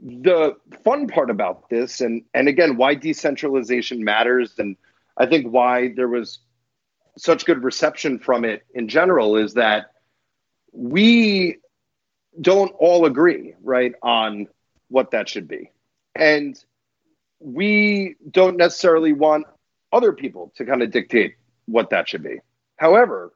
the 0.03 0.55
fun 0.84 1.07
part 1.07 1.30
about 1.30 1.69
this, 1.69 2.01
and 2.01 2.23
and 2.34 2.47
again, 2.47 2.78
why 2.78 2.95
decentralization 2.95 4.03
matters, 4.03 4.53
and 4.59 4.76
I 5.17 5.26
think 5.26 5.47
why 5.47 5.93
there 5.95 6.07
was 6.07 6.39
such 7.17 7.45
good 7.45 7.63
reception 7.63 8.19
from 8.19 8.43
it 8.43 8.65
in 8.73 8.89
general 8.89 9.38
is 9.38 9.53
that 9.53 9.91
we 10.73 11.57
don't 12.39 12.73
all 12.78 13.05
agree 13.05 13.53
right 13.63 13.93
on 14.01 14.47
what 14.89 15.11
that 15.11 15.30
should 15.30 15.47
be. 15.47 15.71
And 16.13 16.61
we 17.39 18.15
don't 18.30 18.57
necessarily 18.57 19.13
want 19.13 19.45
other 19.93 20.11
people 20.13 20.51
to 20.57 20.65
kind 20.65 20.82
of 20.82 20.91
dictate 20.91 21.36
what 21.65 21.89
that 21.91 22.09
should 22.09 22.23
be. 22.23 22.39
However, 22.76 23.32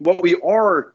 what 0.00 0.22
we 0.22 0.34
are 0.42 0.94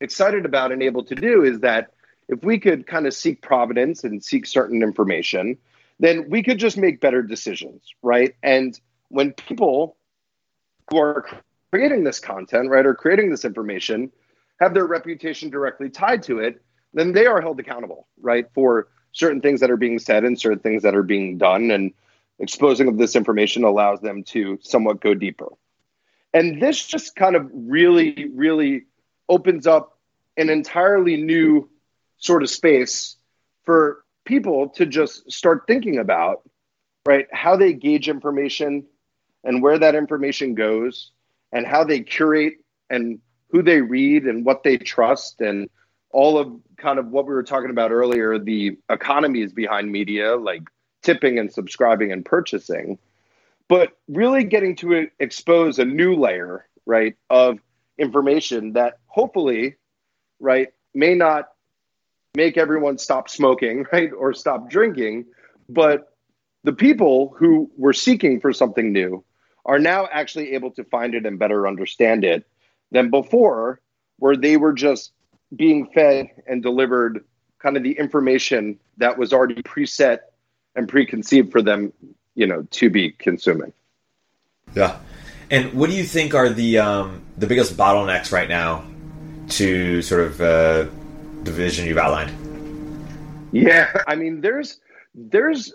excited 0.00 0.46
about 0.46 0.72
and 0.72 0.82
able 0.82 1.04
to 1.04 1.14
do 1.14 1.42
is 1.42 1.60
that 1.60 1.92
if 2.28 2.42
we 2.42 2.58
could 2.58 2.86
kind 2.86 3.06
of 3.06 3.12
seek 3.12 3.42
providence 3.42 4.04
and 4.04 4.22
seek 4.22 4.46
certain 4.46 4.82
information, 4.82 5.58
then 5.98 6.30
we 6.30 6.42
could 6.42 6.58
just 6.58 6.76
make 6.76 7.00
better 7.00 7.22
decisions, 7.22 7.82
right? 8.02 8.34
And 8.42 8.78
when 9.08 9.32
people 9.32 9.96
who 10.90 10.98
are 10.98 11.26
creating 11.72 12.04
this 12.04 12.20
content, 12.20 12.70
right, 12.70 12.86
or 12.86 12.94
creating 12.94 13.30
this 13.30 13.44
information 13.44 14.12
have 14.60 14.74
their 14.74 14.86
reputation 14.86 15.50
directly 15.50 15.90
tied 15.90 16.22
to 16.24 16.38
it, 16.38 16.62
then 16.94 17.12
they 17.12 17.26
are 17.26 17.40
held 17.40 17.58
accountable, 17.58 18.06
right, 18.20 18.46
for 18.54 18.88
certain 19.12 19.40
things 19.40 19.60
that 19.60 19.70
are 19.70 19.76
being 19.76 19.98
said 19.98 20.24
and 20.24 20.38
certain 20.38 20.60
things 20.60 20.82
that 20.82 20.94
are 20.94 21.02
being 21.02 21.36
done. 21.36 21.70
And 21.70 21.92
exposing 22.38 22.86
of 22.86 22.96
this 22.96 23.16
information 23.16 23.64
allows 23.64 24.00
them 24.00 24.22
to 24.24 24.58
somewhat 24.62 25.00
go 25.00 25.14
deeper. 25.14 25.48
And 26.32 26.60
this 26.60 26.84
just 26.84 27.16
kind 27.16 27.36
of 27.36 27.50
really, 27.52 28.28
really 28.34 28.84
opens 29.28 29.66
up 29.66 29.98
an 30.36 30.50
entirely 30.50 31.16
new 31.16 31.68
sort 32.18 32.42
of 32.42 32.50
space 32.50 33.16
for 33.64 34.04
people 34.24 34.68
to 34.70 34.86
just 34.86 35.30
start 35.30 35.64
thinking 35.66 35.98
about, 35.98 36.42
right, 37.06 37.26
how 37.32 37.56
they 37.56 37.72
gauge 37.72 38.08
information 38.08 38.84
and 39.44 39.62
where 39.62 39.78
that 39.78 39.94
information 39.94 40.54
goes 40.54 41.12
and 41.52 41.66
how 41.66 41.84
they 41.84 42.00
curate 42.00 42.54
and 42.90 43.20
who 43.50 43.62
they 43.62 43.80
read 43.80 44.24
and 44.24 44.44
what 44.44 44.62
they 44.62 44.76
trust 44.76 45.40
and 45.40 45.68
all 46.10 46.38
of 46.38 46.52
kind 46.76 46.98
of 46.98 47.08
what 47.08 47.26
we 47.26 47.32
were 47.32 47.42
talking 47.42 47.70
about 47.70 47.90
earlier 47.90 48.38
the 48.38 48.76
economies 48.90 49.52
behind 49.52 49.90
media 49.90 50.36
like 50.36 50.62
tipping 51.02 51.38
and 51.38 51.52
subscribing 51.52 52.12
and 52.12 52.24
purchasing 52.24 52.98
but 53.68 53.96
really 54.08 54.44
getting 54.44 54.76
to 54.76 55.08
expose 55.18 55.78
a 55.78 55.84
new 55.84 56.14
layer 56.14 56.66
right 56.84 57.16
of 57.30 57.58
information 57.98 58.74
that 58.74 58.98
hopefully 59.06 59.76
right 60.40 60.68
may 60.94 61.14
not 61.14 61.48
make 62.34 62.56
everyone 62.56 62.98
stop 62.98 63.28
smoking 63.28 63.84
right 63.92 64.10
or 64.12 64.32
stop 64.34 64.68
drinking 64.70 65.24
but 65.68 66.12
the 66.66 66.72
people 66.72 67.32
who 67.38 67.70
were 67.76 67.92
seeking 67.92 68.40
for 68.40 68.52
something 68.52 68.92
new 68.92 69.24
are 69.64 69.78
now 69.78 70.08
actually 70.10 70.52
able 70.54 70.70
to 70.72 70.84
find 70.84 71.14
it 71.14 71.24
and 71.24 71.38
better 71.38 71.66
understand 71.66 72.24
it 72.24 72.44
than 72.90 73.10
before, 73.10 73.80
where 74.18 74.36
they 74.36 74.56
were 74.56 74.72
just 74.72 75.12
being 75.54 75.86
fed 75.94 76.28
and 76.46 76.62
delivered 76.62 77.24
kind 77.60 77.76
of 77.76 77.82
the 77.82 77.92
information 77.92 78.78
that 78.96 79.16
was 79.16 79.32
already 79.32 79.62
preset 79.62 80.20
and 80.74 80.88
preconceived 80.88 81.52
for 81.52 81.62
them, 81.62 81.92
you 82.36 82.46
know, 82.46 82.62
to 82.70 82.88
be 82.88 83.10
consuming. 83.10 83.72
Yeah. 84.74 84.98
And 85.50 85.72
what 85.72 85.90
do 85.90 85.96
you 85.96 86.04
think 86.04 86.34
are 86.34 86.48
the 86.48 86.78
um, 86.78 87.22
the 87.36 87.46
biggest 87.46 87.76
bottlenecks 87.76 88.30
right 88.30 88.48
now 88.48 88.84
to 89.50 90.02
sort 90.02 90.22
of 90.22 90.40
uh, 90.40 90.86
the 91.42 91.52
vision 91.52 91.86
you've 91.86 91.98
outlined? 91.98 92.32
Yeah, 93.52 94.02
I 94.06 94.16
mean, 94.16 94.40
there's 94.40 94.80
there's 95.14 95.72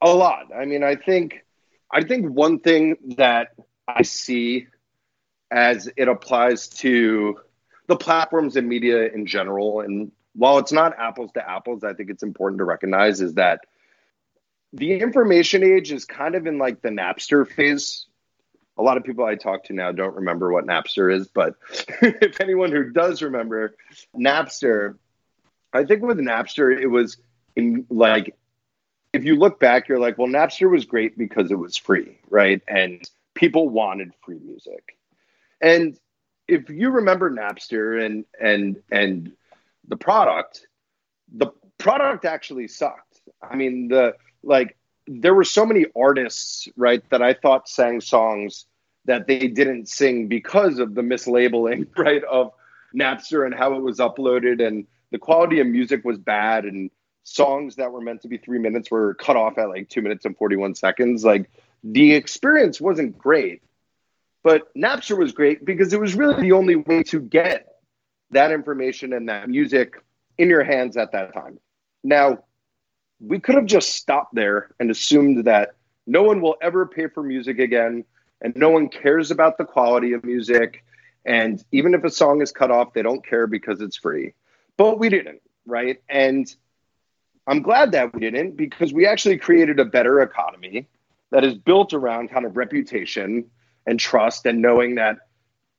a 0.00 0.08
lot. 0.08 0.46
I 0.56 0.64
mean, 0.64 0.82
I 0.82 0.96
think 0.96 1.44
I 1.90 2.04
think 2.04 2.30
one 2.30 2.60
thing 2.60 2.96
that 3.16 3.48
I 3.86 4.02
see 4.02 4.66
as 5.50 5.90
it 5.96 6.08
applies 6.08 6.68
to 6.68 7.40
the 7.86 7.96
platforms 7.96 8.56
and 8.56 8.68
media 8.68 9.08
in 9.08 9.26
general, 9.26 9.80
and 9.80 10.12
while 10.34 10.58
it's 10.58 10.72
not 10.72 10.96
apples 10.98 11.32
to 11.32 11.48
apples, 11.48 11.82
I 11.82 11.94
think 11.94 12.10
it's 12.10 12.22
important 12.22 12.58
to 12.58 12.64
recognize 12.64 13.20
is 13.20 13.34
that 13.34 13.62
the 14.72 15.00
information 15.00 15.62
age 15.64 15.92
is 15.92 16.04
kind 16.04 16.34
of 16.34 16.46
in 16.46 16.58
like 16.58 16.82
the 16.82 16.90
Napster 16.90 17.46
phase. 17.46 18.06
A 18.76 18.82
lot 18.82 18.96
of 18.96 19.04
people 19.04 19.24
I 19.24 19.34
talk 19.34 19.64
to 19.64 19.72
now 19.72 19.92
don't 19.92 20.14
remember 20.14 20.52
what 20.52 20.66
Napster 20.66 21.12
is, 21.12 21.26
but 21.28 21.54
if 22.02 22.40
anyone 22.40 22.70
who 22.70 22.90
does 22.90 23.22
remember 23.22 23.74
Napster, 24.16 24.96
I 25.72 25.84
think 25.84 26.02
with 26.02 26.18
Napster, 26.18 26.78
it 26.78 26.86
was 26.86 27.16
in 27.56 27.86
like 27.90 28.34
if 29.12 29.24
you 29.24 29.36
look 29.36 29.58
back, 29.58 29.88
you're 29.88 29.98
like, 29.98 30.18
well, 30.18 30.28
Napster 30.28 30.70
was 30.70 30.84
great 30.84 31.16
because 31.16 31.50
it 31.50 31.58
was 31.58 31.76
free, 31.76 32.18
right? 32.28 32.60
And 32.68 33.08
people 33.34 33.68
wanted 33.68 34.12
free 34.24 34.38
music. 34.38 34.96
And 35.60 35.98
if 36.46 36.68
you 36.70 36.90
remember 36.90 37.30
Napster 37.30 38.04
and 38.04 38.24
and 38.40 38.82
and 38.90 39.32
the 39.86 39.96
product, 39.96 40.66
the 41.32 41.48
product 41.78 42.24
actually 42.24 42.68
sucked. 42.68 43.20
I 43.42 43.56
mean, 43.56 43.88
the 43.88 44.14
like 44.48 44.76
there 45.06 45.34
were 45.34 45.44
so 45.44 45.64
many 45.64 45.86
artists, 45.96 46.68
right, 46.76 47.02
that 47.10 47.22
I 47.22 47.34
thought 47.34 47.68
sang 47.68 48.00
songs 48.00 48.66
that 49.04 49.26
they 49.26 49.48
didn't 49.48 49.88
sing 49.88 50.28
because 50.28 50.78
of 50.78 50.94
the 50.94 51.02
mislabeling, 51.02 51.86
right, 51.96 52.22
of 52.24 52.52
Napster 52.94 53.46
and 53.46 53.54
how 53.54 53.74
it 53.74 53.82
was 53.82 53.98
uploaded 53.98 54.66
and 54.66 54.86
the 55.10 55.18
quality 55.18 55.60
of 55.60 55.66
music 55.66 56.04
was 56.04 56.18
bad 56.18 56.64
and 56.64 56.90
songs 57.24 57.76
that 57.76 57.92
were 57.92 58.00
meant 58.00 58.22
to 58.22 58.28
be 58.28 58.38
three 58.38 58.58
minutes 58.58 58.90
were 58.90 59.14
cut 59.14 59.36
off 59.36 59.58
at 59.58 59.68
like 59.68 59.88
two 59.88 60.02
minutes 60.02 60.24
and 60.24 60.36
41 60.36 60.74
seconds. 60.74 61.24
Like 61.24 61.50
the 61.84 62.14
experience 62.14 62.80
wasn't 62.80 63.18
great, 63.18 63.62
but 64.42 64.74
Napster 64.74 65.16
was 65.16 65.32
great 65.32 65.64
because 65.64 65.92
it 65.92 66.00
was 66.00 66.14
really 66.14 66.40
the 66.40 66.52
only 66.52 66.76
way 66.76 67.02
to 67.04 67.20
get 67.20 67.66
that 68.30 68.50
information 68.50 69.12
and 69.12 69.28
that 69.28 69.48
music 69.48 70.02
in 70.36 70.48
your 70.48 70.64
hands 70.64 70.96
at 70.96 71.12
that 71.12 71.32
time. 71.34 71.58
Now, 72.04 72.44
we 73.20 73.40
could 73.40 73.56
have 73.56 73.66
just 73.66 73.94
stopped 73.94 74.34
there 74.34 74.70
and 74.78 74.90
assumed 74.90 75.44
that 75.44 75.72
no 76.06 76.22
one 76.22 76.40
will 76.40 76.56
ever 76.62 76.86
pay 76.86 77.08
for 77.08 77.22
music 77.22 77.58
again 77.58 78.04
and 78.40 78.54
no 78.56 78.70
one 78.70 78.88
cares 78.88 79.30
about 79.30 79.58
the 79.58 79.64
quality 79.64 80.12
of 80.12 80.24
music. 80.24 80.84
And 81.24 81.62
even 81.72 81.94
if 81.94 82.04
a 82.04 82.10
song 82.10 82.40
is 82.40 82.52
cut 82.52 82.70
off, 82.70 82.92
they 82.92 83.02
don't 83.02 83.26
care 83.26 83.46
because 83.46 83.80
it's 83.80 83.96
free. 83.96 84.34
But 84.76 84.98
we 84.98 85.08
didn't, 85.08 85.42
right? 85.66 86.00
And 86.08 86.52
I'm 87.46 87.62
glad 87.62 87.92
that 87.92 88.14
we 88.14 88.20
didn't 88.20 88.56
because 88.56 88.92
we 88.92 89.06
actually 89.06 89.38
created 89.38 89.80
a 89.80 89.84
better 89.84 90.20
economy 90.20 90.86
that 91.30 91.44
is 91.44 91.54
built 91.54 91.92
around 91.92 92.28
kind 92.28 92.46
of 92.46 92.56
reputation 92.56 93.50
and 93.86 93.98
trust 93.98 94.46
and 94.46 94.62
knowing 94.62 94.94
that 94.94 95.18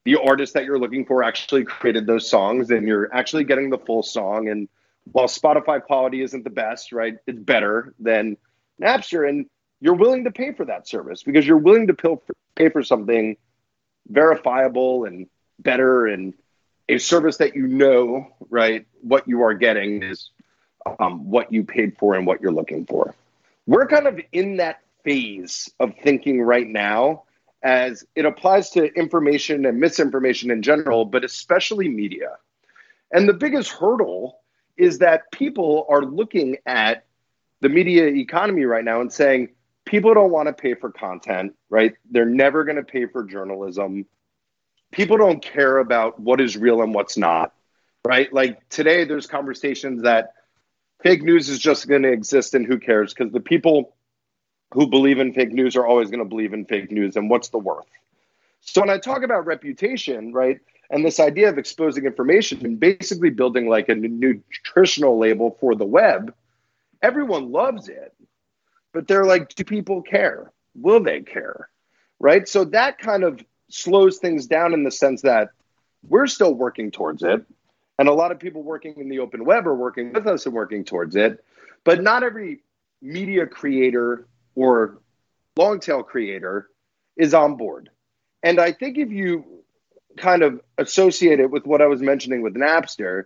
the 0.04 0.16
artist 0.16 0.54
that 0.54 0.64
you're 0.64 0.78
looking 0.78 1.04
for 1.04 1.22
actually 1.22 1.64
created 1.64 2.06
those 2.06 2.28
songs 2.28 2.70
and 2.70 2.86
you're 2.86 3.12
actually 3.14 3.44
getting 3.44 3.70
the 3.70 3.78
full 3.78 4.02
song. 4.02 4.48
And 4.48 4.68
while 5.12 5.26
Spotify 5.26 5.82
quality 5.82 6.22
isn't 6.22 6.44
the 6.44 6.50
best, 6.50 6.92
right, 6.92 7.16
it's 7.26 7.38
better 7.38 7.94
than 7.98 8.36
Napster. 8.80 9.28
And 9.28 9.46
you're 9.80 9.94
willing 9.94 10.24
to 10.24 10.30
pay 10.30 10.52
for 10.52 10.64
that 10.66 10.86
service 10.86 11.22
because 11.22 11.46
you're 11.46 11.58
willing 11.58 11.88
to 11.88 12.20
pay 12.54 12.68
for 12.68 12.82
something 12.82 13.36
verifiable 14.08 15.04
and 15.04 15.26
better 15.58 16.06
and 16.06 16.34
a 16.88 16.98
service 16.98 17.36
that 17.38 17.54
you 17.54 17.66
know, 17.66 18.26
right, 18.48 18.86
what 19.00 19.28
you 19.28 19.42
are 19.42 19.54
getting 19.54 20.02
is 20.02 20.30
um, 20.98 21.30
what 21.30 21.52
you 21.52 21.62
paid 21.62 21.96
for 21.98 22.14
and 22.14 22.26
what 22.26 22.40
you're 22.40 22.52
looking 22.52 22.84
for. 22.84 23.14
We're 23.66 23.86
kind 23.86 24.06
of 24.06 24.20
in 24.32 24.56
that 24.56 24.80
phase 25.04 25.70
of 25.78 25.94
thinking 26.02 26.42
right 26.42 26.66
now 26.66 27.24
as 27.62 28.04
it 28.16 28.24
applies 28.24 28.70
to 28.70 28.84
information 28.94 29.66
and 29.66 29.78
misinformation 29.78 30.50
in 30.50 30.62
general, 30.62 31.04
but 31.04 31.24
especially 31.24 31.88
media. 31.88 32.38
And 33.12 33.28
the 33.28 33.34
biggest 33.34 33.70
hurdle 33.70 34.39
is 34.80 34.98
that 34.98 35.30
people 35.30 35.86
are 35.88 36.02
looking 36.02 36.56
at 36.66 37.04
the 37.60 37.68
media 37.68 38.06
economy 38.06 38.64
right 38.64 38.84
now 38.84 39.00
and 39.00 39.12
saying, 39.12 39.50
people 39.84 40.14
don't 40.14 40.30
want 40.30 40.46
to 40.46 40.52
pay 40.52 40.74
for 40.74 40.90
content, 40.90 41.54
right? 41.68 41.94
They're 42.10 42.24
never 42.24 42.64
going 42.64 42.76
to 42.76 42.82
pay 42.82 43.06
for 43.06 43.24
journalism. 43.24 44.06
People 44.92 45.18
don't 45.18 45.42
care 45.42 45.78
about 45.78 46.18
what 46.18 46.40
is 46.40 46.56
real 46.56 46.82
and 46.82 46.94
what's 46.94 47.16
not, 47.16 47.52
right? 48.06 48.32
Like 48.32 48.68
today, 48.70 49.04
there's 49.04 49.26
conversations 49.26 50.02
that 50.02 50.32
fake 51.02 51.22
news 51.22 51.48
is 51.48 51.58
just 51.58 51.88
going 51.88 52.02
to 52.02 52.12
exist 52.12 52.54
and 52.54 52.66
who 52.66 52.78
cares 52.78 53.12
because 53.12 53.32
the 53.32 53.40
people 53.40 53.94
who 54.72 54.86
believe 54.86 55.18
in 55.18 55.32
fake 55.32 55.52
news 55.52 55.76
are 55.76 55.86
always 55.86 56.10
going 56.10 56.22
to 56.22 56.28
believe 56.28 56.52
in 56.52 56.64
fake 56.64 56.90
news 56.90 57.16
and 57.16 57.28
what's 57.28 57.48
the 57.48 57.58
worth 57.58 57.86
so 58.60 58.80
when 58.80 58.90
i 58.90 58.98
talk 58.98 59.22
about 59.22 59.46
reputation 59.46 60.32
right 60.32 60.60
and 60.90 61.04
this 61.04 61.20
idea 61.20 61.48
of 61.48 61.58
exposing 61.58 62.04
information 62.04 62.64
and 62.64 62.80
basically 62.80 63.30
building 63.30 63.68
like 63.68 63.88
a 63.88 63.94
nutritional 63.94 65.18
label 65.18 65.56
for 65.60 65.74
the 65.74 65.84
web 65.84 66.34
everyone 67.02 67.50
loves 67.52 67.88
it 67.88 68.14
but 68.92 69.06
they're 69.06 69.24
like 69.24 69.54
do 69.54 69.64
people 69.64 70.02
care 70.02 70.52
will 70.74 71.02
they 71.02 71.20
care 71.20 71.68
right 72.18 72.48
so 72.48 72.64
that 72.64 72.98
kind 72.98 73.24
of 73.24 73.42
slows 73.68 74.18
things 74.18 74.46
down 74.46 74.74
in 74.74 74.84
the 74.84 74.90
sense 74.90 75.22
that 75.22 75.50
we're 76.08 76.26
still 76.26 76.54
working 76.54 76.90
towards 76.90 77.22
it 77.22 77.44
and 78.00 78.08
a 78.08 78.14
lot 78.14 78.32
of 78.32 78.38
people 78.38 78.62
working 78.62 78.94
in 78.96 79.10
the 79.10 79.18
open 79.18 79.44
web 79.44 79.66
are 79.66 79.74
working 79.74 80.14
with 80.14 80.26
us 80.26 80.46
and 80.46 80.54
working 80.54 80.86
towards 80.86 81.16
it. 81.16 81.44
But 81.84 82.02
not 82.02 82.22
every 82.22 82.60
media 83.02 83.46
creator 83.46 84.26
or 84.54 84.96
long 85.54 85.80
tail 85.80 86.02
creator 86.02 86.70
is 87.18 87.34
on 87.34 87.58
board. 87.58 87.90
And 88.42 88.58
I 88.58 88.72
think 88.72 88.96
if 88.96 89.10
you 89.10 89.59
kind 90.20 90.42
of 90.42 90.60
associate 90.78 91.40
it 91.40 91.50
with 91.50 91.66
what 91.66 91.82
I 91.82 91.86
was 91.86 92.00
mentioning 92.00 92.42
with 92.42 92.54
Napster, 92.54 93.24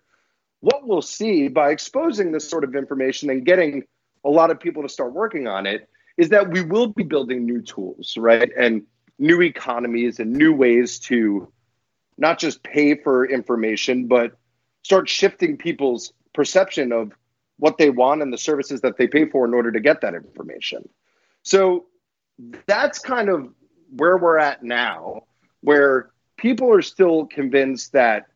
what 0.60 0.86
we'll 0.86 1.02
see 1.02 1.48
by 1.48 1.70
exposing 1.70 2.32
this 2.32 2.48
sort 2.48 2.64
of 2.64 2.74
information 2.74 3.28
and 3.28 3.44
getting 3.44 3.84
a 4.24 4.30
lot 4.30 4.50
of 4.50 4.58
people 4.58 4.82
to 4.82 4.88
start 4.88 5.12
working 5.12 5.46
on 5.46 5.66
it 5.66 5.88
is 6.16 6.30
that 6.30 6.50
we 6.50 6.62
will 6.62 6.86
be 6.86 7.02
building 7.02 7.44
new 7.44 7.60
tools, 7.60 8.16
right? 8.16 8.50
And 8.56 8.84
new 9.18 9.42
economies 9.42 10.20
and 10.20 10.32
new 10.32 10.54
ways 10.54 10.98
to 11.00 11.52
not 12.16 12.38
just 12.38 12.62
pay 12.62 12.94
for 12.94 13.26
information, 13.26 14.06
but 14.06 14.36
start 14.82 15.08
shifting 15.08 15.56
people's 15.56 16.12
perception 16.32 16.92
of 16.92 17.12
what 17.58 17.78
they 17.78 17.90
want 17.90 18.22
and 18.22 18.32
the 18.32 18.38
services 18.38 18.80
that 18.82 18.96
they 18.96 19.06
pay 19.06 19.26
for 19.28 19.44
in 19.44 19.54
order 19.54 19.72
to 19.72 19.80
get 19.80 20.00
that 20.00 20.14
information. 20.14 20.88
So 21.42 21.86
that's 22.66 22.98
kind 22.98 23.28
of 23.28 23.52
where 23.90 24.16
we're 24.16 24.38
at 24.38 24.62
now, 24.62 25.24
where 25.60 26.10
people 26.44 26.70
are 26.70 26.82
still 26.82 27.24
convinced 27.24 27.92
that 27.92 28.26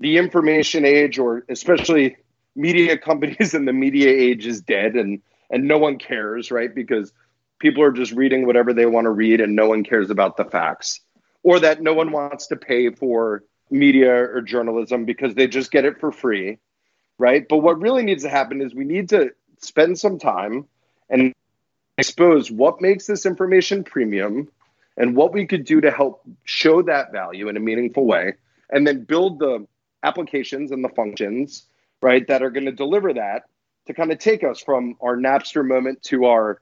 the 0.00 0.16
information 0.18 0.84
age, 0.84 1.20
or 1.20 1.44
especially 1.48 2.16
media 2.56 2.98
companies 2.98 3.54
and 3.54 3.68
the 3.68 3.72
media 3.72 4.10
age, 4.10 4.44
is 4.44 4.60
dead 4.60 4.96
and 4.96 5.22
and 5.48 5.68
no 5.68 5.78
one 5.78 5.98
cares, 5.98 6.50
right? 6.50 6.74
Because 6.74 7.12
people 7.60 7.84
are 7.84 7.92
just 7.92 8.12
reading 8.12 8.44
whatever 8.44 8.74
they 8.74 8.86
want 8.86 9.04
to 9.04 9.10
read 9.10 9.40
and 9.40 9.54
no 9.54 9.68
one 9.68 9.84
cares 9.84 10.10
about 10.10 10.36
the 10.36 10.44
facts, 10.44 11.00
or 11.44 11.60
that 11.60 11.80
no 11.80 11.94
one 11.94 12.10
wants 12.10 12.48
to 12.48 12.56
pay 12.56 12.90
for 12.90 13.44
media 13.70 14.12
or 14.12 14.42
journalism 14.42 15.04
because 15.04 15.36
they 15.36 15.46
just 15.46 15.70
get 15.70 15.84
it 15.84 16.00
for 16.00 16.10
free, 16.10 16.58
right? 17.18 17.46
But 17.48 17.58
what 17.58 17.80
really 17.80 18.02
needs 18.02 18.24
to 18.24 18.28
happen 18.28 18.60
is 18.60 18.74
we 18.74 18.84
need 18.84 19.10
to 19.10 19.30
spend 19.60 19.96
some 19.96 20.18
time 20.18 20.66
and 21.08 21.32
expose 21.96 22.50
what 22.50 22.80
makes 22.80 23.06
this 23.06 23.26
information 23.26 23.84
premium 23.84 24.48
and 24.98 25.16
what 25.16 25.32
we 25.32 25.46
could 25.46 25.64
do 25.64 25.80
to 25.80 25.90
help 25.90 26.22
show 26.44 26.82
that 26.82 27.12
value 27.12 27.48
in 27.48 27.56
a 27.56 27.60
meaningful 27.60 28.04
way 28.04 28.34
and 28.70 28.86
then 28.86 29.04
build 29.04 29.38
the 29.38 29.66
applications 30.02 30.70
and 30.70 30.84
the 30.84 30.90
functions 30.90 31.66
right 32.02 32.26
that 32.28 32.42
are 32.42 32.50
going 32.50 32.66
to 32.66 32.72
deliver 32.72 33.14
that 33.14 33.44
to 33.86 33.94
kind 33.94 34.12
of 34.12 34.18
take 34.18 34.44
us 34.44 34.60
from 34.60 34.96
our 35.00 35.16
napster 35.16 35.66
moment 35.66 36.02
to 36.02 36.26
our 36.26 36.60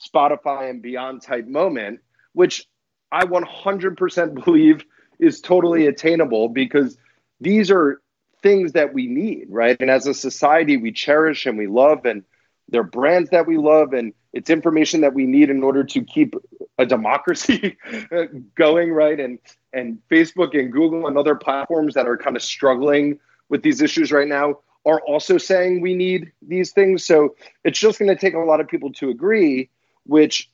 spotify 0.00 0.70
and 0.70 0.80
beyond 0.80 1.20
type 1.20 1.46
moment 1.46 2.00
which 2.32 2.66
i 3.10 3.24
100% 3.24 4.44
believe 4.44 4.84
is 5.18 5.40
totally 5.40 5.86
attainable 5.86 6.48
because 6.48 6.96
these 7.40 7.70
are 7.70 8.00
things 8.42 8.72
that 8.72 8.94
we 8.94 9.06
need 9.06 9.46
right? 9.50 9.76
And 9.80 9.90
as 9.90 10.06
a 10.06 10.14
society 10.14 10.76
we 10.76 10.92
cherish 10.92 11.46
and 11.46 11.58
we 11.58 11.66
love 11.66 12.04
and 12.06 12.24
they're 12.68 12.82
brands 12.82 13.30
that 13.30 13.46
we 13.46 13.58
love 13.58 13.92
and 13.92 14.14
it's 14.32 14.50
information 14.50 15.00
that 15.00 15.14
we 15.14 15.26
need 15.26 15.50
in 15.50 15.62
order 15.62 15.84
to 15.84 16.02
keep 16.02 16.34
a 16.78 16.86
democracy 16.86 17.76
going 18.54 18.92
right? 18.92 19.18
And 19.18 19.38
and 19.72 19.98
facebook 20.10 20.58
and 20.58 20.72
google 20.72 21.06
and 21.06 21.16
other 21.16 21.34
platforms 21.34 21.94
that 21.94 22.06
are 22.06 22.16
kind 22.16 22.36
of 22.36 22.42
struggling 22.42 23.18
with 23.48 23.62
these 23.62 23.80
issues 23.80 24.10
right 24.10 24.28
now 24.28 24.58
are 24.86 25.00
also 25.02 25.38
saying 25.38 25.80
we 25.80 25.94
need 25.94 26.32
these 26.40 26.72
things. 26.72 27.04
So 27.04 27.36
it's 27.64 27.78
just 27.78 27.98
going 27.98 28.08
to 28.08 28.16
take 28.16 28.34
a 28.34 28.38
lot 28.38 28.60
of 28.60 28.68
people 28.68 28.92
to 28.94 29.10
agree 29.10 29.68
which 30.06 30.50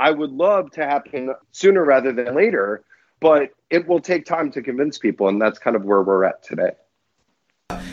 i 0.00 0.10
would 0.10 0.32
love 0.32 0.68
to 0.72 0.84
happen 0.84 1.32
sooner 1.52 1.84
rather 1.84 2.12
than 2.12 2.34
later 2.34 2.82
but 3.20 3.52
it 3.68 3.86
will 3.86 4.00
take 4.00 4.24
time 4.24 4.50
to 4.50 4.62
convince 4.62 4.98
people 4.98 5.28
and 5.28 5.40
that's 5.40 5.58
kind 5.58 5.76
of 5.76 5.84
where 5.84 6.02
we're 6.02 6.24
at 6.24 6.42
today. 6.42 6.70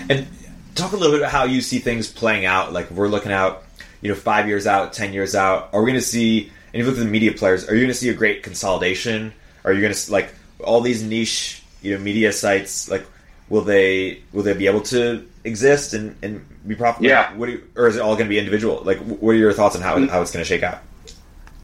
And 0.10 0.26
talk 0.74 0.94
a 0.94 0.96
little 0.96 1.12
bit 1.12 1.20
about 1.20 1.32
how 1.32 1.44
you 1.44 1.62
see 1.62 1.80
things 1.80 2.12
playing 2.12 2.46
out. 2.46 2.74
Like 2.74 2.90
we're 2.90 3.10
looking 3.10 3.32
out, 3.32 3.64
you 4.02 4.10
know, 4.10 4.16
five 4.16 4.48
years 4.48 4.68
out, 4.68 4.94
ten 4.94 5.14
years 5.14 5.36
out. 5.36 5.70
Are 5.74 5.82
we 5.82 5.92
going 5.92 6.00
to 6.00 6.06
see? 6.06 6.52
And 6.74 6.82
if 6.82 6.86
you 6.86 6.86
look 6.86 7.00
at 7.00 7.06
the 7.06 7.10
media 7.10 7.32
players. 7.32 7.68
Are 7.68 7.74
you 7.74 7.82
going 7.82 7.90
to 7.90 7.94
see 7.94 8.10
a 8.10 8.14
great 8.14 8.44
consolidation? 8.44 9.34
Are 9.64 9.74
you 9.74 9.82
going 9.82 9.94
to 9.94 10.12
like 10.12 10.34
all 10.64 10.82
these 10.82 11.04
niche, 11.04 11.64
you 11.82 11.96
know, 11.96 12.04
media 12.04 12.32
sites? 12.32 12.90
Like, 12.90 13.06
will 13.50 13.62
they 13.62 14.22
will 14.34 14.44
they 14.44 14.54
be 14.54 14.68
able 14.68 14.82
to 14.82 15.28
exist 15.44 15.94
and, 15.94 16.16
and 16.22 16.46
be 16.68 16.76
profitable? 16.76 17.10
Yeah. 17.10 17.36
What 17.36 17.50
you, 17.50 17.64
or 17.76 17.88
is 17.88 17.96
it 17.96 18.02
all 18.02 18.16
going 18.16 18.26
to 18.26 18.30
be 18.30 18.40
individual? 18.40 18.82
Like, 18.84 19.00
what 19.00 19.32
are 19.32 19.36
your 19.36 19.54
thoughts 19.54 19.76
on 19.76 19.82
how 19.82 19.98
mm. 19.98 20.10
how 20.10 20.22
it's 20.22 20.32
going 20.32 20.44
to 20.44 20.48
shake 20.48 20.64
out? 20.64 20.80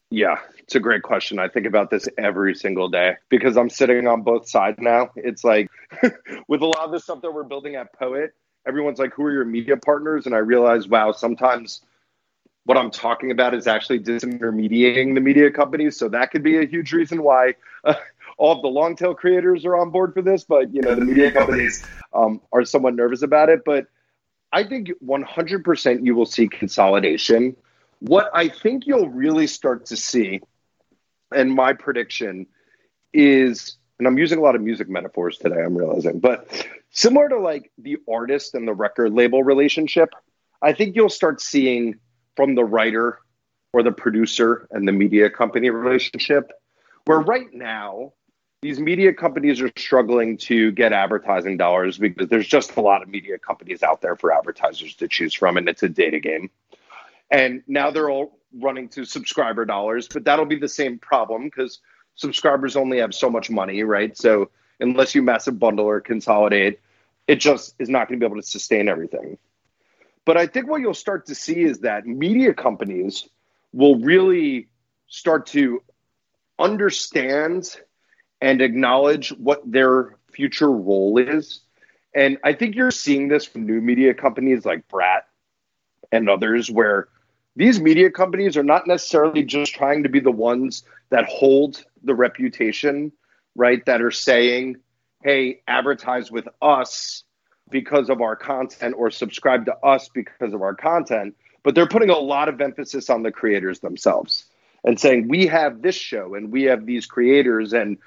Yeah, 0.10 0.38
it's 0.60 0.76
a 0.76 0.80
great 0.80 1.04
question. 1.04 1.40
I 1.40 1.48
think 1.48 1.66
about 1.66 1.90
this 1.90 2.08
every 2.18 2.56
single 2.56 2.88
day 2.88 3.16
because 3.30 3.58
I'm 3.58 3.70
sitting 3.70 4.08
on 4.08 4.22
both 4.22 4.48
sides 4.48 4.78
now. 4.80 5.10
It's 5.16 5.44
like 5.44 5.70
with 6.48 6.62
a 6.62 6.66
lot 6.66 6.86
of 6.86 6.92
the 6.92 7.00
stuff 7.00 7.22
that 7.22 7.32
we're 7.32 7.44
building 7.44 7.76
at 7.76 7.94
Po.et, 7.94 8.30
everyone's 8.68 9.00
like, 9.00 9.14
who 9.14 9.24
are 9.24 9.32
your 9.32 9.46
media 9.46 9.78
partners? 9.78 10.26
And 10.26 10.36
I 10.36 10.40
realize, 10.40 10.88
wow, 10.88 11.12
sometimes 11.12 11.82
what 12.66 12.78
I'm 12.78 12.92
talking 12.92 13.32
about 13.32 13.54
is 13.54 13.68
actually 13.68 14.00
disintermediating 14.00 15.16
the 15.16 15.22
media 15.22 15.52
companies. 15.52 15.98
So 15.98 16.10
that 16.10 16.32
could 16.32 16.44
be 16.44 16.58
a 16.58 16.66
huge 16.66 16.94
reason 16.94 17.24
why 17.24 17.56
uh, 17.84 17.96
all 18.38 18.56
of 18.56 18.62
the 18.62 18.70
long 18.70 18.96
tail 18.96 19.14
creators 19.14 19.66
are 19.66 19.76
on 19.76 19.90
board 19.90 20.14
for 20.14 20.22
this. 20.22 20.44
But, 20.44 20.74
you 20.74 20.82
know, 20.82 20.96
the 20.96 21.02
media 21.02 21.32
companies 21.32 21.86
um, 22.14 22.42
are 22.52 22.64
somewhat 22.64 22.96
nervous 22.96 23.22
about 23.22 23.50
it. 23.50 23.64
But 23.66 23.88
I 24.52 24.64
think 24.64 24.92
100% 25.06 26.06
you 26.06 26.16
will 26.16 26.26
see 26.26 26.48
consolidation. 26.48 27.56
What 28.00 28.30
I 28.34 28.50
think 28.50 28.86
you'll 28.86 29.10
really 29.10 29.48
start 29.48 29.88
to 29.88 29.98
see, 29.98 30.42
and 31.34 31.54
my 31.54 31.74
prediction 31.74 32.48
is, 33.14 33.78
and 33.98 34.08
I'm 34.08 34.18
using 34.18 34.40
a 34.40 34.42
lot 34.42 34.56
of 34.56 34.62
music 34.62 34.90
metaphors 34.90 35.38
today, 35.38 35.62
I'm 35.62 35.76
realizing, 35.78 36.20
but 36.20 36.68
similar 36.92 37.30
to 37.30 37.40
like 37.40 37.72
the 37.78 37.98
artist 38.10 38.56
and 38.56 38.68
the 38.68 38.74
record 38.74 39.14
label 39.14 39.44
relationship, 39.44 40.10
I 40.62 40.74
think 40.74 40.96
you'll 40.96 41.10
start 41.10 41.42
seeing 41.42 42.00
from 42.36 42.56
the 42.56 42.64
writer 42.64 43.20
or 43.74 43.84
the 43.84 43.92
producer 43.92 44.68
and 44.72 44.88
the 44.88 44.92
media 44.92 45.30
company 45.30 45.70
relationship, 45.70 46.52
where 47.06 47.20
right 47.20 47.54
now 47.54 48.14
these 48.62 48.80
media 48.80 49.14
companies 49.14 49.62
are 49.62 49.72
struggling 49.78 50.38
to 50.38 50.72
get 50.72 50.94
advertising 50.94 51.58
dollars 51.58 51.98
because 51.98 52.30
there's 52.30 52.48
just 52.48 52.76
a 52.78 52.82
lot 52.82 53.02
of 53.02 53.10
media 53.10 53.38
companies 53.38 53.84
out 53.84 54.02
there 54.02 54.16
for 54.16 54.32
advertisers 54.32 54.96
to 54.96 55.08
choose 55.08 55.34
from, 55.34 55.58
and 55.58 55.68
it's 55.68 55.84
a 55.84 55.90
data 55.90 56.20
game. 56.20 56.50
And 57.30 57.64
now 57.68 57.92
they're 57.92 58.10
all 58.10 58.40
running 58.54 58.88
to 58.90 59.06
subscriber 59.06 59.66
dollars, 59.66 60.08
but 60.08 60.24
that'll 60.24 60.46
be 60.46 60.58
the 60.58 60.70
same 60.70 61.00
problem 61.00 61.46
because 61.46 61.80
subscribers 62.16 62.76
only 62.76 63.00
have 63.00 63.14
so 63.14 63.30
much 63.30 63.50
money, 63.50 63.84
right? 63.84 64.16
So 64.16 64.50
unless 64.80 65.16
you 65.16 65.22
massive 65.22 65.60
bundle 65.60 65.86
or 65.86 66.00
consolidate, 66.00 66.80
it 67.28 67.38
just 67.38 67.76
is 67.80 67.90
not 67.90 68.08
going 68.08 68.20
to 68.20 68.24
be 68.24 68.30
able 68.30 68.42
to 68.42 68.48
sustain 68.48 68.88
everything. 68.88 69.38
But 70.26 70.38
I 70.38 70.48
think 70.48 70.70
what 70.70 70.82
you'll 70.82 70.94
start 70.94 71.26
to 71.28 71.36
see 71.36 71.64
is 71.64 71.80
that 71.80 72.06
media 72.06 72.54
companies 72.54 73.28
will 73.74 74.00
really 74.00 74.70
start 75.08 75.48
to 75.48 75.84
understand 76.60 77.76
and 78.42 78.62
acknowledge 78.62 79.30
what 79.30 79.62
their 79.70 80.18
future 80.32 80.72
role 80.72 81.18
is. 81.18 81.62
And 82.16 82.38
I 82.44 82.54
think 82.54 82.76
you're 82.76 82.92
seeing 82.92 83.28
this 83.28 83.46
from 83.46 83.66
new 83.66 83.82
media 83.82 84.14
companies 84.14 84.66
like 84.66 84.88
Brat 84.88 85.28
and 86.12 86.30
others, 86.30 86.70
where 86.70 87.08
these 87.56 87.80
media 87.80 88.12
companies 88.12 88.56
are 88.56 88.64
not 88.64 88.88
necessarily 88.88 89.44
just 89.44 89.74
trying 89.74 90.04
to 90.04 90.10
be 90.10 90.20
the 90.20 90.32
ones 90.32 90.84
that 91.10 91.26
hold 91.26 91.84
the 92.04 92.14
reputation 92.14 93.12
right? 93.56 93.86
That 93.86 94.02
are 94.02 94.12
saying, 94.12 94.78
hey, 95.24 95.62
advertise 95.68 96.32
with 96.32 96.48
us 96.62 97.24
because 97.74 98.10
of 98.10 98.22
our 98.22 98.38
content 98.38 98.96
or 98.98 99.12
subscribe 99.12 99.66
to 99.66 99.76
us 99.80 100.08
because 100.08 100.54
of 100.54 100.62
our 100.62 100.76
content. 100.76 101.36
But 101.64 101.76
they're 101.76 101.88
putting 101.88 102.12
a 102.12 102.18
lot 102.18 102.48
of 102.48 102.62
emphasis 102.62 103.10
on 103.10 103.24
the 103.24 103.32
creators 103.32 103.80
themselves 103.80 104.46
and 104.86 105.00
saying, 105.00 105.28
we 105.28 105.48
have 105.48 105.82
this 105.82 105.96
show 105.96 106.36
and 106.36 106.52
we 106.52 106.64
have 106.64 106.86
these 106.86 107.06
creators 107.06 107.74
and 107.74 107.98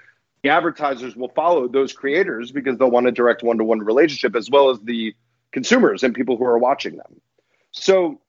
the 0.42 0.50
advertisers 0.50 1.16
will 1.16 1.30
follow 1.30 1.66
those 1.66 1.92
creators 1.92 2.52
because 2.52 2.78
they'll 2.78 2.90
want 2.90 3.08
a 3.08 3.12
direct 3.12 3.42
one 3.42 3.58
to 3.58 3.64
one 3.64 3.80
relationship 3.80 4.36
as 4.36 4.48
well 4.48 4.70
as 4.70 4.78
the 4.80 5.14
consumers 5.50 6.02
and 6.02 6.14
people 6.14 6.36
who 6.36 6.44
are 6.44 6.58
watching 6.58 6.96
them. 6.96 7.20
So, 7.72 8.20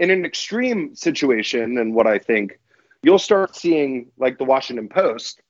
in 0.00 0.10
an 0.10 0.24
extreme 0.24 0.94
situation, 0.96 1.76
and 1.78 1.94
what 1.94 2.06
I 2.06 2.18
think 2.18 2.58
you'll 3.02 3.18
start 3.18 3.54
seeing, 3.54 4.10
like 4.16 4.38
the 4.38 4.44
Washington 4.44 4.88
Post, 4.88 5.42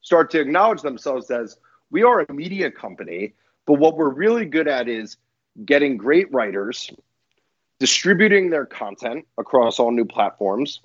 start 0.00 0.30
to 0.30 0.40
acknowledge 0.40 0.82
themselves 0.82 1.30
as 1.30 1.58
we 1.90 2.04
are 2.04 2.20
a 2.20 2.32
media 2.32 2.70
company, 2.70 3.34
but 3.68 3.74
what 3.74 3.98
we're 3.98 4.08
really 4.08 4.46
good 4.46 4.66
at 4.66 4.88
is 4.88 5.18
getting 5.62 5.98
great 5.98 6.32
writers, 6.32 6.90
distributing 7.78 8.48
their 8.48 8.64
content 8.64 9.26
across 9.36 9.78
all 9.78 9.92
new 9.92 10.06
platforms, 10.06 10.80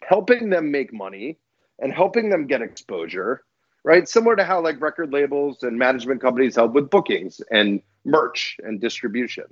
helping 0.00 0.48
them 0.48 0.70
make 0.70 0.90
money, 0.90 1.36
and 1.78 1.92
helping 1.92 2.30
them 2.30 2.46
get 2.46 2.62
exposure, 2.62 3.44
right? 3.84 4.08
Similar 4.08 4.36
to 4.36 4.44
how 4.44 4.62
like 4.62 4.80
record 4.80 5.12
labels 5.12 5.62
and 5.62 5.78
management 5.78 6.22
companies 6.22 6.56
help 6.56 6.72
with 6.72 6.88
bookings 6.88 7.42
and 7.50 7.82
merch 8.06 8.56
and 8.64 8.80
distribution. 8.80 9.44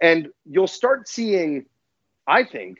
And 0.00 0.30
you'll 0.44 0.66
start 0.66 1.08
seeing, 1.08 1.66
I 2.26 2.42
think, 2.42 2.78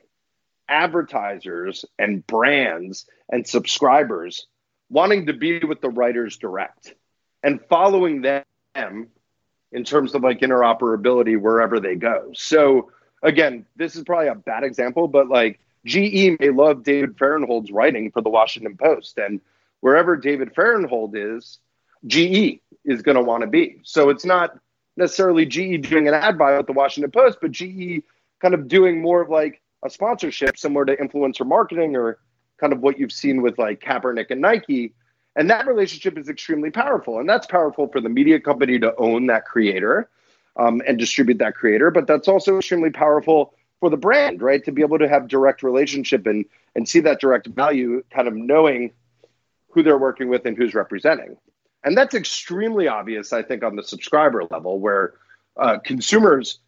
advertisers 0.68 1.84
and 1.96 2.26
brands 2.26 3.06
and 3.30 3.46
subscribers 3.46 4.48
wanting 4.90 5.26
to 5.26 5.32
be 5.32 5.60
with 5.60 5.80
the 5.80 5.90
writers 5.90 6.38
direct 6.38 6.92
and 7.44 7.60
following 7.68 8.22
them 8.22 8.42
in 9.72 9.84
terms 9.84 10.14
of 10.14 10.22
like 10.22 10.40
interoperability 10.40 11.38
wherever 11.40 11.80
they 11.80 11.94
go. 11.94 12.30
So 12.34 12.90
again, 13.22 13.66
this 13.76 13.96
is 13.96 14.04
probably 14.04 14.28
a 14.28 14.34
bad 14.34 14.64
example, 14.64 15.08
but 15.08 15.28
like 15.28 15.60
GE 15.84 16.38
may 16.40 16.50
love 16.50 16.82
David 16.82 17.16
Fahrenthold's 17.16 17.70
writing 17.70 18.10
for 18.10 18.20
the 18.20 18.28
Washington 18.28 18.76
Post, 18.76 19.18
and 19.18 19.40
wherever 19.80 20.16
David 20.16 20.54
Fahrenthold 20.54 21.14
is, 21.16 21.58
GE 22.06 22.60
is 22.84 23.02
going 23.02 23.16
to 23.16 23.22
want 23.22 23.42
to 23.42 23.46
be. 23.46 23.80
So 23.82 24.10
it's 24.10 24.24
not 24.24 24.58
necessarily 24.96 25.46
GE 25.46 25.88
doing 25.88 26.08
an 26.08 26.14
ad 26.14 26.38
buy 26.38 26.56
with 26.56 26.66
the 26.66 26.72
Washington 26.72 27.10
Post, 27.10 27.38
but 27.40 27.52
GE 27.52 28.02
kind 28.40 28.54
of 28.54 28.68
doing 28.68 29.00
more 29.00 29.20
of 29.20 29.28
like 29.28 29.60
a 29.84 29.90
sponsorship 29.90 30.56
similar 30.58 30.84
to 30.86 30.96
influencer 30.96 31.46
marketing 31.46 31.96
or 31.96 32.18
kind 32.58 32.72
of 32.72 32.80
what 32.80 32.98
you've 32.98 33.12
seen 33.12 33.42
with 33.42 33.58
like 33.58 33.80
Kaepernick 33.80 34.30
and 34.30 34.40
Nike. 34.40 34.94
And 35.36 35.50
that 35.50 35.66
relationship 35.66 36.18
is 36.18 36.28
extremely 36.28 36.70
powerful. 36.70 37.20
And 37.20 37.28
that's 37.28 37.46
powerful 37.46 37.88
for 37.88 38.00
the 38.00 38.08
media 38.08 38.40
company 38.40 38.78
to 38.78 38.96
own 38.96 39.26
that 39.26 39.44
creator 39.44 40.08
um, 40.56 40.82
and 40.86 40.98
distribute 40.98 41.38
that 41.38 41.54
creator. 41.54 41.90
But 41.90 42.06
that's 42.06 42.26
also 42.26 42.56
extremely 42.56 42.90
powerful 42.90 43.54
for 43.78 43.90
the 43.90 43.98
brand, 43.98 44.40
right? 44.40 44.64
To 44.64 44.72
be 44.72 44.80
able 44.80 44.98
to 44.98 45.08
have 45.08 45.28
direct 45.28 45.62
relationship 45.62 46.26
and 46.26 46.46
and 46.74 46.88
see 46.88 47.00
that 47.00 47.20
direct 47.20 47.46
value, 47.46 48.02
kind 48.10 48.28
of 48.28 48.34
knowing 48.34 48.92
who 49.70 49.82
they're 49.82 49.98
working 49.98 50.28
with 50.28 50.44
and 50.46 50.56
who's 50.56 50.74
representing. 50.74 51.36
And 51.84 51.96
that's 51.96 52.14
extremely 52.14 52.88
obvious, 52.88 53.32
I 53.32 53.42
think, 53.42 53.62
on 53.62 53.76
the 53.76 53.82
subscriber 53.82 54.42
level, 54.50 54.80
where 54.80 55.14
uh, 55.56 55.78
consumers, 55.78 56.58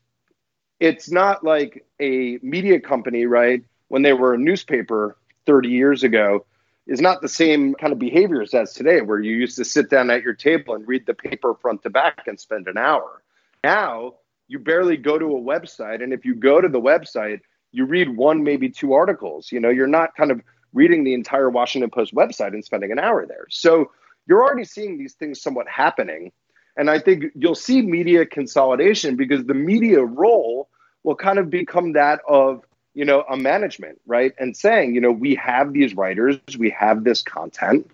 it's 0.80 1.10
not 1.10 1.44
like 1.44 1.84
a 2.00 2.38
media 2.42 2.80
company, 2.80 3.26
right? 3.26 3.62
When 3.88 4.02
they 4.02 4.12
were 4.12 4.34
a 4.34 4.38
newspaper 4.38 5.16
30 5.46 5.68
years 5.68 6.04
ago, 6.04 6.46
is 6.89 7.01
not 7.01 7.20
the 7.20 7.28
same 7.28 7.74
kind 7.74 7.93
of 7.93 7.99
behaviors 7.99 8.55
as 8.55 8.72
today, 8.72 9.03
where 9.03 9.20
you 9.20 9.36
used 9.36 9.57
to 9.57 9.64
sit 9.64 9.91
down 9.91 10.11
at 10.11 10.22
your 10.22 10.32
table 10.32 10.74
and 10.74 10.89
read 10.89 11.05
the 11.07 11.14
paper 11.14 11.55
front 11.55 11.82
to 11.82 11.91
back 11.91 12.26
and 12.26 12.41
spend 12.41 12.66
an 12.66 12.78
hour. 12.78 13.22
Now, 13.62 14.14
you 14.49 14.59
barely 14.59 14.97
go 14.97 15.18
to 15.18 15.36
a 15.36 15.41
website. 15.41 16.03
And 16.03 16.12
if 16.12 16.24
you 16.24 16.34
go 16.34 16.61
to 16.61 16.68
the 16.68 16.80
website, 16.80 17.41
you 17.70 17.84
read 17.84 18.16
one, 18.16 18.43
maybe 18.43 18.70
two 18.70 18.95
articles. 18.95 19.53
You 19.53 19.61
know, 19.61 19.68
you're 19.68 19.86
not 19.86 20.16
kind 20.16 20.30
of 20.30 20.41
reading 20.72 21.05
the 21.05 21.14
entire 21.14 21.51
Washington 21.51 21.91
Post 21.91 22.14
website 22.14 22.55
and 22.55 22.64
spending 22.64 22.91
an 22.91 22.99
hour 22.99 23.26
there. 23.26 23.47
So 23.51 23.91
you're 24.26 24.43
already 24.43 24.64
seeing 24.64 24.97
these 24.97 25.12
things 25.12 25.43
somewhat 25.43 25.68
happening. 25.68 26.32
And 26.76 26.89
I 26.89 26.99
think 26.99 27.24
you'll 27.34 27.55
see 27.55 27.82
media 27.82 28.24
consolidation 28.24 29.16
because 29.16 29.45
the 29.45 29.55
media 29.55 30.03
role 30.03 30.68
will 31.03 31.16
kind 31.16 31.39
of 31.39 31.51
become 31.51 31.93
that 31.93 32.20
of, 32.26 32.64
you 32.99 33.05
know, 33.05 33.22
a 33.30 33.36
management, 33.36 34.01
right? 34.07 34.32
And 34.38 34.57
saying, 34.57 34.92
you 34.96 35.01
know, 35.01 35.12
we 35.12 35.36
have 35.36 35.72
these 35.72 35.94
writers, 35.94 36.40
we 36.59 36.70
have 36.70 37.05
this 37.05 37.22
content, 37.22 37.88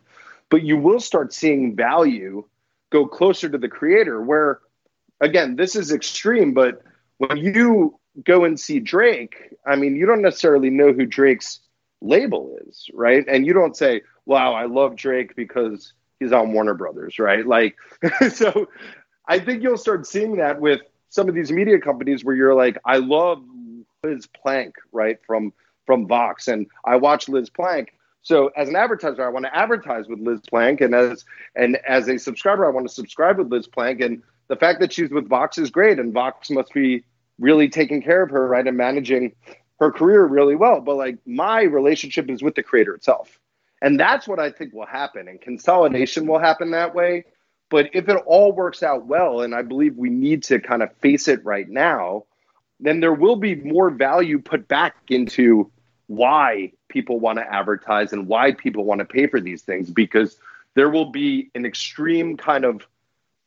but 0.49 0.63
you 0.63 0.79
will 0.79 0.99
start 0.99 1.35
seeing 1.35 1.77
value 1.77 2.43
go 2.91 3.07
closer 3.07 3.51
to 3.51 3.59
the 3.59 3.69
creator 3.69 4.23
where 4.23 4.61
again, 5.21 5.57
this 5.57 5.77
is 5.77 5.93
extreme, 5.93 6.55
but 6.55 6.81
when 7.19 7.37
you 7.37 8.01
go 8.25 8.45
and 8.47 8.59
see 8.59 8.81
Drake, 8.81 9.37
I 9.67 9.77
mean, 9.77 9.95
you 9.95 10.07
don't 10.07 10.23
necessarily 10.23 10.71
know 10.71 10.95
who 10.95 11.05
Drake's 11.05 11.61
label 12.01 12.57
is, 12.67 12.89
right? 12.95 13.27
And 13.29 13.45
you 13.45 13.53
don't 13.53 13.77
say, 13.77 14.01
wow, 14.25 14.55
I 14.55 14.65
love 14.65 14.97
Drake 14.97 15.37
because 15.37 15.93
he's 16.19 16.33
on 16.33 16.55
Warner 16.55 16.75
Brothers, 16.75 17.19
right? 17.19 17.47
Like, 17.47 17.77
so 18.33 18.69
I 19.29 19.39
think 19.39 19.63
you'll 19.63 19.77
start 19.77 20.07
seeing 20.07 20.37
that 20.39 20.63
with 20.63 20.81
some 21.11 21.29
of 21.29 21.35
these 21.35 21.53
media 21.53 21.79
companies 21.79 22.25
where 22.25 22.35
you're 22.35 22.55
like, 22.55 22.79
I 22.87 22.97
love 22.97 23.45
Liz 24.05 24.27
Plank, 24.27 24.75
right? 24.93 25.19
From 25.27 25.53
from 25.87 26.07
Vox, 26.07 26.49
and 26.49 26.67
I 26.85 26.97
watch 26.97 27.29
Liz 27.29 27.51
Plank. 27.51 27.95
So 28.23 28.49
as 28.57 28.71
an 28.71 28.77
advertiser, 28.77 29.23
I 29.23 29.29
want 29.29 29.45
to 29.45 29.55
advertise 29.55 30.09
with 30.09 30.19
Liz 30.21 30.41
Plank, 30.49 30.81
and 30.81 30.95
as 30.95 31.25
and 31.55 31.77
as 31.87 32.09
a 32.09 32.19
subscriber, 32.19 32.67
I 32.67 32.71
want 32.71 32.89
to 32.89 32.95
subscribe 32.95 33.39
with 33.39 33.51
Liz 33.51 33.67
Plank. 33.67 34.01
And 34.01 34.23
the 34.49 34.57
fact 34.57 34.81
that 34.81 34.93
she's 34.93 35.11
with 35.11 35.29
Vox 35.29 35.59
is 35.59 35.71
great, 35.71 35.99
and 35.99 36.13
Vox 36.13 36.51
must 36.51 36.73
be 36.73 37.05
really 37.39 37.69
taking 37.69 38.03
care 38.03 38.23
of 38.23 38.31
her, 38.31 38.47
right, 38.47 38.67
and 38.67 38.77
managing 38.77 39.35
her 39.81 39.91
career 39.91 40.25
really 40.25 40.57
well. 40.57 40.81
But 40.81 40.97
like 40.97 41.19
my 41.27 41.63
relationship 41.63 42.31
is 42.31 42.43
with 42.43 42.55
the 42.55 42.63
creator 42.63 42.95
itself. 42.95 43.39
And 43.83 44.01
that's 44.01 44.27
what 44.27 44.39
I 44.39 44.51
think 44.51 44.73
will 44.73 44.87
happen. 44.87 45.29
And 45.29 45.39
consolidation 45.41 46.27
will 46.27 46.39
happen 46.39 46.71
that 46.71 46.95
way. 46.95 47.25
But 47.71 47.91
if 47.93 48.09
it 48.09 48.17
all 48.25 48.53
works 48.53 48.83
out 48.83 49.07
well, 49.07 49.43
and 49.43 49.55
I 49.55 49.63
believe 49.63 49.97
we 49.97 50.09
need 50.09 50.43
to 50.45 50.61
kind 50.61 50.83
of 50.83 50.97
face 50.99 51.29
it 51.29 51.45
right 51.45 51.69
now, 51.69 52.25
then 52.81 53.01
there 53.01 53.15
will 53.15 53.37
be 53.37 53.55
more 53.57 53.91
value 53.91 54.39
put 54.39 54.69
back 54.69 54.97
into 55.09 55.71
why 56.07 56.73
people 56.89 57.19
want 57.19 57.39
to 57.39 57.53
advertise 57.53 58.13
and 58.13 58.27
why 58.27 58.53
people 58.53 58.85
want 58.85 58.99
to 58.99 59.05
pay 59.05 59.27
for 59.27 59.41
these 59.41 59.63
things 59.63 59.91
because 59.91 60.37
there 60.75 60.91
will 60.91 61.11
be 61.11 61.51
an 61.55 61.65
extreme 61.65 62.37
kind 62.37 62.65
of 62.65 62.87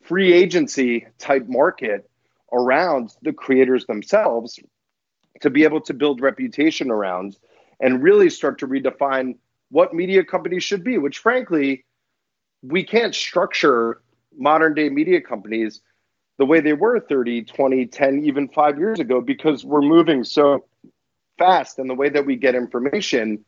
free 0.01 0.33
agency 0.33 1.05
type 1.19 1.47
market 1.47 2.09
around 2.53 3.15
the 3.21 3.33
creators 3.33 3.85
themselves 3.85 4.59
to 5.41 5.49
be 5.49 5.63
able 5.63 5.81
to 5.81 5.93
build 5.93 6.21
reputation 6.21 6.89
around 6.89 7.37
and 7.79 8.01
really 8.01 8.29
start 8.29 8.59
to 8.59 8.67
redefine 8.67 9.35
what 9.69 9.93
media 9.93 10.23
companies 10.23 10.63
should 10.63 10.83
be, 10.83 10.97
which 10.97 11.19
frankly, 11.19 11.85
we 12.63 12.83
can't 12.83 13.13
structure 13.13 14.01
modern 14.37 14.73
day 14.73 14.89
media 14.89 15.21
companies 15.21 15.81
the 16.37 16.45
way 16.45 16.59
they 16.59 16.73
were 16.73 16.99
30, 16.99 17.43
20, 17.43 17.85
10, 17.87 18.23
even 18.25 18.47
five 18.49 18.77
years 18.77 18.99
ago 18.99 19.21
because 19.21 19.65
we're 19.65 19.81
moving 19.81 20.23
so 20.23 20.65
fast 21.37 21.79
and 21.79 21.89
the 21.89 21.95
way 21.95 22.09
that 22.09 22.25
we 22.25 22.35
get 22.35 22.55
information 22.55 23.43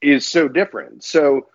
is 0.00 0.26
so 0.26 0.48
different. 0.48 1.04
So 1.04 1.48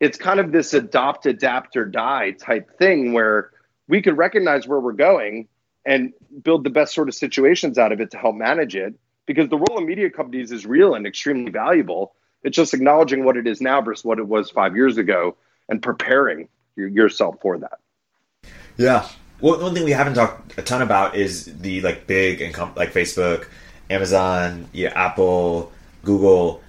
it's 0.00 0.18
kind 0.18 0.40
of 0.40 0.52
this 0.52 0.74
adopt, 0.74 1.26
adapt, 1.26 1.76
or 1.76 1.86
die 1.86 2.32
type 2.32 2.78
thing 2.78 3.12
where 3.12 3.50
we 3.88 4.02
could 4.02 4.16
recognize 4.16 4.66
where 4.66 4.80
we're 4.80 4.92
going 4.92 5.48
and 5.84 6.12
build 6.42 6.64
the 6.64 6.70
best 6.70 6.94
sort 6.94 7.08
of 7.08 7.14
situations 7.14 7.78
out 7.78 7.92
of 7.92 8.00
it 8.00 8.10
to 8.12 8.18
help 8.18 8.36
manage 8.36 8.76
it 8.76 8.94
because 9.26 9.48
the 9.48 9.56
role 9.56 9.78
of 9.78 9.84
media 9.84 10.10
companies 10.10 10.52
is 10.52 10.66
real 10.66 10.94
and 10.94 11.06
extremely 11.06 11.50
valuable. 11.50 12.14
It's 12.42 12.56
just 12.56 12.74
acknowledging 12.74 13.24
what 13.24 13.36
it 13.36 13.46
is 13.46 13.60
now 13.60 13.80
versus 13.80 14.04
what 14.04 14.18
it 14.18 14.26
was 14.26 14.50
five 14.50 14.76
years 14.76 14.98
ago 14.98 15.36
and 15.68 15.82
preparing 15.82 16.48
yourself 16.76 17.36
for 17.40 17.58
that. 17.58 17.78
Yeah 18.76 19.08
well 19.42 19.60
one 19.60 19.74
thing 19.74 19.84
we 19.84 19.90
haven't 19.90 20.14
talked 20.14 20.58
a 20.58 20.62
ton 20.62 20.80
about 20.80 21.14
is 21.14 21.44
the 21.58 21.82
like 21.82 22.06
big 22.06 22.40
and 22.40 22.56
like 22.74 22.92
facebook 22.92 23.46
amazon 23.90 24.66
yeah 24.72 24.90
apple 24.94 25.70
google 26.04 26.62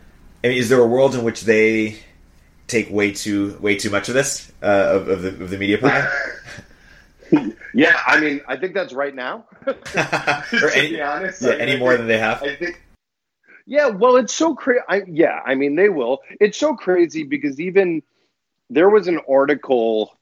I 0.44 0.50
mean, 0.50 0.58
is 0.58 0.68
there 0.68 0.80
a 0.80 0.88
world 0.88 1.16
in 1.16 1.24
which 1.24 1.44
they 1.44 1.98
take 2.68 2.90
way 2.90 3.14
too 3.14 3.58
way 3.62 3.78
too 3.78 3.90
much 3.90 4.10
of 4.10 4.16
this 4.16 4.52
uh, 4.62 4.66
of, 4.66 5.08
of, 5.08 5.22
the, 5.22 5.30
of 5.30 5.50
the 5.50 5.58
media 5.58 5.78
pie 5.78 6.10
yeah, 7.74 8.00
I 8.06 8.20
mean, 8.20 8.42
I 8.48 8.58
think 8.58 8.74
that's 8.74 8.94
right 8.94 9.14
now. 9.14 9.46
or 9.66 10.70
any, 10.76 11.02
honest, 11.02 11.42
yeah, 11.42 11.54
any 11.54 11.78
more 11.78 11.98
than 11.98 12.08
they 12.08 12.18
have. 12.18 12.44
I 12.44 12.56
think. 12.56 12.82
Yeah, 13.66 13.88
well, 13.88 14.18
it's 14.18 14.34
so 14.34 14.56
crazy. 14.56 14.82
Yeah, 15.08 15.40
I 15.46 15.56
mean, 15.56 15.76
they 15.76 15.90
will. 15.90 16.20
It's 16.40 16.58
so 16.58 16.76
crazy 16.76 17.24
because 17.24 17.60
even 17.60 18.04
there 18.70 18.90
was 18.90 19.08
an 19.08 19.20
article 19.30 20.18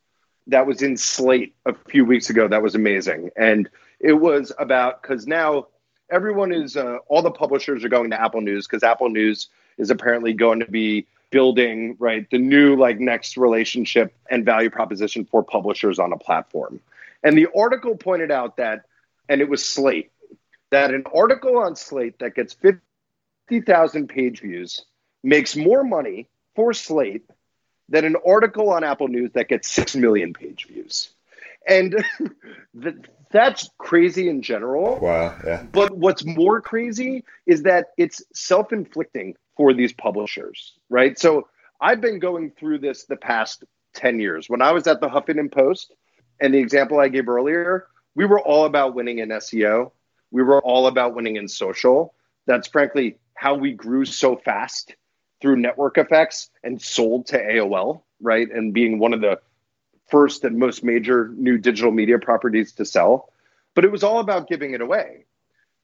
that 0.51 0.67
was 0.67 0.81
in 0.81 0.97
Slate 0.97 1.55
a 1.65 1.73
few 1.73 2.05
weeks 2.05 2.29
ago. 2.29 2.47
That 2.47 2.61
was 2.61 2.75
amazing, 2.75 3.31
and 3.35 3.69
it 3.99 4.13
was 4.13 4.51
about 4.57 5.01
because 5.01 5.27
now 5.27 5.67
everyone 6.09 6.51
is 6.51 6.77
uh, 6.77 6.97
all 7.07 7.21
the 7.21 7.31
publishers 7.31 7.83
are 7.83 7.89
going 7.89 8.11
to 8.11 8.21
Apple 8.21 8.41
News 8.41 8.67
because 8.67 8.83
Apple 8.83 9.09
News 9.09 9.49
is 9.77 9.89
apparently 9.89 10.33
going 10.33 10.59
to 10.59 10.69
be 10.69 11.07
building 11.31 11.95
right 11.97 12.29
the 12.29 12.37
new 12.37 12.75
like 12.75 12.99
next 12.99 13.37
relationship 13.37 14.13
and 14.29 14.45
value 14.45 14.69
proposition 14.69 15.25
for 15.25 15.43
publishers 15.43 15.97
on 15.97 16.13
a 16.13 16.17
platform. 16.17 16.79
And 17.23 17.37
the 17.37 17.47
article 17.55 17.95
pointed 17.95 18.31
out 18.31 18.57
that, 18.57 18.85
and 19.29 19.41
it 19.41 19.49
was 19.49 19.65
Slate, 19.65 20.11
that 20.71 20.93
an 20.93 21.03
article 21.13 21.57
on 21.57 21.75
Slate 21.75 22.19
that 22.19 22.35
gets 22.35 22.53
50,000 22.53 24.07
page 24.07 24.41
views 24.41 24.85
makes 25.23 25.55
more 25.55 25.83
money 25.83 26.27
for 26.55 26.73
Slate 26.73 27.23
than 27.91 28.05
an 28.05 28.15
article 28.25 28.71
on 28.71 28.83
Apple 28.83 29.09
News 29.09 29.31
that 29.33 29.49
gets 29.49 29.67
6 29.67 29.95
million 29.97 30.33
page 30.33 30.65
views. 30.65 31.09
And 31.67 32.03
that's 33.31 33.69
crazy 33.77 34.29
in 34.29 34.41
general. 34.41 34.97
Wow. 34.99 35.37
Yeah. 35.45 35.63
But 35.63 35.95
what's 35.95 36.25
more 36.25 36.61
crazy 36.61 37.25
is 37.45 37.63
that 37.63 37.87
it's 37.97 38.23
self 38.33 38.71
inflicting 38.73 39.35
for 39.57 39.73
these 39.73 39.93
publishers, 39.93 40.73
right? 40.89 41.19
So 41.19 41.47
I've 41.79 42.01
been 42.01 42.19
going 42.19 42.51
through 42.51 42.79
this 42.79 43.03
the 43.03 43.17
past 43.17 43.63
10 43.95 44.19
years. 44.19 44.49
When 44.49 44.61
I 44.61 44.71
was 44.71 44.87
at 44.87 45.01
the 45.01 45.09
Huffington 45.09 45.51
Post, 45.51 45.93
and 46.39 46.53
the 46.53 46.59
example 46.59 46.99
I 46.99 47.09
gave 47.09 47.29
earlier, 47.29 47.87
we 48.15 48.25
were 48.25 48.39
all 48.39 48.65
about 48.65 48.95
winning 48.95 49.19
in 49.19 49.29
SEO. 49.29 49.91
We 50.31 50.41
were 50.41 50.61
all 50.61 50.87
about 50.87 51.13
winning 51.13 51.35
in 51.35 51.47
social. 51.47 52.15
That's 52.47 52.67
frankly 52.67 53.17
how 53.35 53.55
we 53.55 53.73
grew 53.73 54.05
so 54.05 54.37
fast 54.37 54.95
through 55.41 55.57
network 55.57 55.97
effects 55.97 56.49
and 56.63 56.81
sold 56.81 57.27
to 57.27 57.39
AOL, 57.39 58.01
right? 58.21 58.49
And 58.49 58.73
being 58.73 58.99
one 58.99 59.13
of 59.13 59.21
the 59.21 59.39
first 60.07 60.43
and 60.43 60.57
most 60.57 60.83
major 60.83 61.29
new 61.35 61.57
digital 61.57 61.91
media 61.91 62.19
properties 62.19 62.73
to 62.73 62.85
sell. 62.85 63.31
But 63.73 63.85
it 63.85 63.91
was 63.91 64.03
all 64.03 64.19
about 64.19 64.47
giving 64.47 64.73
it 64.73 64.81
away, 64.81 65.25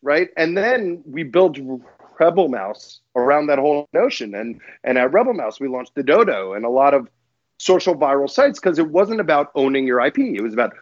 right? 0.01 0.29
And 0.35 0.57
then 0.57 1.01
we 1.05 1.23
built 1.23 1.57
RebelMouse 2.19 2.99
around 3.15 3.47
that 3.47 3.59
whole 3.59 3.87
notion. 3.93 4.35
And, 4.35 4.59
and 4.83 4.97
at 4.97 5.11
RebelMouse, 5.11 5.59
we 5.59 5.67
launched 5.67 5.95
the 5.95 6.03
Dodo 6.03 6.53
and 6.53 6.65
a 6.65 6.69
lot 6.69 6.93
of 6.93 7.09
social 7.57 7.95
viral 7.95 8.29
sites 8.29 8.59
because 8.59 8.77
it 8.77 8.89
wasn't 8.89 9.19
about 9.21 9.51
owning 9.55 9.87
your 9.87 10.05
IP. 10.05 10.19
It 10.19 10.41
was 10.41 10.53
about 10.53 10.73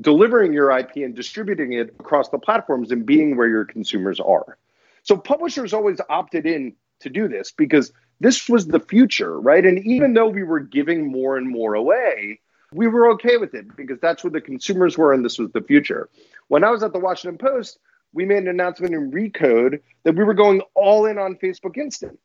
delivering 0.00 0.52
your 0.52 0.76
IP 0.76 0.96
and 0.96 1.14
distributing 1.14 1.72
it 1.72 1.94
across 1.98 2.28
the 2.28 2.38
platforms 2.38 2.92
and 2.92 3.04
being 3.04 3.36
where 3.36 3.48
your 3.48 3.64
consumers 3.64 4.20
are. 4.20 4.58
So 5.02 5.16
publishers 5.16 5.72
always 5.72 6.00
opted 6.08 6.46
in 6.46 6.74
to 7.00 7.10
do 7.10 7.28
this 7.28 7.52
because 7.52 7.92
this 8.20 8.48
was 8.48 8.66
the 8.66 8.80
future, 8.80 9.38
right? 9.40 9.64
And 9.64 9.84
even 9.86 10.14
though 10.14 10.28
we 10.28 10.42
were 10.42 10.60
giving 10.60 11.10
more 11.10 11.36
and 11.36 11.48
more 11.48 11.74
away, 11.74 12.40
we 12.72 12.88
were 12.88 13.10
okay 13.12 13.36
with 13.36 13.54
it 13.54 13.76
because 13.76 14.00
that's 14.00 14.24
what 14.24 14.32
the 14.32 14.40
consumers 14.40 14.98
were 14.98 15.12
and 15.12 15.24
this 15.24 15.38
was 15.38 15.50
the 15.52 15.60
future. 15.60 16.08
When 16.48 16.64
I 16.64 16.70
was 16.70 16.82
at 16.82 16.92
the 16.92 16.98
Washington 16.98 17.38
Post, 17.38 17.78
we 18.12 18.24
made 18.24 18.38
an 18.38 18.48
announcement 18.48 18.94
in 18.94 19.10
Recode 19.10 19.80
that 20.04 20.16
we 20.16 20.24
were 20.24 20.34
going 20.34 20.62
all 20.74 21.06
in 21.06 21.18
on 21.18 21.36
Facebook 21.36 21.76
Instant, 21.76 22.18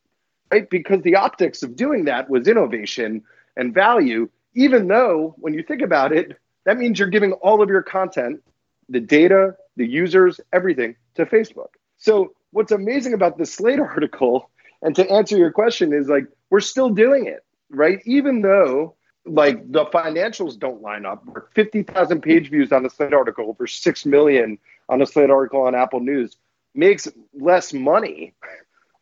right? 0.51 0.69
Because 0.69 1.01
the 1.01 1.15
optics 1.15 1.63
of 1.63 1.75
doing 1.75 2.05
that 2.05 2.29
was 2.29 2.47
innovation 2.47 3.23
and 3.57 3.73
value, 3.73 4.29
even 4.53 4.87
though 4.87 5.35
when 5.37 5.53
you 5.53 5.63
think 5.63 5.81
about 5.81 6.11
it, 6.11 6.37
that 6.65 6.77
means 6.77 6.99
you're 6.99 7.09
giving 7.09 7.33
all 7.33 7.61
of 7.61 7.69
your 7.69 7.81
content, 7.81 8.41
the 8.87 8.99
data, 8.99 9.55
the 9.75 9.87
users, 9.87 10.39
everything 10.53 10.95
to 11.15 11.25
Facebook. 11.25 11.69
So, 11.97 12.33
what's 12.51 12.71
amazing 12.71 13.13
about 13.13 13.37
this 13.37 13.53
Slate 13.53 13.79
article, 13.79 14.49
and 14.81 14.95
to 14.95 15.09
answer 15.09 15.37
your 15.37 15.51
question, 15.51 15.93
is 15.93 16.07
like 16.07 16.25
we're 16.49 16.59
still 16.59 16.89
doing 16.89 17.25
it, 17.27 17.43
right? 17.69 17.99
Even 18.05 18.41
though 18.41 18.95
like 19.25 19.71
the 19.71 19.85
financials 19.85 20.57
don't 20.57 20.81
line 20.81 21.05
up. 21.05 21.23
50,000 21.53 22.21
page 22.21 22.49
views 22.49 22.71
on 22.71 22.85
a 22.85 22.89
Slate 22.89 23.13
article 23.13 23.49
over 23.49 23.67
6 23.67 24.05
million 24.05 24.57
on 24.89 25.01
a 25.01 25.05
Slate 25.05 25.29
article 25.29 25.61
on 25.61 25.75
Apple 25.75 25.99
News 25.99 26.35
makes 26.73 27.07
less 27.33 27.73
money. 27.73 28.33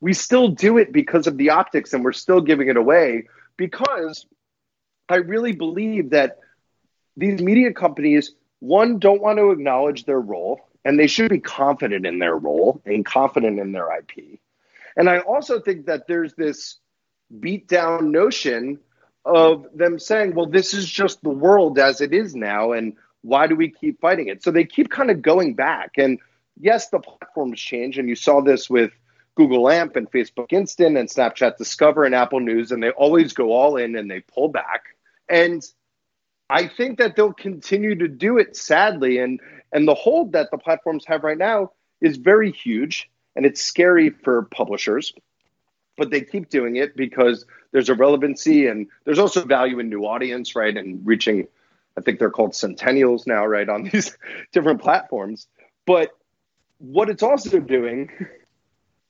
We 0.02 0.14
still 0.14 0.50
do 0.50 0.78
it 0.78 0.92
because 0.92 1.28
of 1.28 1.38
the 1.38 1.52
optics 1.52 1.94
and 1.94 2.04
we're 2.04 2.14
still 2.14 2.42
giving 2.42 2.70
it 2.70 2.78
away 2.78 3.28
because 3.58 4.26
I 5.08 5.18
really 5.18 5.54
believe 5.54 6.12
that 6.12 6.40
these 7.18 7.42
media 7.42 7.74
companies, 7.74 8.34
one, 8.60 9.00
don't 9.00 9.22
want 9.22 9.40
to 9.40 9.52
acknowledge 9.52 10.06
their 10.06 10.20
role 10.20 10.62
and 10.86 10.98
they 10.98 11.08
should 11.08 11.30
be 11.30 11.40
confident 11.40 12.06
in 12.06 12.20
their 12.20 12.36
role 12.36 12.82
and 12.86 13.06
confident 13.06 13.60
in 13.60 13.72
their 13.72 13.90
IP. 13.98 14.40
And 15.00 15.10
I 15.10 15.20
also 15.20 15.62
think 15.62 15.86
that 15.86 16.08
there's 16.08 16.34
this 16.34 16.76
beat 17.39 17.70
down 17.70 18.12
notion 18.12 18.80
of 19.24 19.66
them 19.74 19.97
saying, 19.97 20.36
well, 20.36 20.45
this 20.45 20.74
is 20.74 20.89
just 20.89 21.24
the 21.24 21.30
world 21.30 21.80
as 21.80 22.02
it 22.02 22.14
is 22.14 22.36
now. 22.36 22.74
And 22.74 22.97
why 23.22 23.47
do 23.47 23.56
we 23.56 23.70
keep 23.72 24.02
fighting 24.02 24.28
it? 24.28 24.43
So 24.43 24.52
they 24.52 24.66
keep 24.66 24.89
kind 24.89 25.10
of 25.10 25.22
going 25.22 25.54
back. 25.54 25.91
And 25.97 26.20
yes, 26.60 26.89
the 26.89 27.00
platforms 27.00 27.62
change. 27.62 27.97
And 27.97 28.10
you 28.10 28.16
saw 28.16 28.41
this 28.41 28.70
with 28.70 28.91
Google 29.36 29.70
AMP 29.70 29.95
and 29.95 30.12
Facebook 30.12 30.52
Instant 30.52 30.97
and 30.97 31.08
Snapchat 31.08 31.56
Discover 31.56 32.04
and 32.04 32.14
Apple 32.14 32.41
News. 32.41 32.74
And 32.74 32.84
they 32.84 32.89
always 32.89 33.32
go 33.32 33.54
all 33.54 33.78
in 33.78 33.95
and 33.95 34.12
they 34.12 34.20
pull 34.20 34.50
back. 34.50 34.84
And 35.30 35.64
I 36.50 36.68
think 36.68 36.97
that 36.97 37.16
they'll 37.16 37.32
continue 37.32 37.95
to 37.95 38.10
do 38.10 38.38
it 38.38 38.58
sadly. 38.58 39.20
And 39.20 39.39
and 39.72 39.88
the 39.88 39.95
hold 39.95 40.34
that 40.34 40.52
the 40.52 40.58
platforms 40.58 41.06
have 41.08 41.24
right 41.24 41.38
now 41.38 41.72
is 42.02 42.18
very 42.18 42.52
huge 42.52 43.10
and 43.36 43.46
it's 43.46 43.62
scary 43.62 44.10
for 44.10 44.44
publishers 44.44 45.14
but 46.00 46.10
they 46.10 46.22
keep 46.22 46.50
doing 46.50 46.78
it 46.78 46.96
because 46.96 47.46
there's 47.72 47.90
a 47.90 47.94
relevancy 47.94 48.68
and 48.68 48.88
there's 49.04 49.20
also 49.20 49.44
value 49.44 49.78
in 49.78 49.90
new 49.90 50.06
audience, 50.06 50.56
right? 50.56 50.76
And 50.76 51.06
reaching, 51.06 51.48
I 51.98 52.02
think 52.02 52.18
they're 52.18 52.32
called 52.32 52.54
centennials 52.54 53.28
now, 53.28 53.46
right, 53.46 53.70
on 53.70 53.84
these 53.94 54.18
different 54.52 54.82
platforms. 54.82 55.48
But 55.86 56.12
what 56.80 57.10
it's 57.10 57.22
also 57.22 57.60
doing 57.60 58.10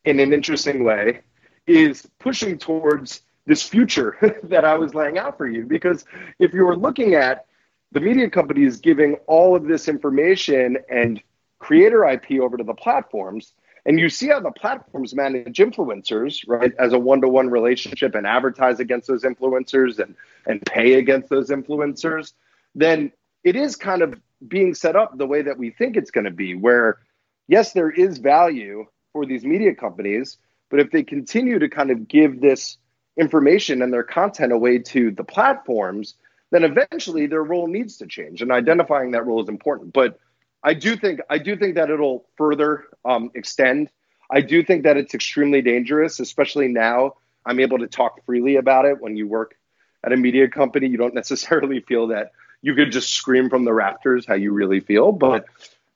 in 0.03 0.19
an 0.19 0.33
interesting 0.33 0.83
way 0.83 1.21
is 1.67 2.05
pushing 2.17 2.57
towards 2.57 3.21
this 3.45 3.61
future 3.61 4.17
that 4.43 4.65
I 4.65 4.75
was 4.75 4.95
laying 4.95 5.19
out 5.19 5.37
for 5.37 5.47
you. 5.47 5.65
Because 5.65 6.03
if 6.39 6.53
you 6.53 6.65
were 6.65 6.75
looking 6.75 7.13
at 7.13 7.45
the 7.91 7.99
media 7.99 8.29
companies 8.29 8.77
giving 8.77 9.15
all 9.27 9.55
of 9.55 9.65
this 9.65 9.87
information 9.87 10.77
and 10.89 11.21
creator 11.59 12.05
IP 12.05 12.39
over 12.41 12.57
to 12.57 12.63
the 12.63 12.73
platforms, 12.73 13.53
and 13.85 13.99
you 13.99 14.09
see 14.09 14.27
how 14.27 14.39
the 14.39 14.51
platforms 14.51 15.15
manage 15.15 15.57
influencers, 15.57 16.41
right, 16.47 16.73
as 16.77 16.93
a 16.93 16.99
one 16.99 17.21
to 17.21 17.27
one 17.27 17.49
relationship 17.49 18.15
and 18.15 18.27
advertise 18.27 18.79
against 18.79 19.07
those 19.07 19.23
influencers 19.23 19.99
and, 19.99 20.15
and 20.45 20.65
pay 20.65 20.95
against 20.95 21.29
those 21.29 21.49
influencers, 21.49 22.33
then 22.75 23.11
it 23.43 23.55
is 23.55 23.75
kind 23.75 24.01
of 24.01 24.19
being 24.47 24.73
set 24.73 24.95
up 24.95 25.17
the 25.17 25.27
way 25.27 25.41
that 25.41 25.57
we 25.57 25.69
think 25.69 25.95
it's 25.95 26.11
going 26.11 26.25
to 26.25 26.31
be, 26.31 26.55
where 26.55 26.99
yes, 27.47 27.73
there 27.73 27.91
is 27.91 28.17
value 28.17 28.85
for 29.13 29.25
these 29.25 29.43
media 29.43 29.73
companies, 29.73 30.37
but 30.69 30.79
if 30.79 30.91
they 30.91 31.03
continue 31.03 31.59
to 31.59 31.67
kind 31.67 31.91
of 31.91 32.07
give 32.07 32.41
this 32.41 32.77
information 33.17 33.81
and 33.81 33.91
their 33.91 34.03
content 34.03 34.53
away 34.53 34.79
to 34.79 35.11
the 35.11 35.23
platforms, 35.23 36.15
then 36.51 36.63
eventually 36.63 37.27
their 37.27 37.43
role 37.43 37.67
needs 37.67 37.97
to 37.97 38.07
change. 38.07 38.41
And 38.41 38.51
identifying 38.51 39.11
that 39.11 39.25
role 39.25 39.41
is 39.41 39.49
important. 39.49 39.93
But 39.93 40.19
I 40.63 40.73
do 40.73 40.95
think 40.95 41.21
I 41.29 41.37
do 41.37 41.55
think 41.55 41.75
that 41.75 41.89
it'll 41.89 42.25
further 42.37 42.85
um, 43.05 43.31
extend. 43.35 43.89
I 44.31 44.41
do 44.41 44.63
think 44.63 44.83
that 44.83 44.97
it's 44.97 45.13
extremely 45.13 45.61
dangerous, 45.61 46.19
especially 46.19 46.67
now. 46.67 47.13
I'm 47.45 47.59
able 47.59 47.79
to 47.79 47.87
talk 47.87 48.23
freely 48.25 48.57
about 48.57 48.85
it. 48.85 49.01
When 49.01 49.15
you 49.15 49.27
work 49.27 49.55
at 50.03 50.11
a 50.11 50.17
media 50.17 50.47
company, 50.47 50.87
you 50.87 50.97
don't 50.97 51.13
necessarily 51.21 51.79
feel 51.81 52.07
that 52.07 52.31
you 52.61 52.75
could 52.75 52.91
just 52.91 53.13
scream 53.13 53.49
from 53.49 53.65
the 53.65 53.73
rafters 53.73 54.25
how 54.25 54.35
you 54.35 54.51
really 54.51 54.81
feel. 54.81 55.11
But 55.11 55.45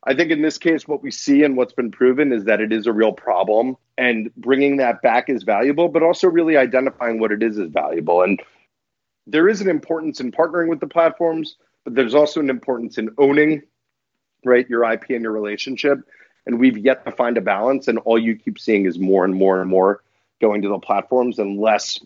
I 0.05 0.13
think 0.13 0.31
in 0.31 0.41
this 0.41 0.57
case, 0.57 0.87
what 0.87 1.03
we 1.03 1.11
see 1.11 1.43
and 1.43 1.55
what's 1.55 1.73
been 1.73 1.91
proven 1.91 2.31
is 2.31 2.45
that 2.45 2.61
it 2.61 2.71
is 2.73 2.87
a 2.87 2.93
real 2.93 3.13
problem, 3.13 3.77
and 3.97 4.33
bringing 4.35 4.77
that 4.77 5.01
back 5.01 5.29
is 5.29 5.43
valuable, 5.43 5.89
but 5.89 6.03
also 6.03 6.27
really 6.27 6.57
identifying 6.57 7.19
what 7.19 7.31
it 7.31 7.43
is 7.43 7.57
is 7.57 7.69
valuable. 7.69 8.21
And 8.21 8.41
there 9.27 9.47
is 9.47 9.61
an 9.61 9.69
importance 9.69 10.19
in 10.19 10.31
partnering 10.31 10.67
with 10.69 10.79
the 10.79 10.87
platforms, 10.87 11.55
but 11.83 11.95
there's 11.95 12.15
also 12.15 12.39
an 12.39 12.49
importance 12.49 12.97
in 12.97 13.11
owning 13.17 13.61
right? 14.45 14.69
Your 14.69 14.89
IP 14.91 15.09
and 15.09 15.21
your 15.21 15.31
relationship. 15.31 15.99
And 16.45 16.59
we've 16.59 16.77
yet 16.77 17.05
to 17.05 17.11
find 17.11 17.37
a 17.37 17.41
balance. 17.41 17.87
And 17.87 17.99
all 17.99 18.19
you 18.19 18.35
keep 18.35 18.59
seeing 18.59 18.85
is 18.85 18.99
more 18.99 19.23
and 19.25 19.33
more 19.33 19.61
and 19.61 19.69
more 19.69 20.01
going 20.41 20.61
to 20.63 20.69
the 20.69 20.79
platforms 20.79 21.39
and 21.39 21.59
less 21.59 21.99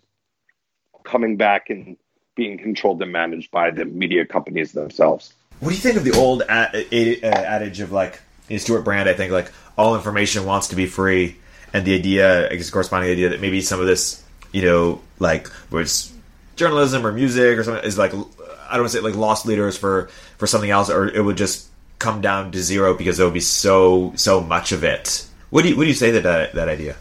coming 1.04 1.38
back 1.38 1.70
and 1.70 1.98
being 2.36 2.58
controlled 2.58 3.02
and 3.02 3.12
managed 3.12 3.50
by 3.50 3.72
the 3.72 3.84
media 3.86 4.26
companies 4.26 4.74
themselves. 4.74 5.34
What 5.60 5.70
do 5.70 5.76
you 5.76 5.82
think 5.82 5.98
of 5.98 6.04
the 6.04 6.12
old 6.12 6.44
adage 6.44 7.80
of 7.80 7.92
like 7.92 8.22
Stewart 8.58 8.84
Brand? 8.86 9.10
I 9.10 9.14
think 9.14 9.32
like 9.32 9.52
all 9.76 9.96
information 9.96 10.46
wants 10.46 10.68
to 10.68 10.76
be 10.76 10.86
free, 10.86 11.38
and 11.74 11.84
the 11.84 11.96
idea, 11.96 12.50
I 12.50 12.56
guess, 12.56 12.70
corresponding 12.70 13.10
idea 13.12 13.30
that 13.30 13.42
maybe 13.42 13.62
some 13.62 13.80
of 13.80 13.88
this, 13.88 14.24
you 14.52 14.62
know, 14.62 15.02
like 15.18 15.48
where 15.72 15.82
it's 15.82 16.14
journalism 16.56 17.06
or 17.06 17.12
music 17.12 17.58
or 17.58 17.64
something 17.64 17.84
is 17.84 17.98
like 17.98 18.14
I 18.14 18.74
don't 18.74 18.82
want 18.82 18.84
to 18.84 18.90
say 18.90 19.00
like 19.00 19.16
loss 19.16 19.46
leaders 19.46 19.78
for 19.78 20.10
for 20.38 20.46
something 20.46 20.70
else, 20.70 20.92
or 20.92 21.08
it 21.08 21.24
would 21.24 21.38
just 21.38 21.68
come 22.00 22.22
down 22.22 22.52
to 22.52 22.62
zero 22.62 22.94
because 22.94 23.18
there 23.18 23.26
will 23.26 23.34
be 23.34 23.40
so 23.40 24.14
so 24.16 24.42
much 24.42 24.72
of 24.72 24.84
it. 24.84 25.26
What 25.50 25.64
do 25.64 25.70
you 25.70 25.78
what 25.78 25.84
do 25.84 25.90
you 25.90 25.96
say 25.96 26.12
to 26.12 26.22
that 26.22 26.54
that 26.54 26.68
idea? 26.68 26.96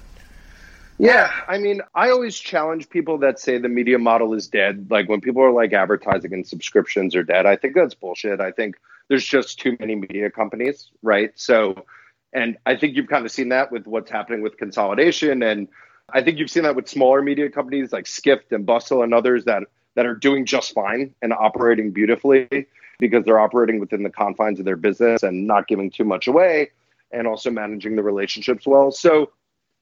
Yeah, 0.99 1.31
I 1.47 1.59
mean, 1.59 1.83
I 1.95 2.09
always 2.09 2.39
challenge 2.39 2.89
people 2.89 3.19
that 3.19 3.39
say 3.39 3.59
the 3.59 3.69
media 3.69 3.99
model 3.99 4.33
is 4.33 4.49
dead. 4.49 4.91
Like 4.91 5.09
when 5.09 5.21
people 5.21 5.43
are 5.43 5.53
like 5.53 5.75
advertising 5.75 6.33
and 6.33 6.47
subscriptions 6.47 7.15
are 7.15 7.23
dead, 7.23 7.45
I 7.45 7.57
think 7.57 7.75
that's 7.75 7.95
bullshit. 7.95 8.41
I 8.41 8.51
think 8.51 8.77
there's 9.09 9.25
just 9.25 9.61
too 9.61 9.77
many 9.79 9.95
media 9.95 10.31
companies, 10.31 10.89
right? 11.03 11.33
So, 11.35 11.85
and 12.33 12.57
I 12.65 12.77
think 12.77 12.97
you've 12.97 13.09
kind 13.09 13.27
of 13.27 13.31
seen 13.31 13.51
that 13.51 13.71
with 13.71 13.87
what's 13.87 14.11
happening 14.11 14.41
with 14.41 14.57
consolidation, 14.57 15.43
and 15.43 15.69
I 16.09 16.23
think 16.23 16.39
you've 16.39 16.51
seen 16.51 16.63
that 16.63 16.77
with 16.77 16.89
smaller 16.89 17.21
media 17.21 17.51
companies 17.51 17.93
like 17.93 18.07
Skift 18.07 18.53
and 18.53 18.65
Bustle 18.65 19.03
and 19.03 19.13
others 19.13 19.45
that 19.45 19.65
that 19.97 20.07
are 20.07 20.15
doing 20.15 20.47
just 20.47 20.73
fine 20.73 21.15
and 21.21 21.33
operating 21.33 21.91
beautifully 21.91 22.67
because 22.99 23.25
they're 23.25 23.39
operating 23.39 23.81
within 23.81 24.03
the 24.03 24.11
confines 24.11 24.59
of 24.59 24.65
their 24.65 24.77
business 24.77 25.23
and 25.23 25.47
not 25.47 25.69
giving 25.69 25.91
too 25.91 26.05
much 26.05 26.27
away 26.27 26.71
and 27.13 27.27
also 27.27 27.51
managing 27.51 27.97
the 27.97 28.03
relationships 28.03 28.67
well. 28.67 28.91
So 28.91 29.31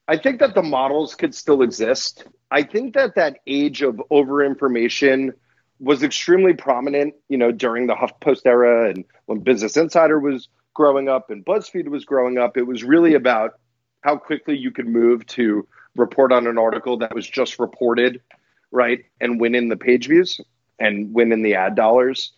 I 0.07 0.19
think 0.19 0.41
that 0.41 0.55
the 0.55 0.63
models 0.63 1.15
could 1.15 1.35
still 1.35 1.63
exist. 1.63 2.25
I 2.51 2.63
think 2.63 2.95
that 2.95 3.15
that 3.15 3.39
age 3.47 3.83
of 3.83 4.01
over 4.11 4.45
information 4.45 5.33
was 5.81 6.03
extremely 6.03 6.55
prominent, 6.55 7.15
you 7.29 7.39
know, 7.39 7.51
during 7.51 7.87
the 7.87 7.95
HuffPost 7.95 8.47
era 8.47 8.91
and 8.91 9.05
when 9.27 9.41
Business 9.41 9.77
Insider 9.77 10.21
was 10.21 10.49
growing 10.75 11.09
up 11.09 11.31
and 11.31 11.45
BuzzFeed 11.45 11.89
was 11.89 12.05
growing 12.05 12.39
up. 12.39 12.57
It 12.57 12.65
was 12.65 12.85
really 12.85 13.15
about 13.15 13.59
how 14.03 14.17
quickly 14.17 14.57
you 14.57 14.71
could 14.71 14.87
move 14.87 15.25
to 15.27 15.67
report 15.97 16.33
on 16.33 16.47
an 16.47 16.59
article 16.59 16.99
that 16.99 17.15
was 17.15 17.29
just 17.29 17.59
reported, 17.59 18.21
right, 18.71 19.05
and 19.21 19.41
win 19.41 19.55
in 19.55 19.69
the 19.69 19.77
page 19.77 20.09
views 20.09 20.41
and 20.79 21.15
win 21.15 21.33
in 21.33 21.43
the 21.43 21.55
ad 21.55 21.75
dollars 21.77 22.33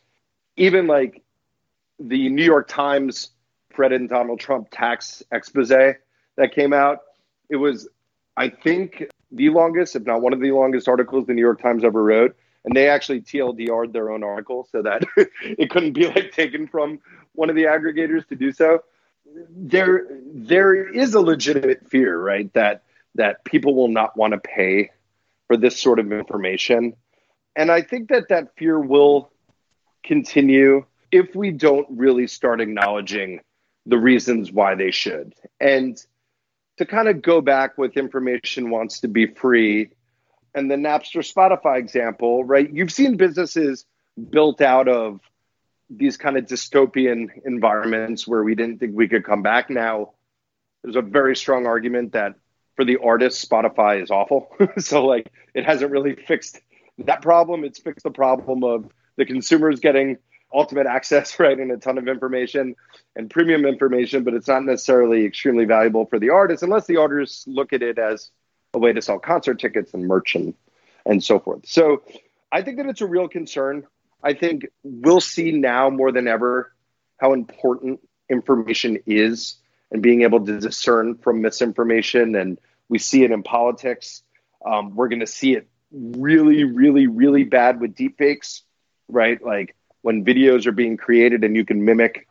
even 0.56 0.86
like 0.86 1.22
the 1.98 2.28
New 2.28 2.44
York 2.44 2.68
Times 2.68 3.30
Fred 3.70 3.92
and 3.92 4.08
Donald 4.08 4.40
Trump 4.40 4.68
tax 4.70 5.22
expose 5.30 5.68
that 5.68 6.52
came 6.52 6.72
out, 6.72 7.00
it 7.48 7.56
was, 7.56 7.88
I 8.36 8.48
think, 8.48 9.06
the 9.30 9.50
longest, 9.50 9.96
if 9.96 10.04
not 10.04 10.22
one 10.22 10.32
of 10.32 10.40
the 10.40 10.52
longest 10.52 10.88
articles 10.88 11.26
the 11.26 11.34
New 11.34 11.42
York 11.42 11.60
Times 11.60 11.84
ever 11.84 12.02
wrote. 12.02 12.36
And 12.64 12.74
they 12.74 12.88
actually 12.88 13.20
TLDR'd 13.20 13.92
their 13.92 14.10
own 14.10 14.24
article 14.24 14.66
so 14.72 14.82
that 14.82 15.04
it 15.42 15.70
couldn't 15.70 15.92
be 15.92 16.06
like 16.06 16.32
taken 16.32 16.66
from 16.66 16.98
one 17.34 17.48
of 17.48 17.54
the 17.54 17.64
aggregators 17.64 18.26
to 18.28 18.34
do 18.34 18.50
so. 18.50 18.82
There, 19.50 20.06
there 20.32 20.74
is 20.74 21.14
a 21.14 21.20
legitimate 21.20 21.88
fear, 21.88 22.18
right, 22.18 22.52
that 22.54 22.82
that 23.14 23.44
people 23.44 23.74
will 23.74 23.88
not 23.88 24.14
want 24.16 24.32
to 24.34 24.38
pay 24.38 24.90
for 25.46 25.56
this 25.56 25.78
sort 25.80 25.98
of 25.98 26.12
information, 26.12 26.94
and 27.56 27.70
I 27.70 27.80
think 27.80 28.10
that 28.10 28.28
that 28.28 28.54
fear 28.56 28.78
will 28.78 29.30
continue 30.06 30.84
if 31.12 31.34
we 31.34 31.50
don't 31.50 31.86
really 31.90 32.26
start 32.26 32.60
acknowledging 32.60 33.40
the 33.86 33.98
reasons 33.98 34.50
why 34.50 34.74
they 34.74 34.90
should. 34.90 35.34
And 35.60 35.96
to 36.78 36.86
kind 36.86 37.08
of 37.08 37.22
go 37.22 37.40
back 37.40 37.78
with 37.78 37.96
information 37.96 38.70
wants 38.70 39.00
to 39.00 39.08
be 39.08 39.26
free 39.26 39.90
and 40.54 40.70
the 40.70 40.76
Napster 40.76 41.20
Spotify 41.20 41.78
example, 41.78 42.42
right? 42.44 42.68
You've 42.72 42.92
seen 42.92 43.16
businesses 43.16 43.84
built 44.30 44.62
out 44.62 44.88
of 44.88 45.20
these 45.90 46.16
kind 46.16 46.36
of 46.36 46.46
dystopian 46.46 47.28
environments 47.44 48.26
where 48.26 48.42
we 48.42 48.54
didn't 48.54 48.80
think 48.80 48.96
we 48.96 49.06
could 49.06 49.24
come 49.24 49.42
back 49.42 49.70
now 49.70 50.12
there's 50.86 50.96
a 50.96 51.02
very 51.02 51.34
strong 51.34 51.66
argument 51.66 52.12
that 52.12 52.36
for 52.76 52.84
the 52.84 52.98
artists, 52.98 53.44
Spotify 53.44 54.00
is 54.00 54.12
awful. 54.12 54.54
so 54.78 55.04
like 55.04 55.32
it 55.52 55.64
hasn't 55.64 55.90
really 55.90 56.14
fixed 56.14 56.60
that 56.98 57.22
problem. 57.22 57.64
It's 57.64 57.80
fixed 57.80 58.04
the 58.04 58.12
problem 58.12 58.62
of 58.62 58.86
the 59.16 59.24
consumers 59.24 59.80
getting 59.80 60.18
ultimate 60.52 60.86
access, 60.86 61.38
right, 61.40 61.58
and 61.58 61.70
a 61.70 61.76
ton 61.76 61.98
of 61.98 62.08
information 62.08 62.74
and 63.14 63.30
premium 63.30 63.64
information, 63.64 64.24
but 64.24 64.34
it's 64.34 64.48
not 64.48 64.64
necessarily 64.64 65.24
extremely 65.24 65.64
valuable 65.64 66.06
for 66.06 66.18
the 66.18 66.30
artists 66.30 66.62
unless 66.62 66.86
the 66.86 66.96
artists 66.96 67.46
look 67.46 67.72
at 67.72 67.82
it 67.82 67.98
as 67.98 68.30
a 68.74 68.78
way 68.78 68.92
to 68.92 69.02
sell 69.02 69.18
concert 69.18 69.58
tickets 69.58 69.94
and 69.94 70.06
merch 70.06 70.34
and, 70.34 70.54
and 71.04 71.22
so 71.22 71.38
forth. 71.38 71.66
So 71.66 72.02
I 72.52 72.62
think 72.62 72.76
that 72.78 72.86
it's 72.86 73.00
a 73.00 73.06
real 73.06 73.28
concern. 73.28 73.86
I 74.22 74.34
think 74.34 74.66
we'll 74.82 75.20
see 75.20 75.52
now 75.52 75.90
more 75.90 76.12
than 76.12 76.28
ever 76.28 76.72
how 77.18 77.32
important 77.32 78.00
information 78.28 78.98
is 79.06 79.56
and 79.90 80.02
being 80.02 80.22
able 80.22 80.44
to 80.44 80.58
discern 80.58 81.16
from 81.16 81.40
misinformation. 81.40 82.34
And 82.34 82.58
we 82.88 82.98
see 82.98 83.24
it 83.24 83.30
in 83.30 83.42
politics. 83.42 84.22
Um, 84.64 84.94
we're 84.94 85.08
going 85.08 85.20
to 85.20 85.26
see 85.26 85.54
it 85.54 85.68
really, 85.92 86.64
really, 86.64 87.06
really 87.06 87.44
bad 87.44 87.80
with 87.80 87.94
deepfakes, 87.94 88.62
right? 89.08 89.42
Like 89.42 89.74
when 90.02 90.24
videos 90.24 90.66
are 90.66 90.72
being 90.72 90.96
created 90.96 91.44
and 91.44 91.56
you 91.56 91.64
can 91.64 91.84
mimic 91.84 92.26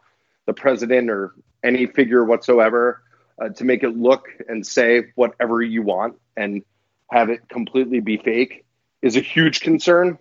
the 0.45 0.53
president 0.53 1.09
or 1.09 1.33
any 1.63 1.85
figure 1.85 2.23
whatsoever 2.23 3.01
uh, 3.41 3.49
to 3.49 3.63
make 3.63 3.83
it 3.83 3.97
look 3.97 4.27
and 4.47 4.65
say 4.65 5.05
whatever 5.15 5.61
you 5.61 5.81
want 5.81 6.15
and 6.37 6.63
have 7.11 7.29
it 7.29 7.47
completely 7.49 7.99
be 7.99 8.17
fake 8.17 8.65
is 9.01 9.15
a 9.15 9.21
huge 9.21 9.61
concern 9.61 10.17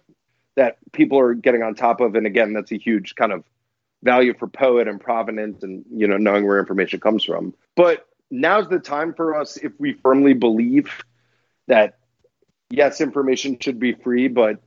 that 0.56 0.78
people 0.92 1.18
are 1.18 1.34
getting 1.34 1.62
on 1.62 1.74
top 1.74 2.00
of. 2.00 2.14
And 2.14 2.26
again, 2.26 2.52
that's 2.52 2.72
a 2.72 2.78
huge 2.78 3.14
kind 3.14 3.32
of 3.32 3.44
value 4.04 4.34
for 4.34 4.46
Po.et 4.46 4.86
and 4.86 5.00
provenance 5.00 5.62
and 5.62 5.84
you 5.90 6.06
know 6.06 6.18
knowing 6.18 6.46
where 6.46 6.60
information 6.60 7.00
comes 7.00 7.24
from 7.24 7.54
but 7.74 8.06
now's 8.30 8.68
the 8.68 8.78
time 8.78 9.14
for 9.14 9.34
us 9.34 9.56
if 9.56 9.72
we 9.78 9.94
firmly 9.94 10.34
believe 10.34 10.92
that 11.66 11.98
yes 12.70 13.00
information 13.00 13.58
should 13.58 13.80
be 13.80 13.94
free 13.94 14.28
but 14.28 14.60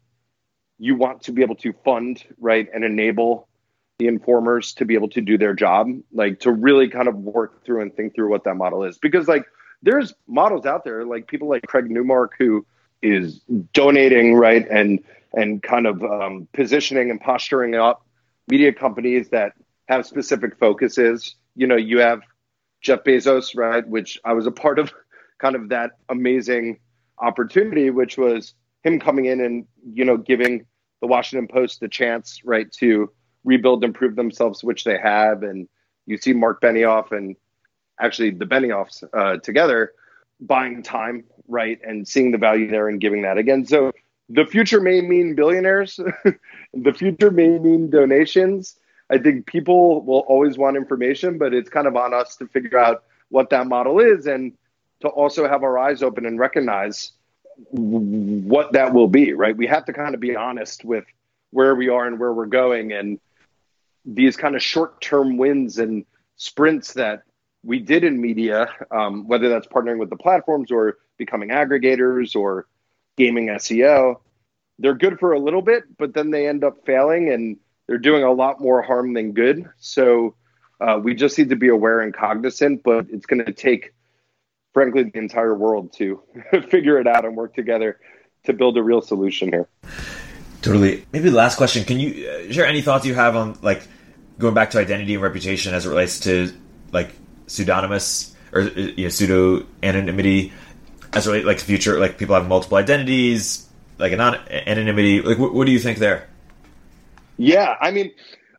you 0.79 0.95
want 0.95 1.23
to 1.23 1.31
be 1.31 1.41
able 1.41 1.55
to 1.55 1.73
fund 1.83 2.23
right 2.39 2.67
and 2.73 2.83
enable 2.83 3.47
the 3.99 4.07
informers 4.07 4.73
to 4.73 4.85
be 4.85 4.93
able 4.93 5.09
to 5.09 5.21
do 5.21 5.37
their 5.37 5.53
job 5.53 5.87
like 6.11 6.39
to 6.39 6.51
really 6.51 6.87
kind 6.87 7.07
of 7.07 7.15
work 7.15 7.65
through 7.65 7.81
and 7.81 7.95
think 7.95 8.13
through 8.13 8.29
what 8.29 8.43
that 8.43 8.55
model 8.55 8.83
is 8.83 8.97
because 8.97 9.27
like 9.27 9.45
there's 9.81 10.13
models 10.27 10.65
out 10.65 10.83
there 10.83 11.03
like 11.03 11.27
people 11.27 11.49
like 11.49 11.63
craig 11.67 11.89
newmark 11.89 12.33
who 12.37 12.65
is 13.01 13.41
donating 13.73 14.35
right 14.35 14.67
and 14.69 15.03
and 15.33 15.61
kind 15.61 15.85
of 15.85 16.03
um, 16.03 16.47
positioning 16.53 17.11
and 17.11 17.19
posturing 17.19 17.75
up 17.75 18.05
media 18.47 18.73
companies 18.73 19.29
that 19.29 19.53
have 19.87 20.05
specific 20.05 20.57
focuses. 20.57 21.35
You 21.55 21.67
know, 21.67 21.75
you 21.75 21.99
have 21.99 22.21
Jeff 22.81 23.03
Bezos, 23.03 23.55
right, 23.55 23.87
which 23.87 24.19
I 24.23 24.33
was 24.33 24.47
a 24.47 24.51
part 24.51 24.79
of 24.79 24.93
kind 25.39 25.55
of 25.55 25.69
that 25.69 25.91
amazing 26.09 26.79
opportunity, 27.19 27.89
which 27.89 28.17
was 28.17 28.53
him 28.87 28.99
coming 28.99 29.25
in 29.25 29.41
and, 29.41 29.67
you 29.93 30.05
know, 30.05 30.17
giving 30.17 30.65
the 31.01 31.07
Washington 31.07 31.47
Post 31.47 31.79
the 31.79 31.87
chance, 31.87 32.41
right, 32.43 32.71
to 32.73 33.11
rebuild 33.43 33.83
and 33.83 33.93
prove 33.93 34.15
themselves, 34.15 34.63
which 34.63 34.83
they 34.83 34.97
have. 34.97 35.43
And 35.43 35.67
you 36.05 36.17
see 36.17 36.33
Marc 36.33 36.61
Benioff 36.61 37.11
and 37.11 37.35
actually 37.99 38.31
the 38.31 38.45
Benioffs 38.45 39.03
uh, 39.13 39.37
together 39.37 39.93
buying 40.39 40.83
time, 40.83 41.23
right, 41.47 41.79
and 41.83 42.07
seeing 42.07 42.31
the 42.31 42.37
value 42.37 42.69
there 42.69 42.87
and 42.89 43.01
giving 43.01 43.23
that 43.23 43.37
again. 43.37 43.65
So 43.65 43.91
the 44.29 44.45
future 44.45 44.81
may 44.81 45.01
mean 45.01 45.35
billionaires. 45.35 45.99
the 46.73 46.93
future 46.93 47.31
may 47.31 47.57
mean 47.59 47.89
donations. 47.89 48.77
I 49.09 49.17
think 49.17 49.45
people 49.45 50.03
will 50.03 50.19
always 50.27 50.57
want 50.57 50.77
information, 50.77 51.37
but 51.37 51.53
it's 51.53 51.69
kind 51.69 51.87
of 51.87 51.95
on 51.95 52.13
us 52.13 52.35
to 52.37 52.47
figure 52.47 52.77
out 52.77 53.03
what 53.29 53.49
that 53.49 53.67
model 53.67 53.99
is 53.99 54.27
and 54.27 54.53
to 55.01 55.07
also 55.07 55.47
have 55.47 55.63
our 55.63 55.77
eyes 55.77 56.03
open 56.03 56.25
and 56.25 56.39
recognize 56.39 57.13
what 57.71 58.73
that 58.73 58.93
will 58.93 59.07
be, 59.07 59.33
right? 59.33 59.55
We 59.55 59.67
have 59.67 59.85
to 59.85 59.93
kind 59.93 60.13
of 60.13 60.21
be 60.21 60.35
honest 60.35 60.85
with 60.85 61.05
where 61.51 61.75
we 61.75 61.89
are 61.89 62.05
and 62.05 62.19
where 62.19 62.33
we're 62.33 62.45
going 62.45 62.91
and 62.91 63.19
these 64.05 64.37
kind 64.37 64.55
of 64.55 64.61
short 64.61 65.01
term 65.01 65.37
wins 65.37 65.79
and 65.79 66.05
sprints 66.37 66.93
that 66.93 67.23
we 67.63 67.79
did 67.79 68.03
in 68.03 68.21
media, 68.21 68.69
um, 68.91 69.27
whether 69.27 69.49
that's 69.49 69.67
partnering 69.67 69.99
with 69.99 70.09
the 70.09 70.15
platforms 70.15 70.71
or 70.71 70.97
becoming 71.17 71.49
aggregators 71.49 72.35
or 72.35 72.67
gaming 73.17 73.47
SEO. 73.47 74.21
They're 74.79 74.93
good 74.93 75.19
for 75.19 75.33
a 75.33 75.39
little 75.39 75.61
bit, 75.61 75.83
but 75.97 76.13
then 76.13 76.31
they 76.31 76.47
end 76.47 76.63
up 76.63 76.85
failing 76.85 77.29
and 77.29 77.57
they're 77.87 77.97
doing 77.97 78.23
a 78.23 78.31
lot 78.31 78.61
more 78.61 78.81
harm 78.81 79.13
than 79.13 79.33
good. 79.33 79.67
So 79.79 80.35
uh, 80.79 80.99
we 81.01 81.15
just 81.15 81.37
need 81.37 81.49
to 81.49 81.55
be 81.55 81.69
aware 81.69 82.01
and 82.01 82.13
cognizant, 82.13 82.83
but 82.83 83.07
it's 83.09 83.25
going 83.25 83.43
to 83.43 83.51
take, 83.51 83.93
frankly, 84.77 85.01
the 85.01 85.17
entire 85.17 85.55
world 85.55 85.91
to 85.91 86.21
figure 86.69 86.99
it 86.99 87.07
out 87.07 87.25
and 87.25 87.35
work 87.35 87.55
together 87.55 87.99
to 88.43 88.53
build 88.53 88.77
a 88.77 88.83
real 88.83 89.01
solution 89.01 89.49
here. 89.49 89.67
Totally. 90.61 91.03
Maybe 91.11 91.29
the 91.29 91.35
last 91.35 91.57
question: 91.57 91.83
Can 91.83 91.99
you 91.99 92.29
uh, 92.29 92.51
share 92.51 92.67
any 92.67 92.81
thoughts 92.81 93.03
you 93.03 93.15
have 93.15 93.35
on 93.35 93.57
like 93.63 93.81
going 94.37 94.53
back 94.53 94.69
to 94.71 94.77
identity 94.77 95.15
and 95.15 95.23
reputation 95.23 95.73
as 95.73 95.87
it 95.87 95.89
relates 95.89 96.19
to 96.21 96.53
like 96.91 97.09
pseudonymous 97.47 98.35
or 98.53 98.61
uh, 98.61 98.69
you 98.75 99.03
know, 99.03 99.09
pseudo 99.09 99.65
anonymity 99.81 100.53
as 101.11 101.25
really 101.25 101.41
like 101.41 101.59
future? 101.59 101.99
Like 101.99 102.19
people 102.19 102.35
have 102.35 102.47
multiple 102.47 102.77
identities 102.77 103.67
like 103.97 104.13
anon- 104.13 104.39
anonymity 104.47 105.21
like 105.23 105.39
what, 105.39 105.55
what 105.55 105.65
do 105.65 105.71
you 105.71 105.79
think 105.79 105.97
there? 105.97 106.27
Yeah. 107.37 107.75
I 107.81 107.89
mean 107.89 108.11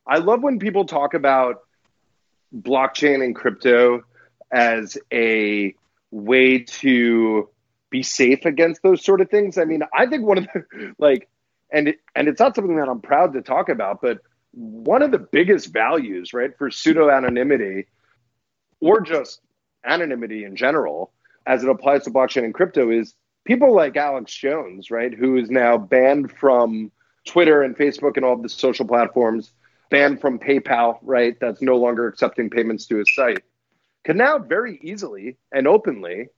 i 0.08 0.16
love 0.16 0.42
when 0.42 0.58
people 0.58 0.86
talk 0.86 1.12
about 1.12 1.64
blockchain 2.52 3.22
and 3.22 3.36
crypto 3.36 4.02
as 4.50 4.96
a 5.12 5.74
way 6.10 6.60
to 6.60 7.48
be 7.90 8.02
safe 8.02 8.44
against 8.44 8.82
those 8.82 9.04
sort 9.04 9.20
of 9.20 9.30
things. 9.30 9.58
I 9.58 9.64
mean 9.64 9.82
i 9.94 10.06
think 10.06 10.24
one 10.24 10.38
of 10.38 10.44
the 10.44 10.94
like 10.98 11.28
and 11.72 11.94
and 12.14 12.28
it's 12.28 12.40
not 12.40 12.54
something 12.54 12.76
that 12.76 12.88
i'm 12.88 13.00
proud 13.00 13.34
to 13.34 13.42
talk 13.42 13.68
about 13.68 14.00
but 14.00 14.18
one 14.52 15.02
of 15.02 15.10
the 15.10 15.18
biggest 15.18 15.72
values 15.72 16.32
right 16.32 16.56
for 16.56 16.70
pseudo 16.70 17.10
anonymity 17.10 17.86
or 18.80 19.00
just 19.00 19.40
anonymity 19.84 20.44
in 20.44 20.56
general 20.56 21.12
as 21.46 21.62
it 21.62 21.68
applies 21.68 22.04
to 22.04 22.10
blockchain 22.10 22.44
and 22.44 22.54
crypto 22.54 22.90
is 22.90 23.14
people 23.48 23.74
like 23.74 23.96
Alex 23.96 24.32
Jones, 24.34 24.90
right, 24.90 25.12
who 25.12 25.38
is 25.38 25.50
now 25.50 25.78
banned 25.78 26.30
from 26.32 26.92
Twitter 27.26 27.62
and 27.62 27.74
Facebook 27.74 28.16
and 28.16 28.24
all 28.24 28.36
the 28.36 28.48
social 28.48 28.86
platforms, 28.86 29.52
banned 29.90 30.20
from 30.20 30.38
PayPal, 30.38 30.98
right, 31.00 31.34
that's 31.40 31.62
no 31.62 31.76
longer 31.76 32.06
accepting 32.06 32.50
payments 32.50 32.84
to 32.86 32.98
his 32.98 33.12
site, 33.14 33.42
can 34.04 34.16
now 34.16 34.38
very 34.38 34.78
easily 34.82 35.36
and 35.52 35.66
openly, 35.66 36.28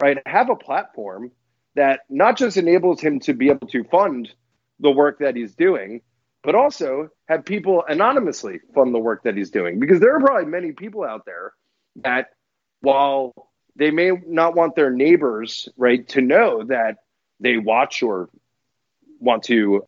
right, 0.00 0.18
have 0.26 0.50
a 0.50 0.56
platform 0.56 1.30
that 1.74 2.00
not 2.08 2.36
just 2.36 2.56
enables 2.56 3.00
him 3.00 3.20
to 3.20 3.34
be 3.34 3.50
able 3.50 3.66
to 3.68 3.84
fund 3.84 4.32
the 4.80 4.90
work 4.90 5.18
that 5.18 5.36
he's 5.36 5.54
doing, 5.54 6.00
but 6.42 6.54
also 6.54 7.10
have 7.28 7.44
people 7.44 7.84
anonymously 7.88 8.60
fund 8.74 8.94
the 8.94 8.98
work 8.98 9.22
that 9.24 9.36
he's 9.36 9.50
doing. 9.50 9.78
Because 9.78 10.00
there 10.00 10.16
are 10.16 10.20
probably 10.20 10.46
many 10.46 10.72
people 10.72 11.04
out 11.04 11.24
there 11.26 11.52
that, 11.96 12.30
while 12.80 13.32
they 13.76 13.90
may 13.90 14.12
not 14.26 14.54
want 14.54 14.74
their 14.74 14.90
neighbors, 14.90 15.68
right, 15.76 16.06
to 16.08 16.20
know 16.20 16.64
that 16.64 16.98
they 17.40 17.58
watch 17.58 18.02
or 18.02 18.28
want 19.20 19.42
to 19.44 19.84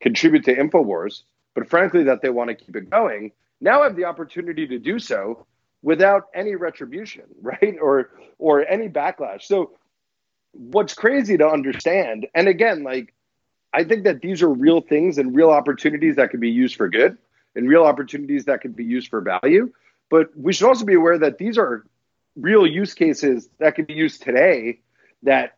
contribute 0.00 0.44
to 0.44 0.56
InfoWars, 0.56 1.22
but 1.54 1.68
frankly, 1.68 2.04
that 2.04 2.22
they 2.22 2.30
want 2.30 2.48
to 2.48 2.54
keep 2.54 2.76
it 2.76 2.90
going, 2.90 3.32
now 3.60 3.82
have 3.82 3.96
the 3.96 4.04
opportunity 4.04 4.66
to 4.66 4.78
do 4.78 4.98
so 4.98 5.46
without 5.82 6.26
any 6.34 6.54
retribution, 6.54 7.24
right? 7.42 7.76
Or 7.80 8.10
or 8.38 8.66
any 8.66 8.88
backlash. 8.88 9.42
So 9.42 9.72
what's 10.52 10.94
crazy 10.94 11.36
to 11.38 11.48
understand, 11.48 12.26
and 12.34 12.48
again, 12.48 12.82
like 12.82 13.14
I 13.72 13.84
think 13.84 14.04
that 14.04 14.20
these 14.20 14.42
are 14.42 14.48
real 14.48 14.80
things 14.80 15.18
and 15.18 15.34
real 15.34 15.50
opportunities 15.50 16.16
that 16.16 16.30
can 16.30 16.40
be 16.40 16.50
used 16.50 16.76
for 16.76 16.88
good 16.88 17.18
and 17.54 17.68
real 17.68 17.84
opportunities 17.84 18.44
that 18.46 18.60
can 18.60 18.72
be 18.72 18.84
used 18.84 19.08
for 19.08 19.20
value. 19.20 19.72
But 20.08 20.36
we 20.36 20.52
should 20.52 20.66
also 20.66 20.84
be 20.84 20.94
aware 20.94 21.18
that 21.18 21.38
these 21.38 21.56
are 21.56 21.84
real 22.36 22.66
use 22.66 22.94
cases 22.94 23.48
that 23.58 23.74
can 23.74 23.84
be 23.84 23.94
used 23.94 24.22
today 24.22 24.80
that 25.22 25.54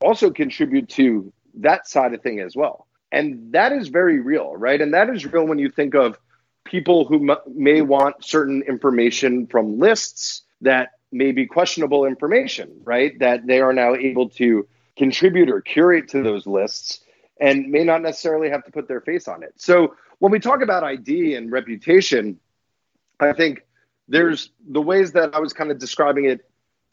also 0.00 0.30
contribute 0.30 0.88
to 0.90 1.32
that 1.54 1.88
side 1.88 2.14
of 2.14 2.22
thing 2.22 2.40
as 2.40 2.54
well. 2.54 2.86
And 3.10 3.52
that 3.52 3.72
is 3.72 3.88
very 3.88 4.20
real, 4.20 4.54
right? 4.56 4.80
And 4.80 4.94
that 4.94 5.08
is 5.08 5.24
real 5.24 5.46
when 5.46 5.58
you 5.58 5.70
think 5.70 5.94
of 5.94 6.18
people 6.66 7.04
who 7.04 7.30
m- 7.30 7.38
may 7.54 7.80
want 7.80 8.24
certain 8.24 8.62
information 8.62 9.46
from 9.46 9.78
lists 9.78 10.42
that 10.60 10.90
may 11.12 11.32
be 11.32 11.46
questionable 11.46 12.04
information, 12.04 12.80
right? 12.84 13.18
That 13.18 13.46
they 13.46 13.60
are 13.60 13.72
now 13.72 13.94
able 13.94 14.28
to 14.30 14.68
contribute 14.96 15.48
or 15.48 15.60
curate 15.60 16.08
to 16.08 16.22
those 16.22 16.46
lists 16.46 17.00
and 17.40 17.70
may 17.70 17.84
not 17.84 18.02
necessarily 18.02 18.50
have 18.50 18.64
to 18.64 18.72
put 18.72 18.88
their 18.88 19.00
face 19.00 19.28
on 19.28 19.42
it. 19.42 19.52
So 19.56 19.94
when 20.18 20.32
we 20.32 20.40
talk 20.40 20.62
about 20.62 20.84
ID 20.84 21.34
and 21.34 21.52
reputation, 21.52 22.38
I 23.20 23.32
think 23.32 23.62
there's 24.08 24.50
the 24.68 24.80
ways 24.80 25.12
that 25.12 25.34
I 25.34 25.38
was 25.38 25.52
kind 25.52 25.70
of 25.70 25.78
describing 25.78 26.26
it 26.26 26.40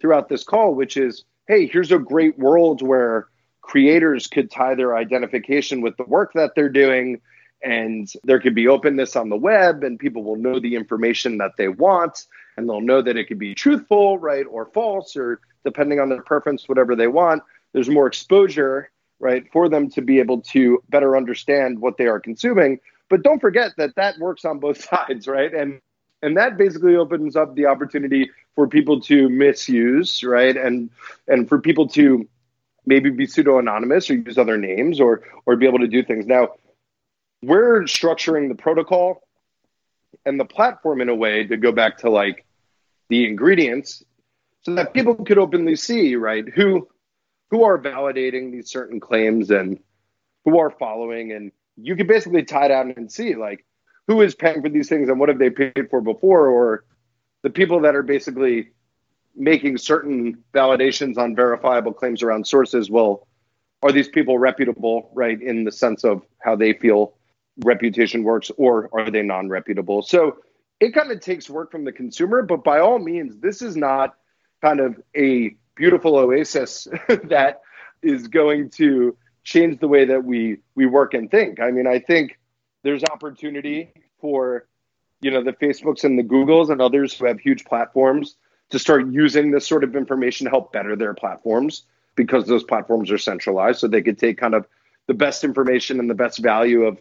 throughout 0.02 0.28
this 0.28 0.44
call, 0.44 0.74
which 0.76 0.98
is, 0.98 1.24
hey, 1.48 1.68
here's 1.68 1.92
a 1.92 1.98
great 1.98 2.38
world 2.38 2.82
where 2.82 3.28
creators 3.62 4.28
could 4.28 4.52
tie 4.52 4.76
their 4.76 4.98
identification 4.98 5.82
with 5.82 5.96
the 5.98 6.04
work 6.04 6.34
that 6.34 6.52
they're 6.56 6.70
doing 6.70 7.22
and 7.64 8.12
there 8.24 8.40
could 8.40 8.54
be 8.54 8.68
openness 8.68 9.16
on 9.16 9.30
the 9.30 9.38
web 9.38 9.84
and 9.84 9.98
people 9.98 10.24
will 10.24 10.36
know 10.36 10.60
the 10.60 10.76
information 10.76 11.38
that 11.38 11.54
they 11.58 11.70
want 11.70 12.26
and 12.58 12.68
they'll 12.68 12.82
know 12.82 13.02
that 13.02 13.18
it 13.18 13.26
could 13.26 13.40
be 13.40 13.56
truthful 13.56 14.18
right 14.18 14.46
or 14.50 14.66
false 14.68 15.16
or 15.16 15.40
depending 15.64 16.00
on 16.00 16.10
their 16.10 16.22
preference 16.22 16.68
whatever 16.68 16.96
they 16.96 17.08
want. 17.08 17.42
There's 17.72 17.90
more 17.90 18.08
exposure 18.08 18.92
right 19.20 19.50
for 19.52 19.70
them 19.70 19.90
to 19.92 20.02
be 20.02 20.20
able 20.20 20.42
to 20.42 20.84
better 20.90 21.16
understand 21.16 21.80
what 21.80 21.98
they 21.98 22.08
are 22.08 22.20
consuming. 22.20 22.80
But 23.10 23.24
don't 23.24 23.40
forget 23.40 23.72
that 23.78 23.96
that 23.96 24.18
works 24.20 24.44
on 24.44 24.60
both 24.60 24.84
sides 24.90 25.28
right? 25.28 25.54
And 25.54 25.80
and 26.22 26.38
that 26.38 26.58
basically 26.58 26.96
opens 26.96 27.36
up 27.36 27.56
the 27.56 27.66
opportunity 27.66 28.30
for 28.56 28.68
people 28.68 29.00
to 29.02 29.30
misuse 29.30 30.22
right? 30.24 30.56
And 30.58 30.90
and 31.28 31.48
for 31.48 31.60
people 31.60 31.88
to 31.90 32.28
maybe 32.86 33.10
be 33.10 33.26
pseudo 33.26 33.58
anonymous 33.60 34.10
or 34.10 34.16
use 34.16 34.38
other 34.38 34.58
names 34.58 35.00
or 35.00 35.22
or 35.46 35.56
be 35.56 35.66
able 35.66 35.80
to 35.80 35.88
do 35.88 36.04
things. 36.04 36.28
Now 36.28 36.50
we're 37.44 37.84
structuring 37.84 38.48
the 38.48 38.56
protocol 38.56 39.22
and 40.26 40.40
the 40.40 40.46
platform 40.46 41.02
in 41.02 41.10
a 41.10 41.16
way 41.16 41.44
to 41.46 41.58
go 41.58 41.72
back 41.72 41.98
to 41.98 42.10
like 42.10 42.46
the 43.10 43.26
ingredients 43.26 44.04
so 44.62 44.74
that 44.76 44.94
people 44.94 45.14
could 45.16 45.38
openly 45.38 45.76
see 45.76 46.16
right 46.16 46.48
who 46.56 46.88
who 47.52 47.64
are 47.64 47.78
validating 47.78 48.52
these 48.52 48.72
certain 48.72 49.00
claims 49.00 49.52
and 49.52 49.78
who 50.46 50.58
are 50.58 50.72
following. 50.72 51.34
And 51.34 51.52
you 51.76 51.96
can 51.96 52.08
basically 52.08 52.44
tie 52.44 52.70
down 52.70 52.94
and 52.96 53.12
see 53.12 53.36
like 53.36 53.66
who 54.08 54.22
is 54.22 54.34
paying 54.34 54.62
for 54.62 54.70
these 54.70 54.90
things 54.90 55.10
and 55.10 55.20
what 55.20 55.30
have 55.30 55.38
they 55.38 55.50
paid 55.50 55.88
for 55.90 56.02
before 56.02 56.48
or 56.48 56.86
the 57.44 57.50
people 57.50 57.82
that 57.82 57.96
are 57.96 58.04
basically 58.04 58.72
making 59.36 59.78
certain 59.78 60.44
validations 60.54 61.18
on 61.18 61.36
verifiable 61.36 61.94
claims 61.94 62.24
around 62.24 62.48
sources. 62.48 62.90
Well 62.90 63.28
are 63.84 63.92
these 63.92 64.08
people 64.08 64.40
reputable 64.40 65.12
right 65.14 65.42
in 65.42 65.66
the 65.66 65.72
sense 65.72 66.06
of 66.06 66.24
how 66.40 66.56
they 66.56 66.72
feel 66.72 67.16
reputation 67.64 68.24
works 68.24 68.52
or 68.58 68.90
are 68.94 69.10
they 69.12 69.22
non-reputable? 69.22 70.02
So 70.02 70.38
it 70.80 70.94
kind 70.94 71.12
of 71.12 71.20
takes 71.20 71.50
work 71.50 71.72
from 71.72 71.84
the 71.84 71.92
consumer 71.92 72.42
but 72.42 72.64
by 72.64 72.80
all 72.80 73.00
means 73.00 73.38
this 73.38 73.62
is 73.62 73.76
not 73.76 74.16
kind 74.62 74.80
of 74.80 75.00
a 75.16 75.56
beautiful 75.76 76.16
oasis 76.16 76.88
that 77.08 77.62
is 78.02 78.28
going 78.28 78.70
to 78.70 79.18
change 79.44 79.80
the 79.80 79.88
way 79.88 80.06
that 80.06 80.24
we 80.24 80.58
we 80.76 80.86
work 80.86 81.14
and 81.14 81.30
think. 81.30 81.60
I 81.60 81.72
mean 81.72 81.88
i 81.88 82.00
think 82.00 82.40
there's 82.84 83.04
opportunity 83.04 83.92
for 84.20 84.68
you 85.22 85.32
know 85.32 85.44
the 85.44 85.54
facebooks 85.54 86.04
and 86.04 86.18
the 86.18 86.24
googles 86.24 86.70
and 86.70 86.82
others 86.82 87.14
who 87.14 87.26
have 87.26 87.40
huge 87.40 87.66
platforms 87.66 88.36
to 88.70 88.80
start 88.80 89.08
using 89.12 89.52
this 89.52 89.68
sort 89.68 89.84
of 89.84 89.96
information 89.96 90.46
to 90.46 90.50
help 90.50 90.74
better 90.74 90.96
their 90.96 91.14
platforms 91.14 91.84
because 92.16 92.46
those 92.46 92.64
platforms 92.64 93.12
are 93.12 93.18
centralized. 93.18 93.80
So 93.80 93.88
they 93.88 94.02
could 94.02 94.18
take 94.18 94.38
kind 94.38 94.54
of 94.54 94.66
the 95.08 95.14
best 95.14 95.44
information 95.44 96.00
and 96.00 96.10
the 96.10 96.16
best 96.16 96.40
value 96.40 96.84
of 96.84 96.98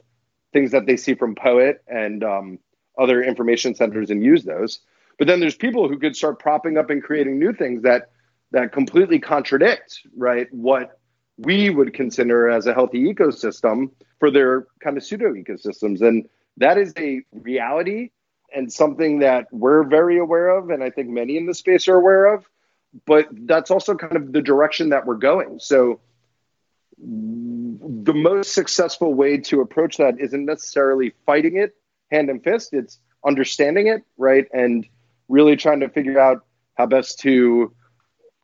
things 0.52 0.70
that 0.72 0.86
they 0.86 0.96
see 0.96 1.14
from 1.14 1.34
Po.et 1.34 1.82
and 1.88 2.22
um, 2.22 2.58
other 2.98 3.22
information 3.22 3.74
centers 3.74 4.10
and 4.10 4.22
use 4.22 4.44
those. 4.44 4.80
But 5.18 5.26
then 5.26 5.40
there's 5.40 5.54
people 5.54 5.88
who 5.88 5.98
could 5.98 6.16
start 6.16 6.38
propping 6.38 6.76
up 6.76 6.90
and 6.90 7.02
creating 7.02 7.38
new 7.38 7.52
things 7.52 7.82
that 7.82 8.10
that 8.50 8.72
completely 8.72 9.18
contradict 9.18 10.00
right 10.16 10.46
what 10.52 10.98
we 11.38 11.70
would 11.70 11.94
consider 11.94 12.50
as 12.50 12.66
a 12.66 12.74
healthy 12.74 13.12
ecosystem 13.12 13.90
for 14.20 14.30
their 14.30 14.66
kind 14.80 14.96
of 14.96 15.04
pseudo 15.04 15.32
ecosystems. 15.32 16.02
And 16.02 16.28
that 16.58 16.76
is 16.76 16.92
a 16.98 17.22
reality 17.32 18.10
and 18.54 18.70
something 18.70 19.20
that 19.20 19.46
we're 19.50 19.84
very 19.84 20.18
aware 20.18 20.50
of 20.50 20.68
and 20.68 20.84
i 20.84 20.90
think 20.90 21.08
many 21.08 21.38
in 21.38 21.46
the 21.46 21.54
space 21.54 21.88
are 21.88 21.96
aware 21.96 22.34
of. 22.34 22.46
But 23.06 23.28
that's 23.32 23.70
also 23.70 23.94
kind 23.94 24.16
of 24.16 24.32
the 24.32 24.42
direction 24.42 24.90
that 24.90 25.06
we're 25.06 25.14
going. 25.16 25.58
So 25.60 26.00
the 27.02 28.14
most 28.14 28.54
successful 28.54 29.12
way 29.14 29.36
to 29.36 29.60
approach 29.60 29.96
that 29.96 30.20
isn't 30.20 30.44
necessarily 30.44 31.12
fighting 31.26 31.56
it 31.56 31.74
hand 32.10 32.30
and 32.30 32.44
fist 32.44 32.72
it's 32.72 32.98
understanding 33.24 33.88
it 33.88 34.02
right 34.16 34.46
and 34.52 34.86
really 35.28 35.56
trying 35.56 35.80
to 35.80 35.88
figure 35.88 36.20
out 36.20 36.44
how 36.74 36.86
best 36.86 37.18
to 37.18 37.74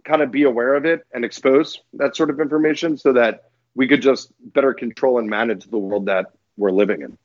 kind 0.04 0.22
of 0.22 0.32
be 0.32 0.42
aware 0.42 0.74
of 0.74 0.84
it 0.84 1.06
and 1.12 1.24
expose 1.24 1.80
that 1.92 2.16
sort 2.16 2.30
of 2.30 2.40
information 2.40 2.96
so 2.96 3.12
that 3.12 3.50
we 3.74 3.86
could 3.86 4.02
just 4.02 4.32
better 4.40 4.74
control 4.74 5.18
and 5.18 5.28
manage 5.28 5.64
the 5.66 5.78
world 5.78 6.06
that 6.06 6.26
we're 6.56 6.72
living 6.72 7.02
in 7.02 7.16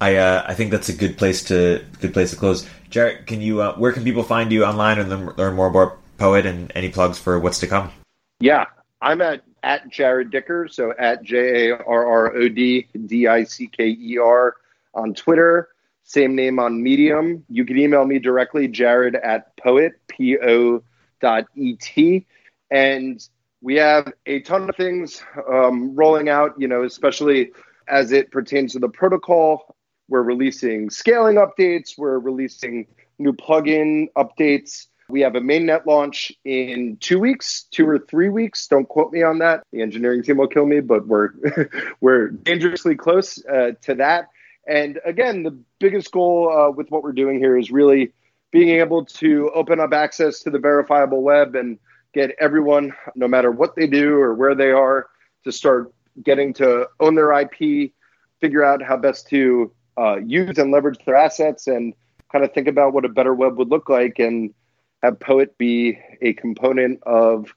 I 0.00 0.16
uh, 0.16 0.44
I 0.48 0.54
think 0.54 0.72
that's 0.72 0.88
a 0.88 0.92
good 0.94 1.16
place 1.16 1.44
to 1.44 1.84
good 2.00 2.12
place 2.12 2.30
to 2.30 2.36
close. 2.36 2.66
Jarrod, 2.90 3.26
can 3.26 3.40
you 3.40 3.62
uh, 3.62 3.76
where 3.76 3.92
can 3.92 4.02
people 4.02 4.24
find 4.24 4.50
you 4.50 4.64
online 4.64 4.98
and 4.98 5.38
learn 5.38 5.54
more 5.54 5.68
about 5.68 5.98
Po.et 6.18 6.44
and 6.44 6.72
any 6.74 6.88
plugs 6.88 7.18
for 7.18 7.38
what's 7.38 7.60
to 7.60 7.68
come? 7.68 7.92
Yeah, 8.40 8.66
I'm 9.00 9.20
at 9.20 9.44
at 9.62 9.90
Jarrod 9.90 10.30
Dicker, 10.30 10.68
so 10.68 10.92
at 10.98 11.22
J 11.22 11.68
A 11.68 11.76
R 11.76 12.06
R 12.06 12.34
O 12.34 12.48
D 12.48 12.88
D 13.06 13.26
I 13.26 13.44
C 13.44 13.66
K 13.66 13.88
E 13.88 14.18
R 14.18 14.56
on 14.94 15.14
Twitter. 15.14 15.68
Same 16.04 16.34
name 16.34 16.58
on 16.58 16.82
Medium. 16.82 17.44
You 17.48 17.64
can 17.64 17.78
email 17.78 18.04
me 18.04 18.18
directly, 18.18 18.68
jarrod 18.68 19.18
at 19.22 19.56
poet, 19.56 19.92
P 20.08 20.36
O 20.38 20.82
dot 21.20 21.46
E 21.54 21.76
T. 21.76 22.26
And 22.70 23.26
we 23.60 23.76
have 23.76 24.12
a 24.26 24.40
ton 24.40 24.68
of 24.68 24.76
things 24.76 25.22
um, 25.50 25.94
rolling 25.94 26.28
out, 26.28 26.54
you 26.58 26.66
know, 26.66 26.82
especially 26.82 27.52
as 27.88 28.10
it 28.10 28.30
pertains 28.32 28.72
to 28.72 28.80
the 28.80 28.88
protocol. 28.88 29.76
We're 30.08 30.22
releasing 30.22 30.90
scaling 30.90 31.36
updates, 31.36 31.96
we're 31.96 32.18
releasing 32.18 32.86
new 33.18 33.32
plugin 33.32 34.08
updates. 34.16 34.88
We 35.12 35.20
have 35.20 35.34
a 35.34 35.40
mainnet 35.40 35.84
launch 35.84 36.32
in 36.42 36.96
two 36.98 37.18
weeks, 37.18 37.64
two 37.70 37.86
or 37.86 37.98
three 37.98 38.30
weeks. 38.30 38.66
Don't 38.66 38.88
quote 38.88 39.12
me 39.12 39.22
on 39.22 39.40
that. 39.40 39.62
The 39.70 39.82
engineering 39.82 40.22
team 40.22 40.38
will 40.38 40.48
kill 40.48 40.64
me, 40.64 40.80
but 40.80 41.06
we're 41.06 41.32
we're 42.00 42.28
dangerously 42.28 42.96
close 42.96 43.38
uh, 43.44 43.72
to 43.82 43.96
that. 43.96 44.30
And 44.66 45.00
again, 45.04 45.42
the 45.42 45.50
biggest 45.80 46.10
goal 46.12 46.50
uh, 46.50 46.70
with 46.70 46.90
what 46.90 47.02
we're 47.02 47.12
doing 47.12 47.38
here 47.38 47.58
is 47.58 47.70
really 47.70 48.14
being 48.52 48.70
able 48.80 49.04
to 49.04 49.50
open 49.54 49.80
up 49.80 49.92
access 49.92 50.40
to 50.44 50.50
the 50.50 50.58
verifiable 50.58 51.20
web 51.20 51.56
and 51.56 51.78
get 52.14 52.34
everyone, 52.40 52.94
no 53.14 53.28
matter 53.28 53.50
what 53.50 53.76
they 53.76 53.86
do 53.86 54.14
or 54.14 54.32
where 54.32 54.54
they 54.54 54.70
are, 54.70 55.08
to 55.44 55.52
start 55.52 55.92
getting 56.22 56.54
to 56.54 56.88
own 57.00 57.16
their 57.16 57.38
IP, 57.38 57.92
figure 58.40 58.64
out 58.64 58.82
how 58.82 58.96
best 58.96 59.28
to 59.28 59.70
uh, 59.98 60.16
use 60.16 60.56
and 60.56 60.72
leverage 60.72 61.04
their 61.04 61.16
assets, 61.16 61.66
and 61.66 61.92
kind 62.30 62.46
of 62.46 62.54
think 62.54 62.66
about 62.66 62.94
what 62.94 63.04
a 63.04 63.10
better 63.10 63.34
web 63.34 63.58
would 63.58 63.68
look 63.68 63.90
like, 63.90 64.18
and 64.18 64.54
have 65.02 65.18
Po.et 65.18 65.58
be 65.58 65.98
a 66.20 66.32
component 66.32 67.02
of 67.02 67.54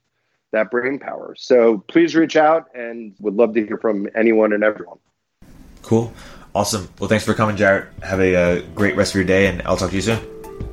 that 0.52 0.72
brain 0.72 1.00
power. 1.00 1.36
So 1.38 1.80
please 1.88 2.16
reach 2.16 2.36
out, 2.36 2.68
and 2.74 3.14
would 3.20 3.36
love 3.36 3.54
to 3.54 3.66
hear 3.66 3.78
from 3.78 4.08
anyone 4.16 4.54
and 4.54 4.64
everyone. 4.64 4.98
Cool. 5.82 6.12
Awesome. 6.56 6.90
Well, 7.00 7.10
thanks 7.10 7.26
for 7.26 7.34
coming, 7.34 7.58
Jarrod. 7.58 7.88
Have 8.02 8.22
a 8.22 8.36
uh, 8.36 8.62
great 8.74 8.96
rest 8.96 9.12
of 9.12 9.16
your 9.16 9.26
day, 9.26 9.48
and 9.48 9.62
I'll 9.64 9.78
talk 9.78 9.90
to 9.90 9.96
you 9.96 10.02
soon. 10.02 10.20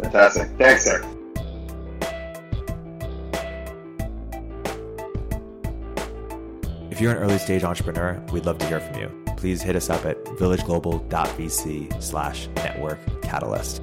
Fantastic. 0.00 0.48
Thanks, 0.56 0.84
sir. 0.84 1.02
If 6.90 7.00
you're 7.00 7.12
an 7.12 7.18
early 7.18 7.38
stage 7.38 7.64
entrepreneur, 7.64 8.24
we'd 8.32 8.46
love 8.46 8.58
to 8.58 8.66
hear 8.66 8.80
from 8.80 9.00
you. 9.00 9.10
Please 9.36 9.60
hit 9.60 9.74
us 9.74 9.90
up 9.90 10.04
at 10.04 10.22
villageglobal.vc 10.24 12.02
slash 12.02 12.46
network 12.54 13.00
catalyst. 13.22 13.82